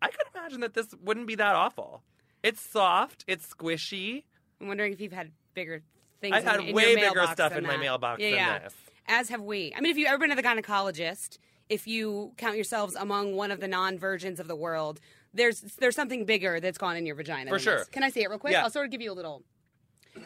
I 0.00 0.08
could 0.08 0.26
imagine 0.34 0.60
that 0.60 0.74
this 0.74 0.94
wouldn't 1.02 1.26
be 1.26 1.34
that 1.36 1.54
awful. 1.54 2.02
It's 2.42 2.60
soft, 2.60 3.24
it's 3.26 3.46
squishy. 3.46 4.24
I'm 4.60 4.68
wondering 4.68 4.92
if 4.92 5.00
you've 5.00 5.12
had 5.12 5.32
bigger 5.54 5.82
things. 6.20 6.34
I've 6.34 6.44
had 6.44 6.60
in 6.60 6.74
way 6.74 6.92
your 6.92 7.10
bigger 7.10 7.26
stuff 7.32 7.56
in 7.56 7.64
my 7.64 7.76
mailbox 7.76 8.20
yeah, 8.20 8.30
than 8.30 8.38
yeah. 8.38 8.58
this. 8.60 8.74
As 9.08 9.28
have 9.28 9.42
we. 9.42 9.72
I 9.76 9.80
mean, 9.80 9.90
if 9.90 9.98
you've 9.98 10.08
ever 10.08 10.18
been 10.18 10.30
to 10.30 10.36
the 10.36 10.42
gynecologist, 10.42 11.38
if 11.68 11.86
you 11.86 12.32
count 12.36 12.54
yourselves 12.56 12.94
among 12.94 13.34
one 13.34 13.50
of 13.50 13.60
the 13.60 13.68
non-virgins 13.68 14.38
of 14.38 14.48
the 14.48 14.56
world, 14.56 15.00
there's 15.34 15.60
there's 15.78 15.96
something 15.96 16.24
bigger 16.24 16.60
that's 16.60 16.78
gone 16.78 16.96
in 16.96 17.06
your 17.06 17.16
vagina. 17.16 17.50
For 17.50 17.58
sure. 17.58 17.78
this. 17.78 17.88
Can 17.88 18.02
I 18.02 18.10
see 18.10 18.22
it 18.22 18.28
real 18.28 18.38
quick? 18.38 18.52
Yeah. 18.52 18.62
I'll 18.62 18.70
sort 18.70 18.86
of 18.86 18.90
give 18.90 19.00
you 19.00 19.12
a 19.12 19.14
little 19.14 19.42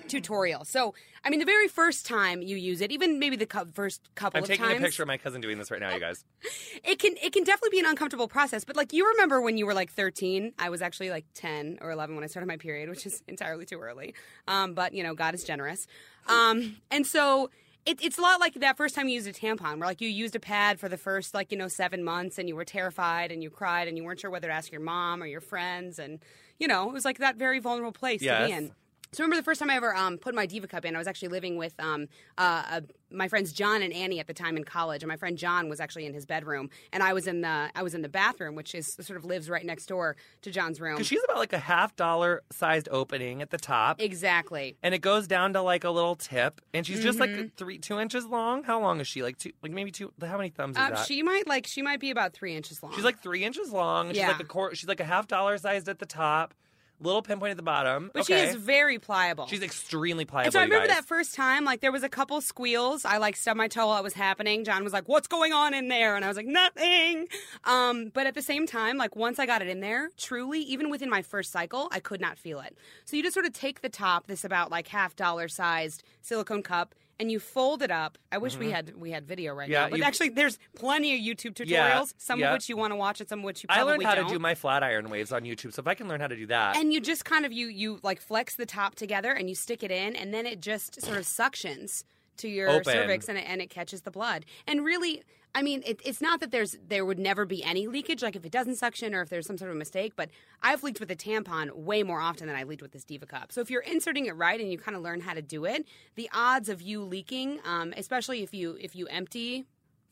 tutorial. 0.08 0.64
So, 0.64 0.94
I 1.24 1.30
mean, 1.30 1.38
the 1.38 1.46
very 1.46 1.68
first 1.68 2.06
time 2.06 2.42
you 2.42 2.56
use 2.56 2.80
it, 2.80 2.90
even 2.90 3.18
maybe 3.18 3.36
the 3.36 3.46
cou- 3.46 3.66
first 3.72 4.02
couple 4.14 4.38
I'm 4.38 4.44
of 4.44 4.48
taking 4.48 4.64
times, 4.64 4.80
a 4.80 4.82
picture 4.82 5.02
of 5.02 5.06
my 5.06 5.16
cousin 5.16 5.40
doing 5.40 5.58
this 5.58 5.70
right 5.70 5.80
now, 5.80 5.94
you 5.94 6.00
guys. 6.00 6.24
it 6.84 6.98
can 6.98 7.14
it 7.22 7.32
can 7.32 7.44
definitely 7.44 7.70
be 7.70 7.80
an 7.80 7.86
uncomfortable 7.86 8.28
process 8.28 8.64
but 8.64 8.76
like 8.76 8.92
you 8.92 9.06
remember 9.12 9.40
when 9.40 9.58
you 9.58 9.66
were 9.66 9.74
like 9.74 9.90
13 9.90 10.52
i 10.58 10.68
was 10.68 10.82
actually 10.82 11.10
like 11.10 11.24
10 11.34 11.78
or 11.80 11.90
11 11.90 12.14
when 12.14 12.22
i 12.22 12.26
started 12.26 12.46
my 12.46 12.56
period 12.56 12.88
which 12.88 13.06
is 13.06 13.22
entirely 13.28 13.64
too 13.64 13.78
early 13.78 14.14
um, 14.46 14.74
but 14.74 14.92
you 14.92 15.02
know 15.02 15.14
god 15.14 15.34
is 15.34 15.42
generous 15.44 15.86
um, 16.28 16.76
and 16.90 17.06
so 17.06 17.50
it, 17.86 18.02
it's 18.02 18.18
a 18.18 18.20
lot 18.20 18.40
like 18.40 18.54
that 18.54 18.76
first 18.76 18.94
time 18.94 19.08
you 19.08 19.14
used 19.14 19.28
a 19.28 19.32
tampon 19.32 19.78
where 19.78 19.86
like 19.86 20.00
you 20.00 20.08
used 20.08 20.34
a 20.34 20.40
pad 20.40 20.78
for 20.78 20.88
the 20.88 20.96
first 20.96 21.32
like 21.32 21.52
you 21.52 21.56
know 21.56 21.68
seven 21.68 22.02
months 22.04 22.36
and 22.36 22.48
you 22.48 22.56
were 22.56 22.64
terrified 22.64 23.30
and 23.30 23.42
you 23.42 23.48
cried 23.48 23.88
and 23.88 23.96
you 23.96 24.04
weren't 24.04 24.20
sure 24.20 24.30
whether 24.30 24.48
to 24.48 24.52
ask 24.52 24.72
your 24.72 24.80
mom 24.80 25.22
or 25.22 25.26
your 25.26 25.40
friends 25.40 25.98
and 25.98 26.18
you 26.58 26.66
know 26.66 26.88
it 26.88 26.92
was 26.92 27.04
like 27.04 27.18
that 27.18 27.36
very 27.36 27.60
vulnerable 27.60 27.92
place 27.92 28.20
to 28.20 28.46
be 28.46 28.52
in 28.52 28.72
so 29.16 29.24
remember 29.24 29.36
the 29.40 29.44
first 29.44 29.60
time 29.60 29.70
I 29.70 29.76
ever 29.76 29.94
um, 29.96 30.18
put 30.18 30.34
my 30.34 30.44
diva 30.46 30.66
cup 30.66 30.84
in, 30.84 30.94
I 30.94 30.98
was 30.98 31.06
actually 31.06 31.28
living 31.28 31.56
with 31.56 31.72
um, 31.78 32.08
uh, 32.36 32.62
uh, 32.70 32.80
my 33.10 33.28
friends 33.28 33.52
John 33.52 33.80
and 33.82 33.92
Annie 33.92 34.20
at 34.20 34.26
the 34.26 34.34
time 34.34 34.56
in 34.56 34.64
college, 34.64 35.02
and 35.02 35.08
my 35.08 35.16
friend 35.16 35.38
John 35.38 35.68
was 35.68 35.80
actually 35.80 36.06
in 36.06 36.12
his 36.12 36.26
bedroom, 36.26 36.68
and 36.92 37.02
I 37.02 37.12
was 37.12 37.26
in 37.26 37.40
the 37.40 37.70
I 37.74 37.82
was 37.82 37.94
in 37.94 38.02
the 38.02 38.08
bathroom, 38.08 38.54
which 38.56 38.74
is 38.74 38.92
sort 39.00 39.16
of 39.16 39.24
lives 39.24 39.48
right 39.48 39.64
next 39.64 39.86
door 39.86 40.16
to 40.42 40.50
John's 40.50 40.80
room. 40.80 40.96
Because 40.96 41.06
she's 41.06 41.22
about 41.24 41.38
like 41.38 41.52
a 41.52 41.58
half 41.58 41.96
dollar 41.96 42.42
sized 42.52 42.88
opening 42.90 43.40
at 43.42 43.50
the 43.50 43.58
top. 43.58 44.00
exactly. 44.00 44.76
and 44.82 44.94
it 44.94 45.00
goes 45.00 45.26
down 45.26 45.52
to 45.54 45.62
like 45.62 45.84
a 45.84 45.90
little 45.90 46.14
tip, 46.16 46.60
and 46.74 46.86
she's 46.86 47.02
just 47.02 47.18
Mm-hmm. 47.18 47.40
like 47.42 47.56
three, 47.56 47.78
two 47.78 47.98
inches 47.98 48.26
long. 48.26 48.62
How 48.64 48.78
long 48.80 49.00
is 49.00 49.06
she? 49.08 49.22
Like 49.22 49.38
two, 49.38 49.52
like 49.62 49.72
maybe 49.72 49.90
two. 49.90 50.12
How 50.20 50.36
many 50.36 50.50
thumbs 50.50 50.76
is 50.76 50.82
Um, 50.82 50.96
she 51.06 51.22
might 51.22 51.46
like 51.46 51.66
she 51.66 51.80
might 51.80 52.00
be 52.00 52.10
about 52.10 52.34
three 52.34 52.54
inches 52.54 52.82
long. 52.82 52.92
she's 52.94 53.04
like 53.04 53.22
three 53.22 53.44
inches 53.44 53.70
long. 53.72 54.08
and 54.08 54.14
She's 54.16 54.20
Yeah. 54.22 54.32
like 54.32 54.40
a 54.40 54.44
quarter. 54.44 54.74
She's 54.76 54.88
like 54.88 55.00
a 55.00 55.04
half 55.04 55.26
dollar 55.26 55.56
sized 55.56 55.88
at 55.88 55.98
the 56.00 56.06
top, 56.06 56.52
little 57.00 57.22
pinpoint 57.22 57.50
at 57.50 57.56
the 57.56 57.62
bottom. 57.62 58.10
But 58.12 58.22
okay. 58.22 58.42
she 58.42 58.48
is 58.48 58.56
very 58.56 58.98
pliable. 58.98 59.46
She's 59.46 59.62
extremely 59.62 60.24
pliable. 60.24 60.46
And 60.46 60.52
so 60.52 60.60
I 60.60 60.62
remember 60.64 60.88
that 60.88 61.04
first 61.04 61.34
time, 61.34 61.64
like 61.64 61.80
there 61.80 61.92
was 61.92 62.02
a 62.02 62.08
couple 62.08 62.40
squeals. 62.40 63.04
I 63.04 63.18
like 63.18 63.36
stubbed 63.36 63.58
my 63.58 63.68
toe 63.68 63.86
while 63.88 63.98
it 63.98 64.02
was 64.02 64.14
happening. 64.14 64.64
John 64.64 64.84
was 64.84 64.92
like, 64.92 65.08
"What's 65.08 65.28
going 65.28 65.52
on 65.52 65.74
in 65.74 65.88
there?" 65.88 66.16
And 66.16 66.24
I 66.24 66.28
was 66.28 66.36
like, 66.36 66.46
"Nothing." 66.46 67.28
Um, 67.64 68.10
but 68.12 68.26
at 68.26 68.34
the 68.34 68.42
same 68.42 68.66
time, 68.66 68.96
like 68.96 69.16
once 69.16 69.38
I 69.38 69.46
got 69.46 69.62
it 69.62 69.68
in 69.68 69.80
there, 69.80 70.10
truly, 70.16 70.60
even 70.60 70.90
within 70.90 71.10
my 71.10 71.22
first 71.22 71.52
cycle, 71.52 71.88
I 71.90 72.00
could 72.00 72.20
not 72.20 72.38
feel 72.38 72.60
it. 72.60 72.76
So 73.04 73.16
you 73.16 73.22
just 73.22 73.34
sort 73.34 73.46
of 73.46 73.52
take 73.52 73.82
the 73.82 73.88
top, 73.88 74.26
this 74.26 74.44
about 74.44 74.70
like 74.70 74.88
half 74.88 75.16
dollar 75.16 75.48
sized 75.48 76.02
silicone 76.22 76.62
cup. 76.62 76.94
And 77.18 77.32
you 77.32 77.40
fold 77.40 77.80
it 77.82 77.90
up. 77.90 78.18
I 78.30 78.36
wish 78.36 78.58
we 78.58 78.70
had 78.70 78.94
we 78.94 79.10
had 79.10 79.26
video 79.26 79.54
right 79.54 79.64
Mm-hmm. 79.64 79.72
Yeah, 79.72 79.84
now, 79.84 79.88
but 79.90 79.98
you- 80.00 80.04
actually, 80.04 80.28
there's 80.30 80.58
plenty 80.76 81.14
of 81.14 81.20
YouTube 81.38 81.54
tutorials. 81.54 81.66
Yeah, 81.68 82.04
Some 82.18 82.40
yeah. 82.40 82.48
of 82.48 82.52
which 82.54 82.68
you 82.68 82.76
want 82.76 82.92
to 82.92 82.96
watch, 82.96 83.20
and 83.20 83.28
some 83.28 83.38
of 83.38 83.44
which 83.46 83.62
you 83.62 83.68
I 83.70 83.76
probably 83.76 83.92
learned 83.94 84.02
how 84.04 84.14
don't. 84.16 84.28
to 84.28 84.34
do 84.34 84.38
my 84.38 84.54
flat 84.54 84.82
iron 84.82 85.08
waves 85.08 85.32
on 85.32 85.42
YouTube, 85.42 85.72
so 85.72 85.80
if 85.80 85.86
I 85.86 85.94
can 85.94 86.08
learn 86.08 86.20
how 86.20 86.26
to 86.26 86.36
do 86.36 86.46
that, 86.48 86.76
and 86.76 86.92
you 86.92 87.00
just 87.00 87.24
kind 87.24 87.46
of 87.46 87.52
you 87.52 87.68
you 87.68 88.00
like 88.02 88.20
flex 88.20 88.54
the 88.56 88.66
top 88.66 88.96
together 88.96 89.32
and 89.32 89.48
you 89.48 89.54
stick 89.54 89.82
it 89.82 89.90
in 89.90 90.14
and 90.14 90.34
then 90.34 90.44
it 90.44 90.60
just 90.60 91.00
sort 91.00 91.16
of 91.16 91.24
suctions 91.24 92.04
to 92.36 92.48
your 92.48 92.68
Open. 92.68 92.84
cervix 92.92 93.28
and 93.30 93.38
it, 93.38 93.44
and 93.48 93.62
it 93.62 93.70
catches 93.70 94.02
the 94.02 94.10
blood 94.10 94.44
and 94.66 94.84
really 94.84 95.22
i 95.54 95.62
mean 95.62 95.82
it, 95.86 96.00
it's 96.04 96.20
not 96.20 96.40
that 96.40 96.50
there's 96.50 96.76
there 96.88 97.04
would 97.04 97.18
never 97.18 97.44
be 97.44 97.62
any 97.64 97.86
leakage 97.86 98.22
like 98.22 98.36
if 98.36 98.44
it 98.44 98.52
doesn't 98.52 98.76
suction 98.76 99.14
or 99.14 99.22
if 99.22 99.28
there's 99.28 99.46
some 99.46 99.58
sort 99.58 99.70
of 99.70 99.76
mistake 99.76 100.12
but 100.16 100.30
i've 100.62 100.82
leaked 100.82 101.00
with 101.00 101.10
a 101.10 101.16
tampon 101.16 101.70
way 101.74 102.02
more 102.02 102.20
often 102.20 102.46
than 102.46 102.56
i 102.56 102.62
leaked 102.62 102.82
with 102.82 102.92
this 102.92 103.04
diva 103.04 103.26
cup. 103.26 103.52
So 103.52 103.60
if 103.60 103.70
you're 103.70 103.82
inserting 103.82 104.26
it 104.26 104.36
right 104.36 104.60
and 104.60 104.70
you 104.70 104.78
kind 104.78 104.96
of 104.96 105.02
learn 105.02 105.20
how 105.20 105.34
to 105.34 105.42
do 105.42 105.64
it 105.64 105.86
the 106.14 106.28
odds 106.34 106.68
of 106.68 106.82
you 106.82 107.02
leaking 107.02 107.60
um, 107.64 107.92
especially 107.96 108.42
if 108.42 108.54
you 108.54 108.76
if 108.80 108.94
you 108.94 109.06
empty 109.06 109.66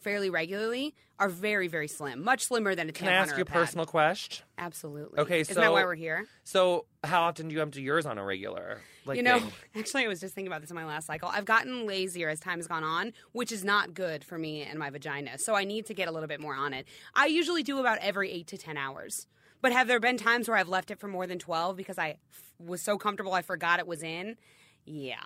fairly 0.05 0.31
regularly 0.31 0.95
are 1.19 1.29
very 1.29 1.67
very 1.67 1.89
slim 1.89 2.23
much 2.23 2.45
slimmer 2.45 2.75
than 2.75 2.89
a 2.89 2.93
tampon 2.93 2.97
can 2.97 3.09
I 3.09 3.13
ask 3.13 3.35
or 3.35 3.39
you 3.39 3.43
a 3.43 3.47
pad. 3.47 3.55
personal 3.55 3.87
question? 3.87 4.45
absolutely 4.59 5.19
Okay, 5.21 5.43
so 5.43 5.51
isn't 5.53 5.61
that 5.61 5.73
why 5.73 5.85
we're 5.85 5.95
here 5.95 6.27
So, 6.45 6.87
how 7.03 7.23
often 7.23 7.49
do 7.49 7.55
you 7.55 7.63
empty 7.63 7.83
yours 7.83 8.07
on 8.07 8.19
a 8.19 8.25
regular? 8.25 8.81
Like 9.07 9.17
you 9.19 9.23
know, 9.23 9.39
thing? 9.41 9.53
actually, 9.75 10.05
I 10.05 10.09
was 10.09 10.21
just 10.21 10.35
thinking 10.35 10.51
about 10.51 10.61
this 10.63 10.71
in 10.71 10.77
my 10.77 10.87
last 10.87 11.07
cycle. 11.07 11.29
I've 11.31 11.45
gotten 11.45 11.87
lazier 11.87 12.29
as 12.31 12.41
time 12.41 12.59
has 12.59 12.67
gone 12.67 12.85
on, 12.85 13.13
which 13.33 13.53
is 13.53 13.63
not 13.65 13.93
good 13.93 14.25
for 14.25 14.39
me 14.39 14.63
and 14.63 14.79
my 14.79 14.89
vagina. 14.91 15.37
So 15.39 15.55
I 15.55 15.65
need 15.65 15.85
to 15.87 15.95
get 15.95 16.09
a 16.09 16.11
little 16.13 16.27
bit 16.29 16.41
more 16.41 16.55
on 16.55 16.73
it. 16.73 16.87
I 17.15 17.27
usually 17.27 17.63
do 17.63 17.79
about 17.81 17.99
every 17.99 18.31
eight 18.33 18.47
to 18.49 18.57
10 18.57 18.77
hours. 18.79 19.27
But 19.61 19.73
have 19.73 19.89
there 19.89 20.01
been 20.01 20.17
times 20.17 20.49
where 20.49 20.57
I've 20.57 20.69
left 20.71 20.91
it 20.91 20.99
for 20.99 21.09
more 21.09 21.27
than 21.27 21.39
12 21.39 21.77
because 21.77 21.99
I 21.99 22.17
f- 22.31 22.53
was 22.59 22.81
so 22.83 22.97
comfortable 22.99 23.33
I 23.35 23.43
forgot 23.43 23.79
it 23.79 23.87
was 23.87 24.03
in? 24.03 24.37
Yeah. 24.87 25.23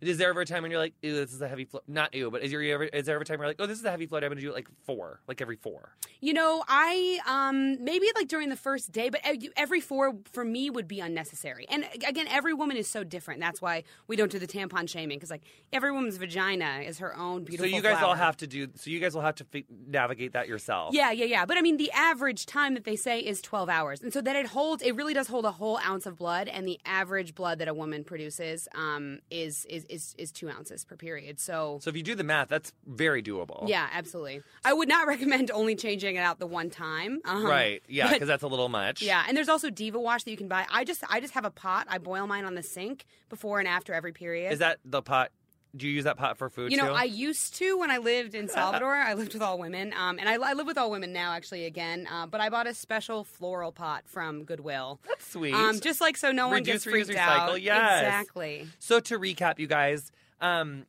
Is 0.00 0.18
there 0.18 0.30
ever 0.30 0.40
a 0.40 0.46
time 0.46 0.62
when 0.62 0.70
you're 0.70 0.80
like, 0.80 0.94
"Ew, 1.02 1.14
this 1.14 1.32
is 1.32 1.42
a 1.42 1.48
heavy 1.48 1.64
flow"? 1.64 1.80
Not 1.86 2.14
ew, 2.14 2.30
but 2.30 2.42
is 2.42 2.50
there 2.50 2.62
ever 2.62 2.84
is 2.84 3.06
there 3.06 3.14
ever 3.14 3.22
a 3.22 3.24
time 3.26 3.38
where 3.38 3.46
you're 3.46 3.50
like, 3.50 3.60
"Oh, 3.60 3.66
this 3.66 3.78
is 3.78 3.84
a 3.84 3.90
heavy 3.90 4.06
flow? 4.06 4.18
I'm 4.18 4.28
gonna 4.28 4.40
do 4.40 4.50
it 4.50 4.54
like 4.54 4.68
four, 4.84 5.20
like 5.28 5.40
every 5.40 5.56
four. 5.56 5.96
You 6.20 6.34
know, 6.34 6.64
I 6.68 7.18
um 7.26 7.82
maybe 7.82 8.06
like 8.14 8.28
during 8.28 8.48
the 8.48 8.56
first 8.56 8.92
day, 8.92 9.10
but 9.10 9.20
every 9.56 9.80
four 9.80 10.16
for 10.32 10.44
me 10.44 10.70
would 10.70 10.88
be 10.88 11.00
unnecessary. 11.00 11.66
And 11.68 11.86
again, 12.06 12.26
every 12.28 12.54
woman 12.54 12.76
is 12.76 12.88
so 12.88 13.04
different. 13.04 13.40
That's 13.40 13.60
why 13.60 13.84
we 14.06 14.16
don't 14.16 14.30
do 14.30 14.38
the 14.38 14.46
tampon 14.46 14.88
shaming 14.88 15.18
because 15.18 15.30
like 15.30 15.42
every 15.72 15.92
woman's 15.92 16.16
vagina 16.16 16.80
is 16.84 16.98
her 16.98 17.16
own 17.16 17.44
beautiful. 17.44 17.70
So 17.70 17.76
you 17.76 17.82
guys 17.82 18.02
all 18.02 18.14
have 18.14 18.36
to 18.38 18.46
do. 18.46 18.68
So 18.76 18.90
you 18.90 19.00
guys 19.00 19.14
will 19.14 19.22
have 19.22 19.36
to 19.36 19.44
fi- 19.44 19.66
navigate 19.86 20.32
that 20.32 20.48
yourself. 20.48 20.94
Yeah, 20.94 21.10
yeah, 21.10 21.24
yeah. 21.26 21.46
But 21.46 21.58
I 21.58 21.62
mean, 21.62 21.76
the 21.76 21.90
average 21.92 22.46
time 22.46 22.74
that 22.74 22.84
they 22.84 22.96
say 22.96 23.20
is 23.20 23.40
12 23.40 23.68
hours. 23.68 24.02
And 24.02 24.12
so 24.12 24.20
that 24.20 24.36
it 24.36 24.46
holds, 24.46 24.82
it 24.82 24.94
really 24.94 25.14
does 25.14 25.28
hold 25.28 25.44
a 25.44 25.52
whole 25.52 25.78
ounce 25.78 26.06
of 26.06 26.16
blood. 26.16 26.48
And 26.48 26.66
the 26.66 26.78
average 26.84 27.34
blood 27.34 27.58
that 27.58 27.68
a 27.68 27.74
woman 27.74 28.04
produces 28.04 28.68
um, 28.74 29.20
is, 29.30 29.64
is, 29.66 29.84
is, 29.90 30.14
is 30.16 30.30
two 30.32 30.48
ounces 30.48 30.84
per 30.84 30.96
period. 30.96 31.40
So, 31.40 31.78
So 31.82 31.90
if 31.90 31.96
you 31.96 32.02
do 32.02 32.14
the 32.14 32.24
math, 32.24 32.48
that's 32.48 32.72
very 32.86 33.22
doable. 33.22 33.68
yeah, 33.68 33.88
absolutely. 33.92 34.42
I 34.64 34.72
would 34.72 34.88
not 34.88 35.06
recommend 35.14 35.50
only 35.50 35.74
changing 35.76 36.16
it 36.16 36.20
out 36.20 36.38
the 36.38 36.46
one 36.46 36.70
time. 36.70 37.20
Um, 37.24 37.44
Right. 37.44 37.82
Yeah, 37.88 38.12
because 38.12 38.28
that's 38.28 38.42
a 38.42 38.48
little 38.48 38.68
much. 38.68 39.02
Yeah, 39.02 39.24
and 39.26 39.36
there's 39.36 39.48
also 39.48 39.70
Diva 39.70 39.98
Wash 39.98 40.24
that 40.24 40.30
you 40.30 40.36
can 40.36 40.48
buy. 40.48 40.66
I 40.70 40.84
just 40.84 41.02
I 41.10 41.20
just 41.20 41.34
have 41.34 41.44
a 41.44 41.50
pot. 41.50 41.86
I 41.90 41.98
boil 41.98 42.26
mine 42.26 42.44
on 42.44 42.54
the 42.54 42.62
sink 42.62 43.04
before 43.28 43.58
and 43.58 43.66
after 43.68 43.92
every 43.92 44.12
period. 44.12 44.52
Is 44.52 44.60
that 44.60 44.78
the 44.84 45.02
pot? 45.02 45.32
Do 45.76 45.86
you 45.86 45.92
use 45.94 46.04
that 46.04 46.16
pot 46.16 46.36
for 46.36 46.48
food 46.50 46.72
You 46.72 46.76
know, 46.78 46.88
too? 46.88 46.94
I 46.94 47.04
used 47.04 47.54
to 47.56 47.78
when 47.78 47.90
I 47.90 47.98
lived 47.98 48.34
in 48.34 48.48
Salvador. 48.58 48.94
I 48.94 49.14
lived 49.14 49.32
with 49.34 49.42
all 49.42 49.58
women, 49.58 49.92
um, 49.96 50.18
and 50.18 50.28
I, 50.28 50.34
I 50.34 50.54
live 50.54 50.66
with 50.66 50.76
all 50.76 50.90
women 50.90 51.12
now, 51.12 51.32
actually, 51.32 51.64
again. 51.66 52.08
Uh, 52.10 52.26
but 52.26 52.40
I 52.40 52.48
bought 52.48 52.66
a 52.66 52.74
special 52.74 53.22
floral 53.22 53.70
pot 53.70 54.02
from 54.06 54.44
Goodwill. 54.44 55.00
That's 55.06 55.30
sweet. 55.30 55.54
Um, 55.54 55.78
just 55.80 56.00
like 56.00 56.16
so 56.16 56.32
no 56.32 56.48
one 56.48 56.56
Reduce, 56.56 56.84
gets 56.84 56.86
reuse, 56.86 56.90
freaked 57.06 57.10
recycle. 57.20 57.50
out. 57.50 57.62
Yes. 57.62 58.02
Exactly. 58.02 58.68
So 58.80 58.98
to 59.00 59.18
recap, 59.18 59.58
you 59.60 59.66
guys, 59.68 60.10
um, 60.40 60.86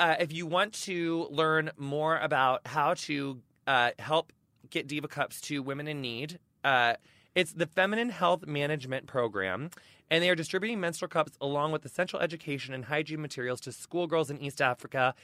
uh, 0.00 0.16
if 0.18 0.32
you 0.32 0.46
want 0.46 0.72
to 0.84 1.26
learn 1.30 1.70
more 1.76 2.18
about 2.18 2.66
how 2.66 2.94
to 2.94 3.40
uh, 3.66 3.90
help 3.98 4.32
get 4.70 4.86
Diva 4.86 5.06
Cups 5.08 5.40
to 5.42 5.62
women 5.62 5.86
in 5.86 6.00
need, 6.00 6.38
uh, 6.64 6.94
it's 7.34 7.52
the 7.52 7.66
Feminine 7.66 8.10
Health 8.10 8.46
Management 8.46 9.06
Program, 9.06 9.70
and 10.12 10.22
they 10.22 10.28
are 10.28 10.34
distributing 10.34 10.78
menstrual 10.78 11.08
cups 11.08 11.32
along 11.40 11.72
with 11.72 11.86
essential 11.86 12.20
education 12.20 12.74
and 12.74 12.84
hygiene 12.84 13.22
materials 13.22 13.62
to 13.62 13.72
schoolgirls 13.72 14.30
in 14.30 14.38
East 14.42 14.60
Africa, 14.60 15.14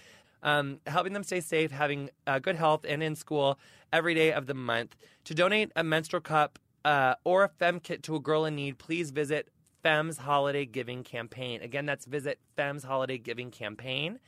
um, 0.43 0.81
helping 0.87 1.13
them 1.13 1.23
stay 1.23 1.41
safe, 1.41 1.71
having 1.71 2.09
uh, 2.27 2.39
good 2.39 2.57
health, 2.57 2.87
and 2.89 3.03
in 3.03 3.15
school 3.15 3.59
every 3.93 4.15
day 4.15 4.33
of 4.33 4.47
the 4.47 4.55
month. 4.55 4.97
To 5.25 5.35
donate 5.35 5.71
a 5.77 5.85
menstrual 5.85 6.23
cup 6.23 6.59
uh, 6.87 7.17
or 7.23 7.45
a 7.45 7.49
fem 7.49 7.81
kit 7.81 8.03
to 8.05 8.17
a 8.17 8.21
girl 8.21 8.47
in 8.47 8.55
need, 8.55 8.79
please 8.79 9.11
visit 9.11 9.51
FEM's 9.85 10.17
Holiday 10.17 10.65
Giving 10.65 11.05
Campaign. 11.05 11.61
Again, 11.61 11.85
that's 11.85 12.07
visit 12.07 12.39
FEM's 12.57 12.85
Holiday 12.85 13.19
Giving 13.19 13.51
Campaign. 13.51 14.19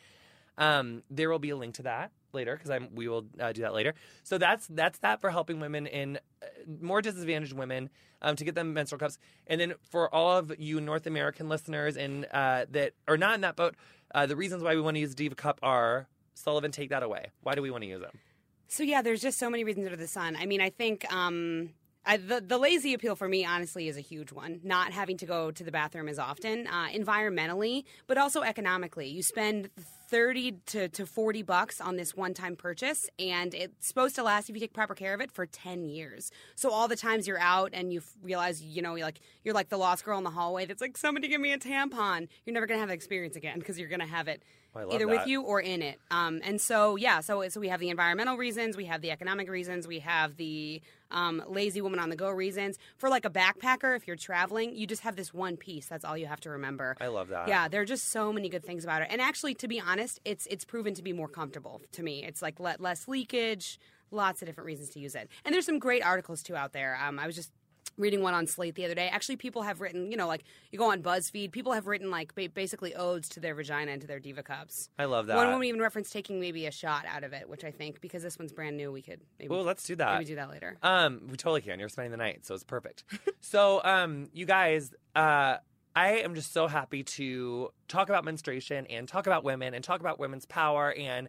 Um, 0.59 1.05
there 1.09 1.31
will 1.31 1.39
be 1.39 1.51
a 1.51 1.57
link 1.57 1.75
to 1.77 1.85
that 1.85 2.13
later 2.33 2.55
because 2.55 2.71
I'm 2.71 2.95
we 2.95 3.09
will 3.09 3.27
uh, 3.39 3.53
do 3.53 3.63
that 3.63 3.75
later. 3.75 3.95
So 4.23 4.39
that's 4.39 4.67
that's 4.69 4.99
that 5.01 5.21
for 5.21 5.31
helping 5.31 5.61
women 5.61 5.87
in 5.87 6.19
uh, 6.43 6.47
more 6.81 7.03
disadvantaged 7.03 7.53
women 7.53 7.91
um, 8.23 8.37
to 8.37 8.45
get 8.45 8.55
them 8.55 8.73
menstrual 8.75 8.99
cups. 8.99 9.19
And 9.47 9.61
then 9.61 9.75
for 9.91 10.13
all 10.15 10.39
of 10.39 10.53
you 10.59 10.81
North 10.81 11.07
American 11.07 11.49
listeners 11.49 11.97
and 11.97 12.27
uh, 12.33 12.67
that 12.71 12.93
are 13.09 13.17
not 13.17 13.35
in 13.35 13.41
that 13.43 13.57
boat, 13.57 13.75
uh, 14.15 14.27
the 14.27 14.37
reasons 14.37 14.63
why 14.63 14.75
we 14.75 14.81
want 14.81 14.97
to 14.97 15.01
use 15.01 15.15
Diva 15.15 15.35
Cup 15.35 15.59
are 15.63 16.09
Sullivan. 16.35 16.71
Take 16.71 16.91
that 16.91 17.03
away. 17.03 17.27
Why 17.43 17.55
do 17.55 17.63
we 17.63 17.71
want 17.71 17.83
to 17.83 17.89
use 17.89 18.01
them? 18.01 18.19
So 18.69 18.85
yeah, 18.85 19.03
there's 19.03 19.21
just 19.21 19.39
so 19.39 19.51
many 19.51 19.65
reasons 19.65 19.87
under 19.87 19.97
the 19.97 20.07
sun. 20.07 20.37
I 20.37 20.47
mean, 20.47 20.61
I 20.61 20.71
think 20.71 21.11
um, 21.13 21.71
I, 22.05 22.17
the 22.17 22.41
the 22.41 22.57
lazy 22.57 22.95
appeal 22.95 23.15
for 23.15 23.29
me, 23.29 23.45
honestly, 23.45 23.87
is 23.87 23.97
a 23.97 24.01
huge 24.01 24.33
one. 24.33 24.61
Not 24.65 24.93
having 24.93 25.19
to 25.19 25.27
go 25.27 25.51
to 25.51 25.63
the 25.63 25.71
bathroom 25.71 26.09
as 26.09 26.19
often, 26.19 26.67
uh, 26.67 26.89
environmentally, 26.89 27.85
but 28.07 28.17
also 28.17 28.41
economically. 28.43 29.09
You 29.09 29.23
spend 29.23 29.69
thirty 30.09 30.53
to, 30.67 30.89
to 30.89 31.05
forty 31.05 31.43
bucks 31.43 31.79
on 31.81 31.97
this 31.97 32.17
one 32.17 32.33
time 32.33 32.57
purchase, 32.57 33.11
and 33.19 33.53
it's 33.53 33.87
supposed 33.87 34.15
to 34.15 34.23
last 34.23 34.49
if 34.49 34.57
you 34.57 34.61
take 34.61 34.73
proper 34.73 34.95
care 34.95 35.13
of 35.13 35.21
it 35.21 35.31
for 35.31 35.45
ten 35.45 35.89
years. 35.89 36.31
So 36.55 36.71
all 36.71 36.89
the 36.89 36.97
times 36.97 37.29
you're 37.29 37.39
out 37.39 37.71
and 37.75 37.93
you 37.93 38.01
realize, 38.23 38.63
you 38.63 38.81
know, 38.81 38.95
you're 38.95 39.07
like 39.07 39.21
you're 39.45 39.55
like 39.55 39.69
the 39.69 39.79
lost 39.79 40.05
girl 40.05 40.17
in 40.17 40.25
the 40.25 40.31
hallway 40.31 40.65
that's 40.65 40.81
like, 40.81 40.97
somebody 40.97 41.29
give 41.29 41.41
me 41.41 41.53
a 41.53 41.59
tampon. 41.59 42.29
You're 42.47 42.55
never 42.55 42.67
gonna 42.67 42.81
have 42.81 42.89
that 42.89 42.95
experience 42.95 43.37
again 43.37 43.59
because 43.59 43.79
you're 43.79 43.91
gonna 43.91 44.07
have 44.07 44.27
it 44.27 44.43
Either 44.75 45.07
with 45.09 45.27
you 45.27 45.43
or 45.43 45.61
in 45.61 45.83
it. 45.83 45.99
Um, 46.11 46.41
and 46.45 46.61
so 46.61 46.97
yeah, 46.97 47.21
so 47.21 47.49
so 47.49 47.61
we 47.61 47.69
have 47.69 47.81
the 47.81 47.91
environmental 47.91 48.37
reasons, 48.37 48.77
we 48.77 48.85
have 48.87 49.01
the 49.01 49.11
economic 49.11 49.51
reasons, 49.51 49.87
we 49.87 50.01
have 50.01 50.37
the 50.37 50.81
um, 51.11 51.43
lazy 51.49 51.81
woman 51.81 51.99
on 51.99 52.09
the 52.09 52.17
go 52.17 52.31
reasons. 52.31 52.79
For 52.97 53.09
like 53.09 53.25
a 53.25 53.31
backpacker, 53.31 53.97
if 53.97 54.07
you're 54.07 54.17
traveling, 54.17 54.77
you 54.77 54.87
just 54.87 55.03
have 55.03 55.17
this 55.17 55.35
one 55.35 55.57
piece. 55.57 55.87
That's 55.87 56.05
all 56.05 56.17
you 56.17 56.27
have 56.27 56.41
to 56.41 56.51
remember. 56.51 56.97
I 57.01 57.09
love 57.09 57.29
that. 57.29 57.49
Yeah, 57.49 57.69
there 57.69 57.81
are 57.81 57.87
just 57.87 58.11
so 58.11 58.33
many 58.33 58.49
good 58.49 58.65
things 58.65 58.85
about 58.85 59.03
it. 59.03 59.09
And 59.11 59.21
actually, 59.21 59.55
to 59.55 59.69
be 59.69 59.81
honest, 59.81 60.21
it's 60.25 60.47
it's 60.47 60.65
proven 60.65 60.95
to 60.95 61.03
be 61.03 61.13
more 61.13 61.29
comfortable 61.29 61.83
to 61.93 62.03
me. 62.03 62.25
It's 62.25 62.43
like 62.43 62.61
le- 62.61 62.77
less 62.79 63.09
leakage, 63.09 63.79
lots 64.11 64.43
of 64.43 64.47
different 64.47 64.67
reasons 64.67 64.91
to 64.91 65.01
use 65.01 65.15
it. 65.15 65.29
And 65.45 65.55
there's 65.55 65.67
some 65.67 65.79
great 65.79 66.05
articles 66.05 66.43
too 66.43 66.57
out 66.57 66.73
there. 66.73 66.99
Um, 67.03 67.19
I 67.19 67.27
was 67.27 67.35
just 67.35 67.51
reading 68.01 68.23
one 68.23 68.35
on 68.35 68.47
Slate 68.47 68.75
the 68.75 68.85
other 68.85 68.95
day. 68.95 69.09
Actually, 69.09 69.37
people 69.37 69.63
have 69.63 69.81
written, 69.81 70.11
you 70.11 70.17
know, 70.17 70.27
like 70.27 70.43
you 70.73 70.79
go 70.79 70.91
on 70.91 71.03
BuzzFeed, 71.03 71.53
people 71.53 71.73
have 71.73 71.87
written 71.87 72.11
like 72.11 72.35
ba- 72.35 72.49
basically 72.49 72.95
odes 72.95 73.29
to 73.31 73.41
their 73.41 73.55
vagina 73.55 73.93
and 73.93 74.01
to 74.01 74.07
their 74.07 74.19
diva 74.19 74.43
cups. 74.43 74.89
I 74.99 75.05
love 75.05 75.27
that. 75.27 75.37
One 75.37 75.49
woman 75.49 75.65
even 75.69 75.81
referenced 75.81 76.13
taking 76.13 76.41
maybe 76.41 76.67
a 76.67 76.71
shot 76.71 77.05
out 77.07 77.23
of 77.25 77.33
it, 77.33 77.49
which 77.49 77.63
I 77.65 77.71
think 77.71 78.01
because 78.01 78.23
this 78.23 78.39
one's 78.39 78.53
brand 78.53 78.77
new, 78.77 78.91
we 78.91 79.03
could 79.03 79.21
maybe 79.39 79.51
Well, 79.51 79.63
let's 79.63 79.85
do 79.85 79.95
that. 79.97 80.15
maybe 80.15 80.25
do 80.25 80.37
that 80.37 80.51
later. 80.51 80.77
Um, 80.83 81.21
we 81.31 81.37
totally 81.37 81.61
can. 81.61 81.79
You're 81.79 81.89
spending 81.89 82.11
the 82.11 82.17
night, 82.17 82.45
so 82.47 82.55
it's 82.55 82.65
perfect. 82.65 83.05
so, 83.41 83.81
um, 83.85 84.29
you 84.33 84.47
guys, 84.47 84.91
uh, 85.15 85.57
I 85.95 86.09
am 86.19 86.35
just 86.35 86.53
so 86.53 86.69
happy 86.69 87.03
to 87.03 87.71
talk 87.89 88.09
about 88.09 88.25
menstruation 88.25 88.87
and 88.87 89.07
talk 89.07 89.27
about 89.27 89.45
women 89.45 89.75
and 89.75 89.85
talk 89.85 90.01
about 90.01 90.19
women's 90.19 90.47
power 90.47 90.93
and 90.93 91.29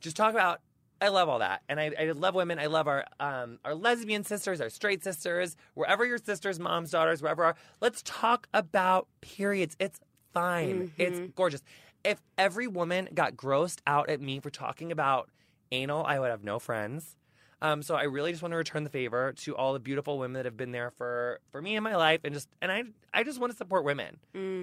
just 0.00 0.16
talk 0.16 0.32
about. 0.32 0.60
I 1.02 1.08
love 1.08 1.28
all 1.28 1.40
that, 1.40 1.62
and 1.68 1.80
I, 1.80 1.90
I 1.98 2.10
love 2.12 2.34
women. 2.36 2.58
I 2.60 2.66
love 2.66 2.86
our 2.86 3.04
um, 3.18 3.58
our 3.64 3.74
lesbian 3.74 4.22
sisters, 4.24 4.60
our 4.60 4.70
straight 4.70 5.02
sisters, 5.02 5.56
wherever 5.74 6.06
your 6.06 6.18
sisters, 6.18 6.60
moms, 6.60 6.92
daughters, 6.92 7.20
wherever 7.20 7.44
are. 7.44 7.56
Let's 7.80 8.02
talk 8.04 8.46
about 8.54 9.08
periods. 9.20 9.76
It's 9.80 9.98
fine. 10.32 10.92
It's 10.98 11.18
gorgeous. 11.34 11.62
If 12.04 12.22
every 12.38 12.68
woman 12.68 13.08
got 13.12 13.36
grossed 13.36 13.80
out 13.86 14.08
at 14.10 14.20
me 14.20 14.38
for 14.40 14.50
talking 14.50 14.92
about 14.92 15.28
anal, 15.72 16.04
I 16.06 16.18
would 16.20 16.30
have 16.30 16.44
no 16.44 16.58
friends. 16.60 17.16
Um, 17.60 17.82
so 17.82 17.94
I 17.94 18.04
really 18.04 18.32
just 18.32 18.42
want 18.42 18.52
to 18.52 18.56
return 18.56 18.82
the 18.82 18.90
favor 18.90 19.32
to 19.38 19.56
all 19.56 19.72
the 19.72 19.78
beautiful 19.80 20.18
women 20.18 20.34
that 20.34 20.44
have 20.44 20.56
been 20.56 20.72
there 20.72 20.90
for 20.90 21.40
for 21.50 21.60
me 21.60 21.76
in 21.76 21.82
my 21.82 21.96
life, 21.96 22.20
and 22.24 22.32
just 22.32 22.48
and 22.60 22.70
I 22.70 22.84
I 23.12 23.24
just 23.24 23.40
want 23.40 23.52
to 23.52 23.56
support 23.56 23.84
women. 23.84 24.18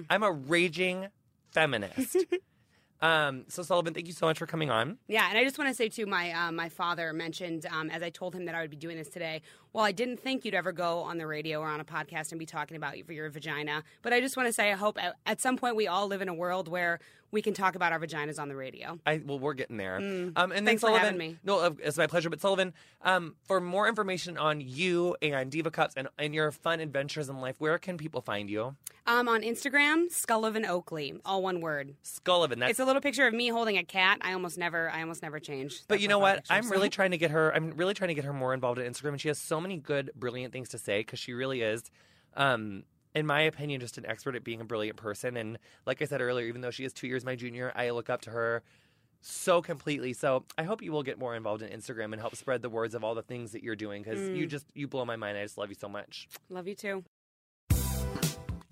I'm 0.08 0.22
a 0.22 0.32
raging 0.32 1.08
feminist. 1.52 2.16
Um, 3.02 3.44
so 3.48 3.62
Sullivan, 3.62 3.94
thank 3.94 4.06
you 4.06 4.12
so 4.12 4.26
much 4.26 4.38
for 4.38 4.46
coming 4.46 4.70
on. 4.70 4.98
Yeah, 5.08 5.26
and 5.28 5.38
I 5.38 5.44
just 5.44 5.58
want 5.58 5.68
to 5.68 5.74
say 5.74 5.88
too, 5.88 6.06
my 6.06 6.32
uh, 6.32 6.52
my 6.52 6.68
father 6.68 7.12
mentioned 7.12 7.66
um, 7.70 7.90
as 7.90 8.02
I 8.02 8.10
told 8.10 8.34
him 8.34 8.44
that 8.44 8.54
I 8.54 8.60
would 8.60 8.70
be 8.70 8.76
doing 8.76 8.96
this 8.96 9.08
today. 9.08 9.42
Well, 9.72 9.84
I 9.84 9.92
didn't 9.92 10.18
think 10.18 10.44
you'd 10.44 10.54
ever 10.54 10.72
go 10.72 11.00
on 11.00 11.18
the 11.18 11.26
radio 11.26 11.60
or 11.60 11.68
on 11.68 11.80
a 11.80 11.84
podcast 11.84 12.32
and 12.32 12.38
be 12.38 12.46
talking 12.46 12.76
about 12.76 13.10
your, 13.10 13.30
vagina, 13.30 13.84
but 14.02 14.12
I 14.12 14.20
just 14.20 14.36
want 14.36 14.48
to 14.48 14.52
say 14.52 14.72
I 14.72 14.74
hope 14.74 15.00
at, 15.00 15.14
at 15.26 15.40
some 15.40 15.56
point 15.56 15.76
we 15.76 15.86
all 15.86 16.08
live 16.08 16.22
in 16.22 16.28
a 16.28 16.34
world 16.34 16.66
where 16.66 16.98
we 17.30 17.42
can 17.42 17.54
talk 17.54 17.74
about 17.76 17.92
our 17.92 18.00
vaginas 18.00 18.40
on 18.40 18.48
the 18.48 18.56
radio. 18.56 18.98
I 19.06 19.20
well, 19.24 19.38
we're 19.38 19.54
getting 19.54 19.76
there. 19.76 20.00
Mm. 20.00 20.32
Um, 20.34 20.50
and 20.50 20.52
then 20.52 20.64
Thanks 20.64 20.80
for 20.80 20.88
Sullivan, 20.88 21.04
having 21.04 21.18
me. 21.18 21.36
no, 21.44 21.76
it's 21.78 21.96
my 21.96 22.06
pleasure. 22.06 22.28
But 22.30 22.40
Sullivan, 22.40 22.72
um, 23.02 23.36
for 23.44 23.60
more 23.60 23.88
information 23.88 24.36
on 24.36 24.60
you 24.60 25.16
and 25.22 25.50
Diva 25.50 25.70
Cups 25.70 25.94
and, 25.96 26.08
and 26.18 26.34
your 26.34 26.50
fun 26.50 26.80
adventures 26.80 27.28
in 27.28 27.40
life, 27.40 27.56
where 27.58 27.78
can 27.78 27.96
people 27.96 28.20
find 28.20 28.50
you? 28.50 28.74
Um, 29.06 29.28
on 29.28 29.42
Instagram, 29.42 30.06
Scullivan 30.12 30.68
Oakley, 30.68 31.14
all 31.24 31.42
one 31.42 31.60
word. 31.60 31.94
Scullivan. 32.04 32.58
That's 32.58 32.72
It's 32.72 32.80
a 32.80 32.84
little 32.84 33.00
picture 33.00 33.26
of 33.26 33.34
me 33.34 33.48
holding 33.48 33.78
a 33.78 33.84
cat. 33.84 34.18
I 34.20 34.32
almost 34.32 34.58
never, 34.58 34.90
I 34.90 35.00
almost 35.00 35.22
never 35.22 35.40
change. 35.40 35.82
But 35.88 36.00
you 36.00 36.08
know 36.08 36.18
what? 36.18 36.44
I'm 36.50 36.70
really 36.70 36.90
trying 36.90 37.12
to 37.12 37.18
get 37.18 37.30
her. 37.30 37.54
I'm 37.54 37.72
really 37.72 37.94
trying 37.94 38.08
to 38.08 38.14
get 38.14 38.24
her 38.24 38.32
more 38.32 38.54
involved 38.54 38.78
in 38.78 38.92
Instagram, 38.92 39.10
and 39.10 39.20
she 39.20 39.28
has 39.28 39.38
so 39.38 39.59
many 39.60 39.76
good, 39.76 40.10
brilliant 40.16 40.52
things 40.52 40.68
to 40.70 40.78
say 40.78 41.00
because 41.00 41.18
she 41.18 41.32
really 41.32 41.62
is, 41.62 41.82
um, 42.36 42.84
in 43.14 43.26
my 43.26 43.40
opinion, 43.42 43.80
just 43.80 43.98
an 43.98 44.06
expert 44.06 44.34
at 44.36 44.44
being 44.44 44.60
a 44.60 44.64
brilliant 44.64 44.96
person. 44.96 45.36
And 45.36 45.58
like 45.86 46.00
I 46.02 46.04
said 46.04 46.20
earlier, 46.20 46.46
even 46.46 46.60
though 46.60 46.70
she 46.70 46.84
is 46.84 46.92
two 46.92 47.06
years 47.06 47.24
my 47.24 47.34
junior, 47.34 47.72
I 47.74 47.90
look 47.90 48.08
up 48.10 48.20
to 48.22 48.30
her 48.30 48.62
so 49.20 49.60
completely. 49.60 50.12
So 50.12 50.44
I 50.56 50.62
hope 50.62 50.82
you 50.82 50.92
will 50.92 51.02
get 51.02 51.18
more 51.18 51.34
involved 51.34 51.62
in 51.62 51.68
Instagram 51.78 52.12
and 52.12 52.20
help 52.20 52.36
spread 52.36 52.62
the 52.62 52.70
words 52.70 52.94
of 52.94 53.04
all 53.04 53.14
the 53.14 53.22
things 53.22 53.52
that 53.52 53.62
you're 53.62 53.76
doing 53.76 54.02
because 54.02 54.28
you 54.30 54.46
Mm. 54.46 54.50
just 54.50 54.66
you 54.74 54.88
blow 54.88 55.04
my 55.04 55.16
mind. 55.16 55.36
I 55.36 55.42
just 55.42 55.58
love 55.58 55.68
you 55.68 55.74
so 55.74 55.88
much. 55.88 56.28
Love 56.48 56.66
you 56.66 56.74
too. 56.74 57.04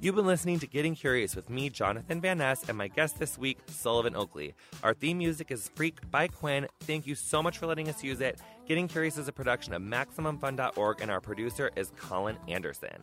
You've 0.00 0.14
been 0.14 0.26
listening 0.26 0.60
to 0.60 0.68
Getting 0.68 0.94
Curious 0.94 1.34
with 1.34 1.50
me, 1.50 1.70
Jonathan 1.70 2.20
Van 2.20 2.38
Ness, 2.38 2.68
and 2.68 2.78
my 2.78 2.86
guest 2.86 3.18
this 3.18 3.36
week, 3.36 3.58
Sullivan 3.66 4.14
Oakley. 4.14 4.54
Our 4.84 4.94
theme 4.94 5.18
music 5.18 5.50
is 5.50 5.72
Freak 5.74 6.08
by 6.08 6.28
Quiñ. 6.28 6.68
Thank 6.82 7.08
you 7.08 7.16
so 7.16 7.42
much 7.42 7.58
for 7.58 7.66
letting 7.66 7.88
us 7.88 8.04
use 8.04 8.20
it. 8.20 8.38
Getting 8.64 8.86
Curious 8.86 9.18
is 9.18 9.26
a 9.26 9.32
production 9.32 9.74
of 9.74 9.82
MaximumFun.org, 9.82 11.00
and 11.00 11.10
our 11.10 11.20
producer 11.20 11.72
is 11.74 11.90
Colin 11.96 12.36
Anderson. 12.46 12.96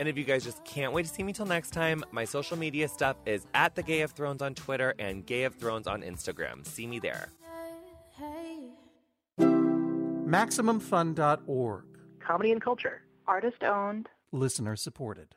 And 0.00 0.08
if 0.08 0.16
you 0.16 0.24
guys 0.24 0.42
just 0.42 0.64
can't 0.64 0.94
wait 0.94 1.04
to 1.04 1.12
see 1.12 1.22
me 1.22 1.34
till 1.34 1.44
next 1.44 1.72
time, 1.72 2.02
my 2.12 2.24
social 2.24 2.56
media 2.56 2.88
stuff 2.88 3.18
is 3.26 3.46
at 3.52 3.74
the 3.74 3.82
Gay 3.82 4.00
of 4.00 4.12
Thrones 4.12 4.40
on 4.40 4.54
Twitter 4.54 4.94
and 4.98 5.26
Gay 5.26 5.44
of 5.44 5.56
Thrones 5.56 5.86
on 5.86 6.00
Instagram. 6.00 6.66
See 6.66 6.86
me 6.86 6.98
there. 6.98 7.28
MaximumFun.org. 9.38 11.84
Comedy 12.26 12.52
and 12.52 12.62
culture. 12.62 13.02
Artist 13.26 13.62
owned. 13.62 14.08
Listener 14.32 14.76
supported. 14.76 15.34